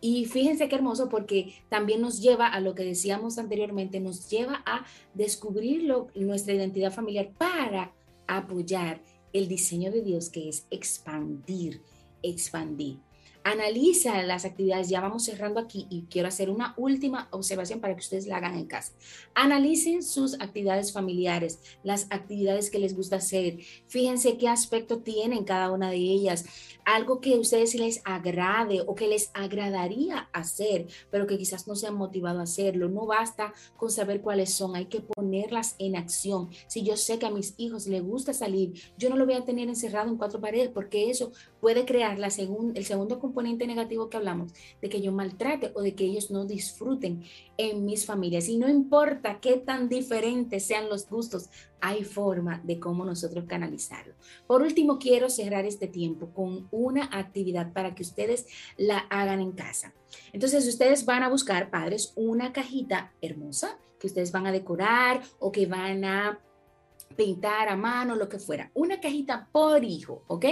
Y 0.00 0.24
fíjense 0.24 0.68
qué 0.68 0.74
hermoso 0.74 1.08
porque 1.08 1.54
también 1.68 2.00
nos 2.00 2.20
lleva 2.20 2.48
a 2.48 2.60
lo 2.60 2.74
que 2.74 2.82
decíamos 2.82 3.38
anteriormente, 3.38 4.00
nos 4.00 4.28
lleva 4.28 4.62
a 4.66 4.84
descubrir 5.14 5.88
nuestra 6.16 6.54
identidad 6.54 6.92
familiar 6.92 7.32
para 7.38 7.92
apoyar 8.26 9.00
el 9.32 9.46
diseño 9.46 9.92
de 9.92 10.02
Dios 10.02 10.28
que 10.28 10.48
es 10.48 10.66
expandir, 10.70 11.82
expandir. 12.22 12.98
Analiza 13.44 14.22
las 14.22 14.44
actividades, 14.44 14.88
ya 14.88 15.00
vamos 15.00 15.24
cerrando 15.24 15.60
aquí 15.60 15.86
y 15.90 16.04
quiero 16.10 16.28
hacer 16.28 16.50
una 16.50 16.74
última 16.76 17.28
observación 17.30 17.80
para 17.80 17.94
que 17.94 18.00
ustedes 18.00 18.26
la 18.26 18.36
hagan 18.36 18.56
en 18.56 18.66
casa. 18.66 18.92
Analicen 19.34 20.02
sus 20.02 20.34
actividades 20.40 20.92
familiares, 20.92 21.58
las 21.82 22.06
actividades 22.10 22.70
que 22.70 22.78
les 22.78 22.94
gusta 22.94 23.16
hacer. 23.16 23.58
Fíjense 23.88 24.38
qué 24.38 24.48
aspecto 24.48 24.98
tienen 24.98 25.44
cada 25.44 25.70
una 25.70 25.90
de 25.90 25.96
ellas 25.96 26.44
algo 26.84 27.20
que 27.20 27.34
a 27.34 27.38
ustedes 27.38 27.74
les 27.74 28.00
agrade 28.04 28.82
o 28.86 28.94
que 28.94 29.08
les 29.08 29.30
agradaría 29.34 30.28
hacer, 30.32 30.86
pero 31.10 31.26
que 31.26 31.38
quizás 31.38 31.66
no 31.66 31.76
se 31.76 31.86
han 31.86 31.94
motivado 31.94 32.40
a 32.40 32.44
hacerlo. 32.44 32.88
No 32.88 33.06
basta 33.06 33.52
con 33.76 33.90
saber 33.90 34.20
cuáles 34.20 34.54
son, 34.54 34.76
hay 34.76 34.86
que 34.86 35.00
ponerlas 35.00 35.76
en 35.78 35.96
acción. 35.96 36.50
Si 36.66 36.82
yo 36.82 36.96
sé 36.96 37.18
que 37.18 37.26
a 37.26 37.30
mis 37.30 37.54
hijos 37.56 37.86
les 37.86 38.02
gusta 38.02 38.32
salir, 38.32 38.72
yo 38.98 39.10
no 39.10 39.16
lo 39.16 39.26
voy 39.26 39.34
a 39.34 39.44
tener 39.44 39.68
encerrado 39.68 40.10
en 40.10 40.16
cuatro 40.16 40.40
paredes 40.40 40.70
porque 40.70 41.10
eso 41.10 41.32
puede 41.62 41.84
crear 41.84 42.18
la 42.18 42.26
el 42.26 42.84
segundo 42.84 43.20
componente 43.20 43.68
negativo 43.68 44.10
que 44.10 44.16
hablamos, 44.16 44.52
de 44.82 44.88
que 44.88 45.00
yo 45.00 45.12
maltrate 45.12 45.70
o 45.76 45.80
de 45.80 45.94
que 45.94 46.04
ellos 46.04 46.32
no 46.32 46.44
disfruten 46.44 47.22
en 47.56 47.84
mis 47.84 48.04
familias. 48.04 48.48
Y 48.48 48.56
no 48.58 48.68
importa 48.68 49.38
qué 49.38 49.58
tan 49.58 49.88
diferentes 49.88 50.66
sean 50.66 50.88
los 50.88 51.08
gustos, 51.08 51.50
hay 51.80 52.02
forma 52.02 52.60
de 52.64 52.80
cómo 52.80 53.04
nosotros 53.04 53.44
canalizarlo. 53.46 54.14
Por 54.48 54.62
último, 54.62 54.98
quiero 54.98 55.30
cerrar 55.30 55.64
este 55.64 55.86
tiempo 55.86 56.34
con 56.34 56.66
una 56.72 57.08
actividad 57.12 57.72
para 57.72 57.94
que 57.94 58.02
ustedes 58.02 58.48
la 58.76 58.98
hagan 58.98 59.40
en 59.40 59.52
casa. 59.52 59.94
Entonces, 60.32 60.66
ustedes 60.66 61.06
van 61.06 61.22
a 61.22 61.28
buscar, 61.28 61.70
padres, 61.70 62.12
una 62.16 62.52
cajita 62.52 63.12
hermosa 63.20 63.78
que 64.00 64.08
ustedes 64.08 64.32
van 64.32 64.48
a 64.48 64.52
decorar 64.52 65.22
o 65.38 65.52
que 65.52 65.66
van 65.66 66.04
a 66.04 66.40
pintar 67.14 67.68
a 67.68 67.76
mano, 67.76 68.16
lo 68.16 68.28
que 68.28 68.38
fuera. 68.38 68.70
Una 68.74 69.00
cajita 69.00 69.48
por 69.52 69.84
hijo, 69.84 70.24
¿ok? 70.26 70.46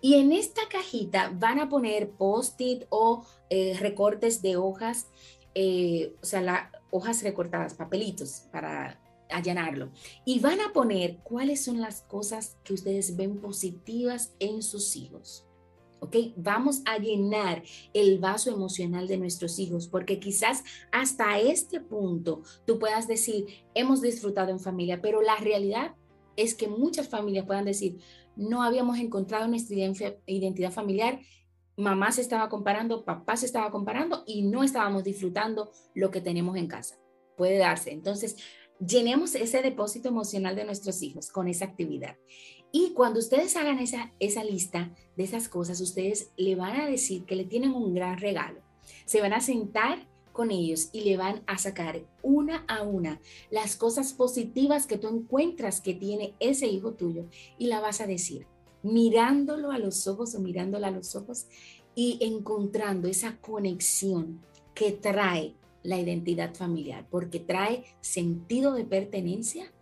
Y 0.00 0.14
en 0.14 0.32
esta 0.32 0.62
cajita 0.70 1.32
van 1.34 1.60
a 1.60 1.68
poner 1.68 2.10
post-it 2.10 2.84
o 2.90 3.26
eh, 3.50 3.76
recortes 3.78 4.42
de 4.42 4.56
hojas, 4.56 5.08
eh, 5.54 6.14
o 6.22 6.26
sea, 6.26 6.70
hojas 6.90 7.22
recortadas, 7.22 7.74
papelitos 7.74 8.44
para 8.52 9.00
allanarlo. 9.30 9.90
Y 10.24 10.40
van 10.40 10.60
a 10.60 10.72
poner 10.72 11.18
cuáles 11.18 11.64
son 11.64 11.80
las 11.80 12.02
cosas 12.02 12.56
que 12.64 12.74
ustedes 12.74 13.16
ven 13.16 13.40
positivas 13.40 14.34
en 14.38 14.62
sus 14.62 14.96
hijos. 14.96 15.46
¿Ok? 16.00 16.16
Vamos 16.36 16.82
a 16.84 16.98
llenar 16.98 17.62
el 17.94 18.18
vaso 18.18 18.50
emocional 18.50 19.08
de 19.08 19.16
nuestros 19.16 19.58
hijos, 19.58 19.88
porque 19.88 20.20
quizás 20.20 20.62
hasta 20.92 21.38
este 21.38 21.80
punto 21.80 22.42
tú 22.66 22.78
puedas 22.78 23.08
decir, 23.08 23.46
hemos 23.74 24.02
disfrutado 24.02 24.50
en 24.50 24.60
familia, 24.60 25.00
pero 25.00 25.22
la 25.22 25.36
realidad 25.36 25.94
es 26.36 26.54
que 26.54 26.68
muchas 26.68 27.08
familias 27.08 27.46
puedan 27.46 27.64
decir, 27.64 27.98
no 28.36 28.62
habíamos 28.62 28.98
encontrado 28.98 29.48
nuestra 29.48 29.76
identidad 30.26 30.70
familiar, 30.70 31.20
mamá 31.76 32.12
se 32.12 32.20
estaba 32.20 32.48
comparando, 32.48 33.04
papá 33.04 33.36
se 33.36 33.46
estaba 33.46 33.70
comparando 33.70 34.24
y 34.26 34.42
no 34.42 34.62
estábamos 34.62 35.04
disfrutando 35.04 35.70
lo 35.94 36.10
que 36.10 36.20
tenemos 36.20 36.56
en 36.56 36.68
casa. 36.68 36.96
Puede 37.36 37.58
darse. 37.58 37.92
Entonces, 37.92 38.36
llenemos 38.84 39.34
ese 39.34 39.62
depósito 39.62 40.08
emocional 40.08 40.56
de 40.56 40.64
nuestros 40.64 41.02
hijos 41.02 41.30
con 41.30 41.48
esa 41.48 41.66
actividad. 41.66 42.16
Y 42.78 42.90
cuando 42.90 43.20
ustedes 43.20 43.56
hagan 43.56 43.78
esa, 43.78 44.12
esa 44.20 44.44
lista 44.44 44.94
de 45.16 45.24
esas 45.24 45.48
cosas, 45.48 45.80
ustedes 45.80 46.28
le 46.36 46.56
van 46.56 46.78
a 46.78 46.86
decir 46.86 47.24
que 47.24 47.34
le 47.34 47.46
tienen 47.46 47.72
un 47.72 47.94
gran 47.94 48.18
regalo. 48.18 48.60
Se 49.06 49.22
van 49.22 49.32
a 49.32 49.40
sentar 49.40 50.06
con 50.30 50.50
ellos 50.50 50.90
y 50.92 51.00
le 51.00 51.16
van 51.16 51.42
a 51.46 51.56
sacar 51.56 52.02
una 52.22 52.66
a 52.68 52.82
una 52.82 53.18
las 53.50 53.76
cosas 53.76 54.12
positivas 54.12 54.86
que 54.86 54.98
tú 54.98 55.08
encuentras 55.08 55.80
que 55.80 55.94
tiene 55.94 56.34
ese 56.38 56.66
hijo 56.66 56.92
tuyo 56.92 57.24
y 57.56 57.68
la 57.68 57.80
vas 57.80 58.02
a 58.02 58.06
decir, 58.06 58.46
mirándolo 58.82 59.70
a 59.70 59.78
los 59.78 60.06
ojos 60.06 60.34
o 60.34 60.40
mirándola 60.40 60.88
a 60.88 60.90
los 60.90 61.16
ojos 61.16 61.46
y 61.94 62.18
encontrando 62.20 63.08
esa 63.08 63.38
conexión 63.38 64.42
que 64.74 64.92
trae 64.92 65.54
la 65.82 65.98
identidad 65.98 66.54
familiar, 66.54 67.06
porque 67.10 67.40
trae 67.40 67.84
sentido 68.02 68.74
de 68.74 68.84
pertenencia 68.84 69.72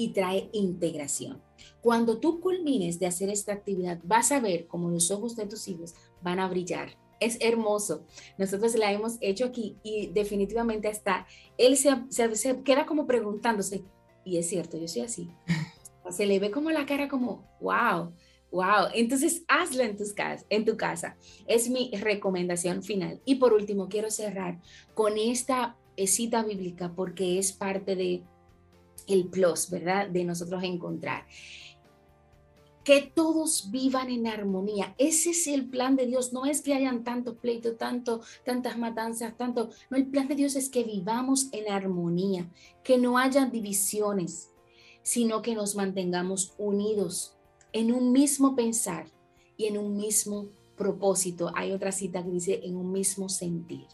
y 0.00 0.14
trae 0.14 0.48
integración. 0.54 1.42
Cuando 1.82 2.20
tú 2.20 2.40
culmines 2.40 2.98
de 2.98 3.06
hacer 3.06 3.28
esta 3.28 3.52
actividad, 3.52 4.00
vas 4.02 4.32
a 4.32 4.40
ver 4.40 4.66
como 4.66 4.88
los 4.88 5.10
ojos 5.10 5.36
de 5.36 5.44
tus 5.44 5.68
hijos 5.68 5.94
van 6.22 6.40
a 6.40 6.48
brillar. 6.48 6.96
Es 7.20 7.36
hermoso. 7.42 8.06
Nosotros 8.38 8.74
la 8.76 8.90
hemos 8.92 9.18
hecho 9.20 9.44
aquí 9.44 9.76
y 9.82 10.06
definitivamente 10.06 10.88
hasta 10.88 11.26
él 11.58 11.76
se, 11.76 11.90
se 12.08 12.62
queda 12.62 12.86
como 12.86 13.06
preguntándose, 13.06 13.84
y 14.24 14.38
es 14.38 14.48
cierto, 14.48 14.78
yo 14.78 14.88
soy 14.88 15.02
así. 15.02 15.30
Se 16.08 16.24
le 16.24 16.38
ve 16.38 16.50
como 16.50 16.70
la 16.70 16.86
cara 16.86 17.06
como, 17.08 17.44
wow, 17.60 18.14
Wow, 18.52 18.88
entonces 18.94 19.44
hazlo 19.46 19.84
en, 19.84 19.96
tus 19.96 20.12
en 20.48 20.64
tu 20.64 20.76
casa. 20.76 21.16
Es 21.46 21.70
mi 21.70 21.92
recomendación 21.92 22.82
final. 22.82 23.20
Y 23.24 23.36
por 23.36 23.52
último, 23.52 23.88
quiero 23.88 24.10
cerrar 24.10 24.60
con 24.94 25.18
esta 25.18 25.76
cita 26.06 26.42
bíblica 26.42 26.92
porque 26.96 27.38
es 27.38 27.52
parte 27.52 27.94
de 27.94 28.24
el 29.06 29.28
plus, 29.28 29.70
¿verdad? 29.70 30.08
De 30.08 30.24
nosotros 30.24 30.62
encontrar. 30.62 31.26
Que 32.84 33.02
todos 33.02 33.70
vivan 33.70 34.10
en 34.10 34.26
armonía. 34.26 34.94
Ese 34.98 35.30
es 35.30 35.46
el 35.46 35.68
plan 35.68 35.96
de 35.96 36.06
Dios. 36.06 36.32
No 36.32 36.46
es 36.46 36.62
que 36.62 36.74
hayan 36.74 37.04
tanto 37.04 37.36
pleito, 37.36 37.76
tanto, 37.76 38.22
tantas 38.44 38.78
matanzas, 38.78 39.36
tanto. 39.36 39.70
No, 39.90 39.96
el 39.96 40.06
plan 40.06 40.28
de 40.28 40.34
Dios 40.34 40.56
es 40.56 40.68
que 40.68 40.84
vivamos 40.84 41.48
en 41.52 41.70
armonía, 41.70 42.50
que 42.82 42.98
no 42.98 43.18
haya 43.18 43.46
divisiones, 43.46 44.50
sino 45.02 45.42
que 45.42 45.54
nos 45.54 45.76
mantengamos 45.76 46.54
unidos 46.58 47.36
en 47.72 47.92
un 47.92 48.12
mismo 48.12 48.56
pensar 48.56 49.06
y 49.56 49.66
en 49.66 49.78
un 49.78 49.96
mismo 49.96 50.48
propósito. 50.76 51.52
Hay 51.54 51.72
otra 51.72 51.92
cita 51.92 52.24
que 52.24 52.30
dice 52.30 52.60
en 52.64 52.76
un 52.76 52.90
mismo 52.90 53.28
sentir. 53.28 53.86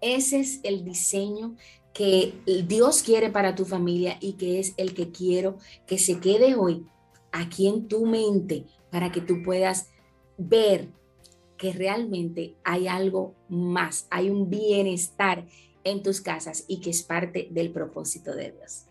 Ese 0.00 0.40
es 0.40 0.60
el 0.62 0.84
diseño 0.84 1.56
que 1.92 2.34
Dios 2.66 3.02
quiere 3.02 3.30
para 3.30 3.54
tu 3.54 3.64
familia 3.64 4.16
y 4.20 4.34
que 4.34 4.60
es 4.60 4.74
el 4.76 4.94
que 4.94 5.10
quiero 5.10 5.58
que 5.86 5.98
se 5.98 6.20
quede 6.20 6.54
hoy 6.54 6.86
aquí 7.32 7.66
en 7.66 7.88
tu 7.88 8.06
mente 8.06 8.64
para 8.90 9.10
que 9.10 9.20
tú 9.20 9.42
puedas 9.42 9.90
ver 10.38 10.88
que 11.56 11.72
realmente 11.72 12.54
hay 12.64 12.88
algo 12.88 13.34
más, 13.48 14.06
hay 14.10 14.30
un 14.30 14.48
bienestar 14.48 15.46
en 15.84 16.02
tus 16.02 16.20
casas 16.20 16.64
y 16.68 16.80
que 16.80 16.90
es 16.90 17.02
parte 17.02 17.48
del 17.50 17.70
propósito 17.70 18.34
de 18.34 18.52
Dios. 18.52 18.86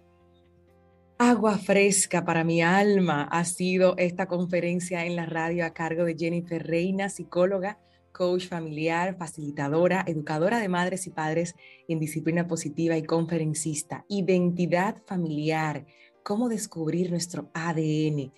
Agua 1.17 1.57
fresca 1.57 2.23
para 2.23 2.43
mi 2.43 2.61
alma 2.61 3.23
ha 3.23 3.43
sido 3.43 3.95
esta 3.97 4.27
conferencia 4.27 5.05
en 5.05 5.15
la 5.15 5.25
radio 5.25 5.65
a 5.65 5.71
cargo 5.71 6.05
de 6.05 6.15
Jennifer 6.15 6.65
Reina, 6.65 7.09
psicóloga, 7.09 7.77
coach 8.11 8.47
familiar, 8.47 9.17
facilitadora, 9.17 10.03
educadora 10.07 10.59
de 10.59 10.69
madres 10.69 11.07
y 11.07 11.11
padres 11.11 11.55
en 11.87 11.99
disciplina 11.99 12.47
positiva 12.47 12.97
y 12.97 13.03
conferencista. 13.03 14.05
Identidad 14.07 15.01
familiar, 15.05 15.85
cómo 16.23 16.49
descubrir 16.49 17.11
nuestro 17.11 17.49
ADN. 17.53 18.31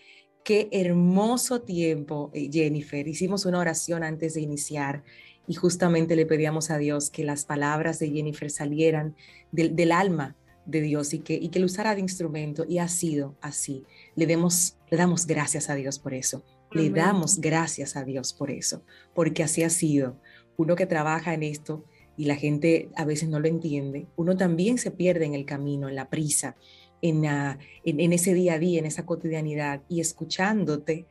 Qué 0.43 0.69
hermoso 0.71 1.61
tiempo, 1.61 2.31
eh, 2.33 2.49
Jennifer. 2.51 3.07
Hicimos 3.07 3.45
una 3.45 3.59
oración 3.59 4.03
antes 4.03 4.33
de 4.33 4.41
iniciar 4.41 5.03
y 5.47 5.53
justamente 5.53 6.15
le 6.15 6.25
pedíamos 6.25 6.71
a 6.71 6.77
Dios 6.77 7.09
que 7.09 7.23
las 7.23 7.45
palabras 7.45 7.99
de 7.99 8.09
Jennifer 8.09 8.49
salieran 8.49 9.15
del, 9.51 9.91
alma 9.91 10.35
de 10.65 10.81
Dios 10.81 11.13
y 11.13 11.19
que, 11.19 11.33
y 11.33 11.49
que 11.49 11.59
lo 11.59 11.65
usara 11.65 11.93
de 11.93 12.01
instrumento 12.01 12.65
y 12.67 12.77
ha 12.77 12.87
sido 12.87 13.35
así. 13.41 13.83
Le, 14.15 14.25
demos, 14.25 14.77
le 14.89 14.97
damos 14.97 15.25
gracias 15.27 15.69
a 15.69 15.75
Dios 15.75 15.99
por 15.99 16.13
eso. 16.13 16.43
Le 16.71 16.89
damos 16.89 17.39
gracias 17.39 17.95
a 17.95 18.03
Dios 18.03 18.33
por 18.33 18.49
eso, 18.49 18.83
porque 19.13 19.43
así 19.43 19.63
ha 19.63 19.69
sido. 19.69 20.17
Uno 20.57 20.75
que 20.75 20.85
trabaja 20.85 21.33
en 21.33 21.43
esto 21.43 21.83
y 22.17 22.25
la 22.25 22.35
gente 22.35 22.89
a 22.95 23.05
veces 23.05 23.29
no 23.29 23.39
lo 23.39 23.47
entiende, 23.47 24.07
uno 24.15 24.37
también 24.37 24.77
se 24.77 24.91
pierde 24.91 25.25
en 25.25 25.33
el 25.33 25.45
camino, 25.45 25.89
en 25.89 25.95
la 25.95 26.09
prisa, 26.09 26.55
en, 27.01 27.25
en, 27.25 28.13
ese 28.13 28.33
día 28.33 28.53
a 28.53 28.59
día, 28.59 28.79
en 28.79 28.85
esa 28.85 29.05
cotidianidad 29.05 29.81
y 29.89 30.01
escuchándote 30.01 31.07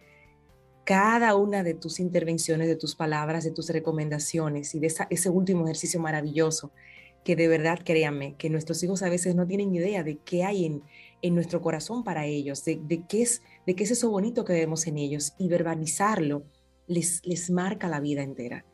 cada 0.84 1.34
una 1.36 1.62
de 1.62 1.74
tus 1.74 2.00
intervenciones, 2.00 2.68
de 2.68 2.76
tus 2.76 2.94
palabras, 2.94 3.44
de 3.44 3.50
tus 3.50 3.68
recomendaciones 3.70 4.74
y 4.74 4.80
de 4.80 4.92
ese 5.10 5.30
último 5.30 5.64
ejercicio 5.64 6.00
maravilloso 6.00 6.72
que 7.24 7.36
de 7.36 7.48
verdad 7.48 7.78
créanme 7.84 8.34
que 8.36 8.48
nuestros 8.48 8.82
hijos 8.82 9.02
a 9.02 9.10
veces 9.10 9.34
no 9.34 9.46
tienen 9.46 9.74
idea 9.74 10.02
de 10.02 10.18
qué 10.24 10.44
hay 10.44 10.64
en, 10.64 10.82
en 11.22 11.34
nuestro 11.34 11.60
corazón 11.60 12.02
para 12.02 12.26
ellos, 12.26 12.64
de, 12.64 13.02
qué 13.08 13.22
es, 13.22 13.42
de 13.66 13.74
qué 13.74 13.84
es 13.84 13.90
eso 13.90 14.10
bonito 14.10 14.44
que 14.44 14.52
vemos 14.52 14.86
en 14.86 14.98
ellos 14.98 15.34
y 15.38 15.48
verbalizarlo 15.48 16.44
les, 16.86 17.24
les 17.24 17.50
marca 17.50 17.88
la 17.88 18.00
vida 18.00 18.22
entera. 18.22 18.64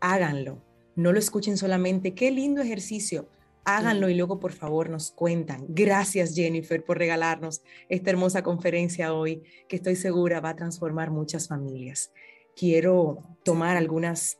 Háganlo, 0.00 0.62
no 0.96 1.12
lo 1.12 1.18
escuchen 1.18 1.56
solamente, 1.56 2.14
qué 2.14 2.30
lindo 2.30 2.60
ejercicio, 2.60 3.28
háganlo 3.64 4.08
y 4.08 4.14
luego 4.14 4.40
por 4.40 4.52
favor 4.52 4.90
nos 4.90 5.10
cuentan. 5.10 5.66
Gracias 5.68 6.34
Jennifer 6.34 6.84
por 6.84 6.98
regalarnos 6.98 7.62
esta 7.88 8.10
hermosa 8.10 8.42
conferencia 8.42 9.14
hoy 9.14 9.42
que 9.68 9.76
estoy 9.76 9.96
segura 9.96 10.40
va 10.40 10.50
a 10.50 10.56
transformar 10.56 11.10
muchas 11.10 11.48
familias. 11.48 12.12
Quiero 12.56 13.22
tomar 13.44 13.76
algunas 13.76 14.38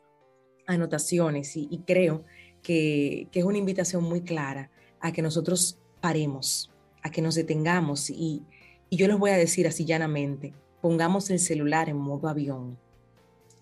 anotaciones 0.67 1.57
y, 1.57 1.69
y 1.71 1.79
creo 1.81 2.25
que, 2.63 3.29
es 3.33 3.45
una 3.45 3.59
invitación 3.59 4.05
muy 4.05 4.23
clara 4.23 4.71
a 5.01 5.13
que 5.13 5.23
nosotros 5.23 5.79
paremos, 6.01 6.71
a 7.03 7.11
que 7.11 7.23
nos 7.23 7.35
detengamos 7.35 8.09
y, 8.09 8.45
y 8.93 8.99
yo 8.99 9.09
les 9.09 9.18
voy 9.18 9.30
a 9.30 9.38
decir 9.38 9.66
así 9.66 9.86
llanamente, 9.86 10.53
pongamos 10.82 11.30
el 11.30 11.38
celular 11.38 11.88
en 11.88 11.97
modo 11.97 12.28
avión. 12.28 12.76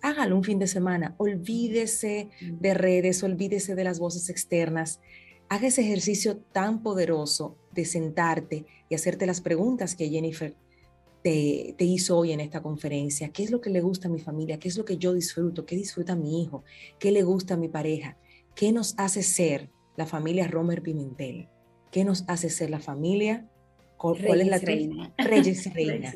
Hágalo 0.03 0.35
un 0.35 0.43
fin 0.43 0.59
de 0.59 0.67
semana, 0.67 1.15
olvídese 1.19 2.31
de 2.41 2.75
redes, 2.75 3.23
olvídese 3.23 3.77
de 3.77 3.85
las 3.85 4.01
voces 4.01 4.29
externas. 4.29 4.99
Haga 5.49 5.69
ese 5.69 5.83
ejercicio 5.83 6.39
tan 6.39 6.83
poderoso 6.83 7.57
de 7.73 7.85
sentarte 7.85 8.67
y 8.89 8.97
hacerte 8.97 9.25
las 9.25 9.41
preguntas 9.41 9.95
que 9.95 10.09
Jennifer 10.09 10.57
te, 11.23 11.77
te, 11.79 11.85
hizo 11.85 12.19
hoy 12.19 12.33
en 12.33 12.41
esta 12.41 12.61
conferencia. 12.61 13.29
¿Qué 13.29 13.45
es 13.45 13.53
lo 13.53 13.61
que 13.61 13.71
le 13.71 13.83
gusta 13.83 14.09
a 14.09 14.11
mi 14.11 14.19
familia? 14.19 14.59
¿Qué 14.59 14.67
es 14.67 14.77
lo 14.77 14.85
que 14.85 14.97
yo 14.97 15.13
disfruto? 15.13 15.65
¿Qué 15.65 15.77
disfruta 15.77 16.17
mi 16.17 16.43
hijo? 16.43 16.65
¿Qué 16.99 17.13
le 17.13 17.23
gusta 17.23 17.55
a 17.55 17.57
mi 17.57 17.69
pareja? 17.69 18.17
¿Qué 18.57 18.73
nos 18.73 18.95
hace 18.99 19.23
ser 19.23 19.71
la 19.97 20.07
familia 20.07 20.49
Romer 20.49 20.83
Pimentel? 20.83 21.49
¿Qué 21.93 22.05
nos 22.05 22.25
hace 22.27 22.51
ser 22.51 22.71
la 22.71 22.81
familia? 22.81 23.49
¿Cuál 24.01 24.17
Reyes, 24.17 24.41
es 24.41 24.49
la 24.49 24.59
reina. 24.59 25.15
Reyes 25.19 25.75
Reina. 25.75 26.15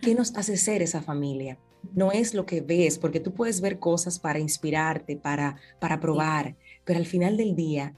¿Qué 0.00 0.14
nos 0.14 0.34
hace 0.36 0.56
ser 0.56 0.80
esa 0.80 1.02
familia? 1.02 1.58
No 1.92 2.10
es 2.10 2.32
lo 2.32 2.46
que 2.46 2.62
ves, 2.62 2.98
porque 2.98 3.20
tú 3.20 3.34
puedes 3.34 3.60
ver 3.60 3.78
cosas 3.78 4.18
para 4.18 4.38
inspirarte, 4.38 5.16
para, 5.16 5.56
para 5.78 6.00
probar, 6.00 6.56
pero 6.86 6.98
al 6.98 7.04
final 7.04 7.36
del 7.36 7.54
día, 7.54 7.94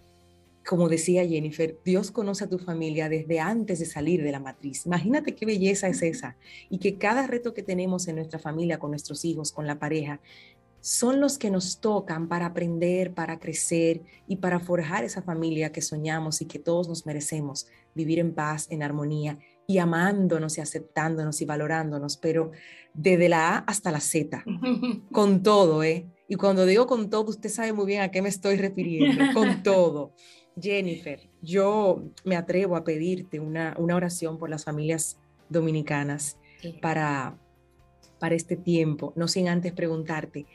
como 0.66 0.88
decía 0.88 1.24
Jennifer, 1.24 1.78
Dios 1.84 2.10
conoce 2.10 2.44
a 2.44 2.48
tu 2.48 2.58
familia 2.58 3.08
desde 3.08 3.38
antes 3.38 3.78
de 3.78 3.86
salir 3.86 4.24
de 4.24 4.32
la 4.32 4.40
matriz. 4.40 4.84
Imagínate 4.86 5.36
qué 5.36 5.46
belleza 5.46 5.86
es 5.86 6.02
esa 6.02 6.36
y 6.68 6.78
que 6.78 6.98
cada 6.98 7.26
reto 7.28 7.54
que 7.54 7.62
tenemos 7.62 8.08
en 8.08 8.16
nuestra 8.16 8.40
familia, 8.40 8.80
con 8.80 8.90
nuestros 8.90 9.24
hijos, 9.24 9.52
con 9.52 9.68
la 9.68 9.78
pareja, 9.78 10.20
son 10.88 11.20
los 11.20 11.36
que 11.36 11.50
nos 11.50 11.80
tocan 11.80 12.28
para 12.28 12.46
aprender, 12.46 13.12
para 13.12 13.38
crecer 13.38 14.00
y 14.26 14.36
para 14.36 14.58
forjar 14.58 15.04
esa 15.04 15.20
familia 15.20 15.70
que 15.70 15.82
soñamos 15.82 16.40
y 16.40 16.46
que 16.46 16.58
todos 16.58 16.88
nos 16.88 17.04
merecemos, 17.04 17.66
vivir 17.94 18.18
en 18.18 18.32
paz, 18.32 18.66
en 18.70 18.82
armonía 18.82 19.38
y 19.66 19.76
amándonos 19.76 20.56
y 20.56 20.62
aceptándonos 20.62 21.42
y 21.42 21.44
valorándonos, 21.44 22.16
pero 22.16 22.52
desde 22.94 23.28
la 23.28 23.50
A 23.50 23.58
hasta 23.58 23.90
la 23.90 24.00
Z, 24.00 24.42
con 25.12 25.42
todo, 25.42 25.82
¿eh? 25.82 26.06
Y 26.26 26.36
cuando 26.36 26.64
digo 26.64 26.86
con 26.86 27.10
todo, 27.10 27.28
usted 27.28 27.50
sabe 27.50 27.74
muy 27.74 27.84
bien 27.84 28.00
a 28.00 28.10
qué 28.10 28.22
me 28.22 28.30
estoy 28.30 28.56
refiriendo, 28.56 29.34
con 29.34 29.62
todo. 29.62 30.14
Jennifer, 30.58 31.20
yo 31.42 32.02
me 32.24 32.34
atrevo 32.34 32.76
a 32.76 32.84
pedirte 32.84 33.40
una, 33.40 33.74
una 33.76 33.94
oración 33.94 34.38
por 34.38 34.48
las 34.48 34.64
familias 34.64 35.18
dominicanas 35.50 36.38
para 36.80 37.38
para 38.18 38.34
este 38.34 38.56
tiempo, 38.56 39.12
no 39.16 39.28
sin 39.28 39.48
antes 39.48 39.72
preguntarte, 39.72 40.46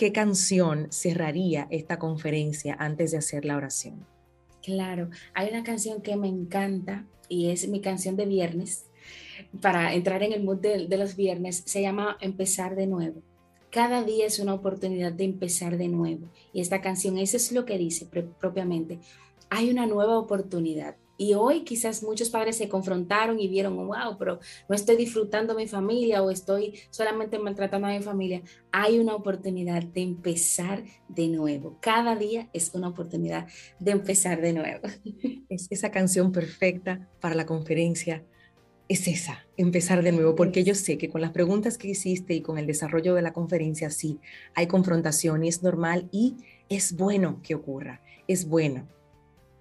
¿qué 0.00 0.12
canción 0.12 0.86
cerraría 0.90 1.68
esta 1.68 1.98
conferencia 1.98 2.74
antes 2.78 3.10
de 3.10 3.18
hacer 3.18 3.44
la 3.44 3.58
oración? 3.58 4.06
Claro, 4.62 5.10
hay 5.34 5.50
una 5.50 5.62
canción 5.62 6.00
que 6.00 6.16
me 6.16 6.26
encanta 6.26 7.04
y 7.28 7.50
es 7.50 7.68
mi 7.68 7.82
canción 7.82 8.16
de 8.16 8.24
viernes. 8.24 8.86
Para 9.60 9.92
entrar 9.92 10.22
en 10.22 10.32
el 10.32 10.42
mood 10.42 10.56
de, 10.56 10.88
los 10.96 11.16
viernes, 11.16 11.64
se 11.66 11.82
llama 11.82 12.16
Empezar 12.22 12.76
de 12.76 12.86
nuevo. 12.86 13.20
Cada 13.70 14.02
día 14.02 14.24
es 14.24 14.38
una 14.38 14.54
oportunidad 14.54 15.12
de 15.12 15.24
empezar 15.24 15.76
de 15.76 15.88
nuevo. 15.88 16.30
Y 16.54 16.62
esta 16.62 16.80
canción, 16.80 17.18
eso 17.18 17.36
es 17.36 17.52
lo 17.52 17.66
que 17.66 17.76
dice 17.76 18.06
propiamente. 18.40 19.00
Hay 19.50 19.68
una 19.68 19.84
nueva 19.84 20.18
oportunidad 20.18 20.96
Y 21.20 21.34
hoy 21.34 21.64
quizás 21.64 22.02
muchos 22.02 22.30
padres 22.30 22.56
se 22.56 22.70
confrontaron 22.70 23.38
y 23.38 23.46
vieron, 23.46 23.76
wow, 23.76 24.16
pero 24.18 24.40
no 24.70 24.74
estoy 24.74 24.96
disfrutando 24.96 25.54
mi 25.54 25.68
familia 25.68 26.22
o 26.22 26.30
estoy 26.30 26.80
solamente 26.88 27.38
maltratando 27.38 27.88
a 27.88 27.90
mi 27.90 28.00
familia. 28.00 28.40
Hay 28.72 28.98
una 28.98 29.14
oportunidad 29.14 29.82
de 29.82 30.00
empezar 30.00 30.82
de 31.08 31.28
nuevo. 31.28 31.76
Cada 31.82 32.16
día 32.16 32.48
es 32.54 32.70
una 32.72 32.88
oportunidad 32.88 33.46
de 33.78 33.90
empezar 33.90 34.40
de 34.40 34.54
nuevo. 34.54 34.80
Es 35.50 35.66
esa 35.68 35.90
canción 35.90 36.32
perfecta 36.32 37.06
para 37.20 37.34
la 37.34 37.44
conferencia 37.44 38.24
es 38.88 39.06
esa, 39.06 39.44
empezar 39.56 40.02
de 40.02 40.12
nuevo, 40.12 40.34
porque 40.34 40.64
yo 40.64 40.74
sé 40.74 40.96
que 40.96 41.10
con 41.10 41.20
las 41.20 41.32
preguntas 41.32 41.76
que 41.76 41.88
hiciste 41.88 42.34
y 42.34 42.40
con 42.40 42.56
el 42.58 42.66
desarrollo 42.66 43.14
de 43.14 43.22
la 43.22 43.32
conferencia, 43.32 43.90
sí, 43.90 44.18
hay 44.54 44.66
confrontación 44.68 45.44
y 45.44 45.48
es 45.48 45.62
normal 45.62 46.08
y 46.10 46.36
es 46.68 46.96
bueno 46.96 47.40
que 47.42 47.54
ocurra, 47.54 48.00
es 48.26 48.48
bueno, 48.48 48.88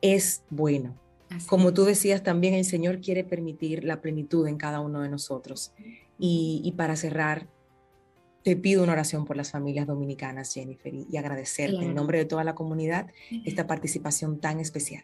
es 0.02 0.42
bueno. 0.50 0.98
Como 1.48 1.74
tú 1.74 1.84
decías, 1.84 2.24
también 2.24 2.54
el 2.54 2.66
Señor 2.66 3.02
quiere 3.02 3.24
permitir 3.24 3.84
la 3.84 4.02
plenitud 4.02 4.48
en 4.48 4.58
cada 4.58 4.80
uno 4.80 5.02
de 5.02 5.10
nosotros. 5.10 5.74
Y, 6.18 6.74
para 6.76 6.96
cerrar, 6.96 7.48
te 8.44 8.56
pido 8.56 8.84
una 8.84 8.94
oración 8.94 9.26
por 9.26 9.38
las 9.38 9.52
familias 9.52 9.88
dominicanas, 9.88 10.54
Jennifer, 10.54 10.94
y, 10.94 11.18
agradecerte 11.18 11.84
en 11.84 11.94
nombre 11.94 12.18
de 12.18 12.26
toda 12.26 12.44
la 12.44 12.56
comunidad 12.56 13.08
esta 13.46 13.68
participación 13.68 14.40
tan 14.40 14.60
especial. 14.60 15.04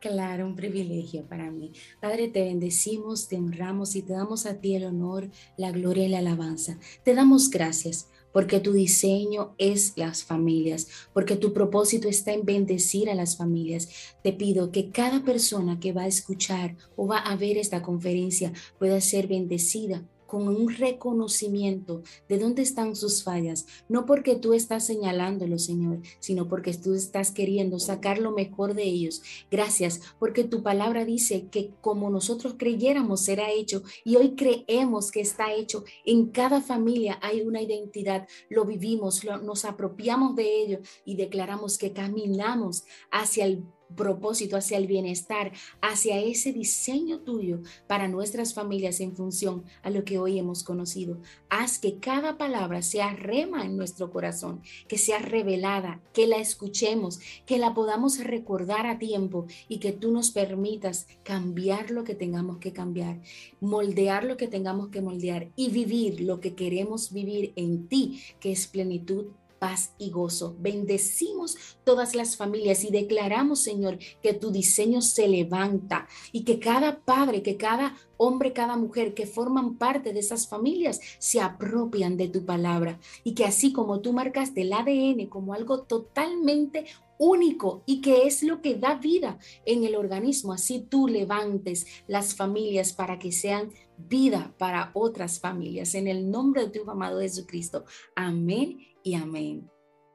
Claro, 0.00 0.46
un 0.46 0.56
privilegio 0.56 1.24
para 1.28 1.48
mí. 1.50 1.72
Padre, 2.00 2.26
te 2.26 2.42
bendecimos, 2.42 3.28
te 3.28 3.36
honramos 3.36 3.94
y 3.94 4.02
te 4.02 4.12
damos 4.12 4.46
a 4.46 4.60
ti 4.60 4.74
el 4.74 4.84
honor, 4.84 5.30
la 5.56 5.70
gloria 5.70 6.04
y 6.04 6.08
la 6.08 6.18
alabanza. 6.18 6.76
Te 7.04 7.14
damos 7.14 7.50
gracias 7.50 8.08
porque 8.32 8.60
tu 8.60 8.72
diseño 8.72 9.54
es 9.58 9.92
las 9.96 10.24
familias, 10.24 10.88
porque 11.12 11.36
tu 11.36 11.52
propósito 11.52 12.08
está 12.08 12.32
en 12.32 12.44
bendecir 12.44 13.10
a 13.10 13.14
las 13.14 13.36
familias. 13.36 13.88
Te 14.22 14.32
pido 14.32 14.70
que 14.70 14.90
cada 14.90 15.24
persona 15.24 15.78
que 15.80 15.92
va 15.92 16.02
a 16.02 16.08
escuchar 16.08 16.76
o 16.96 17.06
va 17.06 17.18
a 17.18 17.36
ver 17.36 17.56
esta 17.56 17.82
conferencia 17.82 18.52
pueda 18.78 19.00
ser 19.00 19.26
bendecida 19.26 20.02
con 20.32 20.48
un 20.48 20.74
reconocimiento 20.74 22.02
de 22.26 22.38
dónde 22.38 22.62
están 22.62 22.96
sus 22.96 23.22
fallas, 23.22 23.66
no 23.90 24.06
porque 24.06 24.34
tú 24.34 24.54
estás 24.54 24.86
señalándolo, 24.86 25.58
Señor, 25.58 26.00
sino 26.20 26.48
porque 26.48 26.72
tú 26.72 26.94
estás 26.94 27.32
queriendo 27.32 27.78
sacar 27.78 28.16
lo 28.16 28.30
mejor 28.32 28.72
de 28.72 28.84
ellos. 28.84 29.20
Gracias, 29.50 30.00
porque 30.18 30.44
tu 30.44 30.62
palabra 30.62 31.04
dice 31.04 31.48
que 31.50 31.72
como 31.82 32.08
nosotros 32.08 32.54
creyéramos 32.56 33.20
será 33.20 33.50
hecho 33.50 33.82
y 34.06 34.16
hoy 34.16 34.34
creemos 34.34 35.10
que 35.10 35.20
está 35.20 35.52
hecho. 35.52 35.84
En 36.06 36.28
cada 36.28 36.62
familia 36.62 37.18
hay 37.20 37.42
una 37.42 37.60
identidad, 37.60 38.26
lo 38.48 38.64
vivimos, 38.64 39.22
nos 39.42 39.66
apropiamos 39.66 40.34
de 40.34 40.62
ello 40.62 40.78
y 41.04 41.16
declaramos 41.16 41.76
que 41.76 41.92
caminamos 41.92 42.84
hacia 43.10 43.44
el 43.44 43.64
propósito, 43.94 44.56
hacia 44.56 44.78
el 44.78 44.86
bienestar, 44.86 45.52
hacia 45.80 46.18
ese 46.18 46.52
diseño 46.52 47.20
tuyo 47.20 47.60
para 47.86 48.08
nuestras 48.08 48.54
familias 48.54 49.00
en 49.00 49.14
función 49.14 49.64
a 49.82 49.90
lo 49.90 50.04
que 50.04 50.18
hoy 50.18 50.38
hemos 50.38 50.64
conocido. 50.64 51.18
Haz 51.48 51.78
que 51.78 51.98
cada 51.98 52.38
palabra 52.38 52.82
sea 52.82 53.14
rema 53.14 53.64
en 53.64 53.76
nuestro 53.76 54.10
corazón, 54.10 54.62
que 54.88 54.98
sea 54.98 55.18
revelada, 55.18 56.00
que 56.12 56.26
la 56.26 56.38
escuchemos, 56.38 57.20
que 57.46 57.58
la 57.58 57.74
podamos 57.74 58.18
recordar 58.18 58.86
a 58.86 58.98
tiempo 58.98 59.46
y 59.68 59.78
que 59.78 59.92
tú 59.92 60.10
nos 60.12 60.30
permitas 60.30 61.06
cambiar 61.22 61.90
lo 61.90 62.04
que 62.04 62.14
tengamos 62.14 62.58
que 62.58 62.72
cambiar, 62.72 63.20
moldear 63.60 64.24
lo 64.24 64.36
que 64.36 64.48
tengamos 64.48 64.88
que 64.88 65.02
moldear 65.02 65.48
y 65.56 65.70
vivir 65.70 66.20
lo 66.20 66.40
que 66.40 66.54
queremos 66.54 67.12
vivir 67.12 67.52
en 67.56 67.88
ti, 67.88 68.22
que 68.40 68.52
es 68.52 68.66
plenitud 68.66 69.26
paz 69.62 69.94
y 69.96 70.10
gozo. 70.10 70.56
Bendecimos 70.58 71.56
todas 71.84 72.16
las 72.16 72.36
familias 72.36 72.82
y 72.82 72.90
declaramos, 72.90 73.60
Señor, 73.60 73.96
que 74.20 74.34
tu 74.34 74.50
diseño 74.50 75.00
se 75.00 75.28
levanta 75.28 76.08
y 76.32 76.42
que 76.42 76.58
cada 76.58 76.98
padre, 76.98 77.44
que 77.44 77.56
cada 77.56 77.96
hombre, 78.16 78.52
cada 78.52 78.76
mujer 78.76 79.14
que 79.14 79.24
forman 79.24 79.76
parte 79.76 80.12
de 80.12 80.18
esas 80.18 80.48
familias 80.48 80.98
se 81.20 81.40
apropian 81.40 82.16
de 82.16 82.26
tu 82.26 82.44
palabra 82.44 82.98
y 83.22 83.34
que 83.34 83.44
así 83.44 83.72
como 83.72 84.00
tú 84.00 84.12
marcas 84.12 84.52
del 84.52 84.72
ADN 84.72 85.26
como 85.26 85.54
algo 85.54 85.82
totalmente 85.82 86.86
único 87.22 87.84
y 87.86 88.00
que 88.00 88.26
es 88.26 88.42
lo 88.42 88.60
que 88.60 88.74
da 88.74 88.96
vida 88.96 89.38
en 89.64 89.84
el 89.84 89.94
organismo. 89.94 90.52
Así 90.52 90.80
tú 90.80 91.06
levantes 91.06 91.86
las 92.08 92.34
familias 92.34 92.92
para 92.92 93.18
que 93.18 93.30
sean 93.30 93.70
vida 93.96 94.52
para 94.58 94.90
otras 94.94 95.38
familias. 95.38 95.94
En 95.94 96.08
el 96.08 96.28
nombre 96.28 96.64
de 96.66 96.80
tu 96.80 96.90
amado 96.90 97.20
Jesucristo. 97.20 97.84
Amén 98.16 98.78
y 99.04 99.14
amén. 99.14 99.70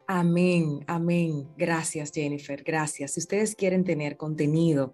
Amén, 0.06 0.84
amén. 0.88 1.48
Gracias, 1.58 2.12
Jennifer. 2.14 2.62
Gracias. 2.64 3.12
Si 3.12 3.22
ustedes 3.22 3.56
quieren 3.56 3.86
tener 3.86 4.18
contenido 4.18 4.94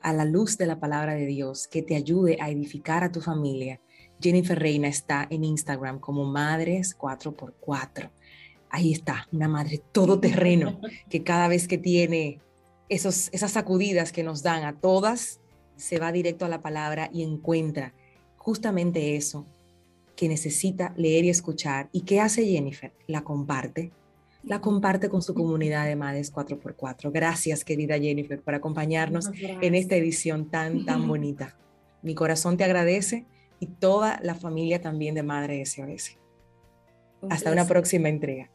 a 0.00 0.12
la 0.12 0.24
luz 0.24 0.58
de 0.58 0.66
la 0.66 0.80
palabra 0.80 1.14
de 1.14 1.26
Dios 1.26 1.68
que 1.68 1.82
te 1.82 1.94
ayude 1.94 2.38
a 2.40 2.50
edificar 2.50 3.04
a 3.04 3.12
tu 3.12 3.20
familia, 3.20 3.80
Jennifer 4.20 4.58
Reina 4.58 4.88
está 4.88 5.26
en 5.30 5.44
Instagram 5.44 6.00
como 6.00 6.24
Madres 6.24 6.96
4x4. 6.96 8.10
Ahí 8.76 8.92
está, 8.92 9.26
una 9.32 9.48
madre 9.48 9.80
todoterreno 9.90 10.82
que 11.08 11.22
cada 11.22 11.48
vez 11.48 11.66
que 11.66 11.78
tiene 11.78 12.40
esos, 12.90 13.30
esas 13.32 13.52
sacudidas 13.52 14.12
que 14.12 14.22
nos 14.22 14.42
dan 14.42 14.64
a 14.64 14.78
todas, 14.78 15.40
se 15.76 15.98
va 15.98 16.12
directo 16.12 16.44
a 16.44 16.50
la 16.50 16.60
palabra 16.60 17.08
y 17.10 17.22
encuentra 17.22 17.94
justamente 18.36 19.16
eso, 19.16 19.46
que 20.14 20.28
necesita 20.28 20.92
leer 20.94 21.24
y 21.24 21.30
escuchar. 21.30 21.88
¿Y 21.90 22.02
qué 22.02 22.20
hace 22.20 22.44
Jennifer? 22.44 22.92
La 23.06 23.24
comparte. 23.24 23.92
La 24.42 24.60
comparte 24.60 25.08
con 25.08 25.22
su 25.22 25.32
comunidad 25.32 25.86
de 25.86 25.96
Madres 25.96 26.30
4x4. 26.30 27.10
Gracias, 27.10 27.64
querida 27.64 27.98
Jennifer, 27.98 28.42
por 28.42 28.54
acompañarnos 28.54 29.30
en 29.40 29.74
esta 29.74 29.96
edición 29.96 30.50
tan, 30.50 30.84
tan 30.84 31.08
bonita. 31.08 31.56
Mi 32.02 32.14
corazón 32.14 32.58
te 32.58 32.64
agradece 32.64 33.24
y 33.58 33.68
toda 33.68 34.20
la 34.22 34.34
familia 34.34 34.82
también 34.82 35.14
de 35.14 35.22
Madre 35.22 35.64
SOS. 35.64 36.18
Hasta 37.30 37.50
una 37.50 37.66
próxima 37.66 38.10
entrega. 38.10 38.50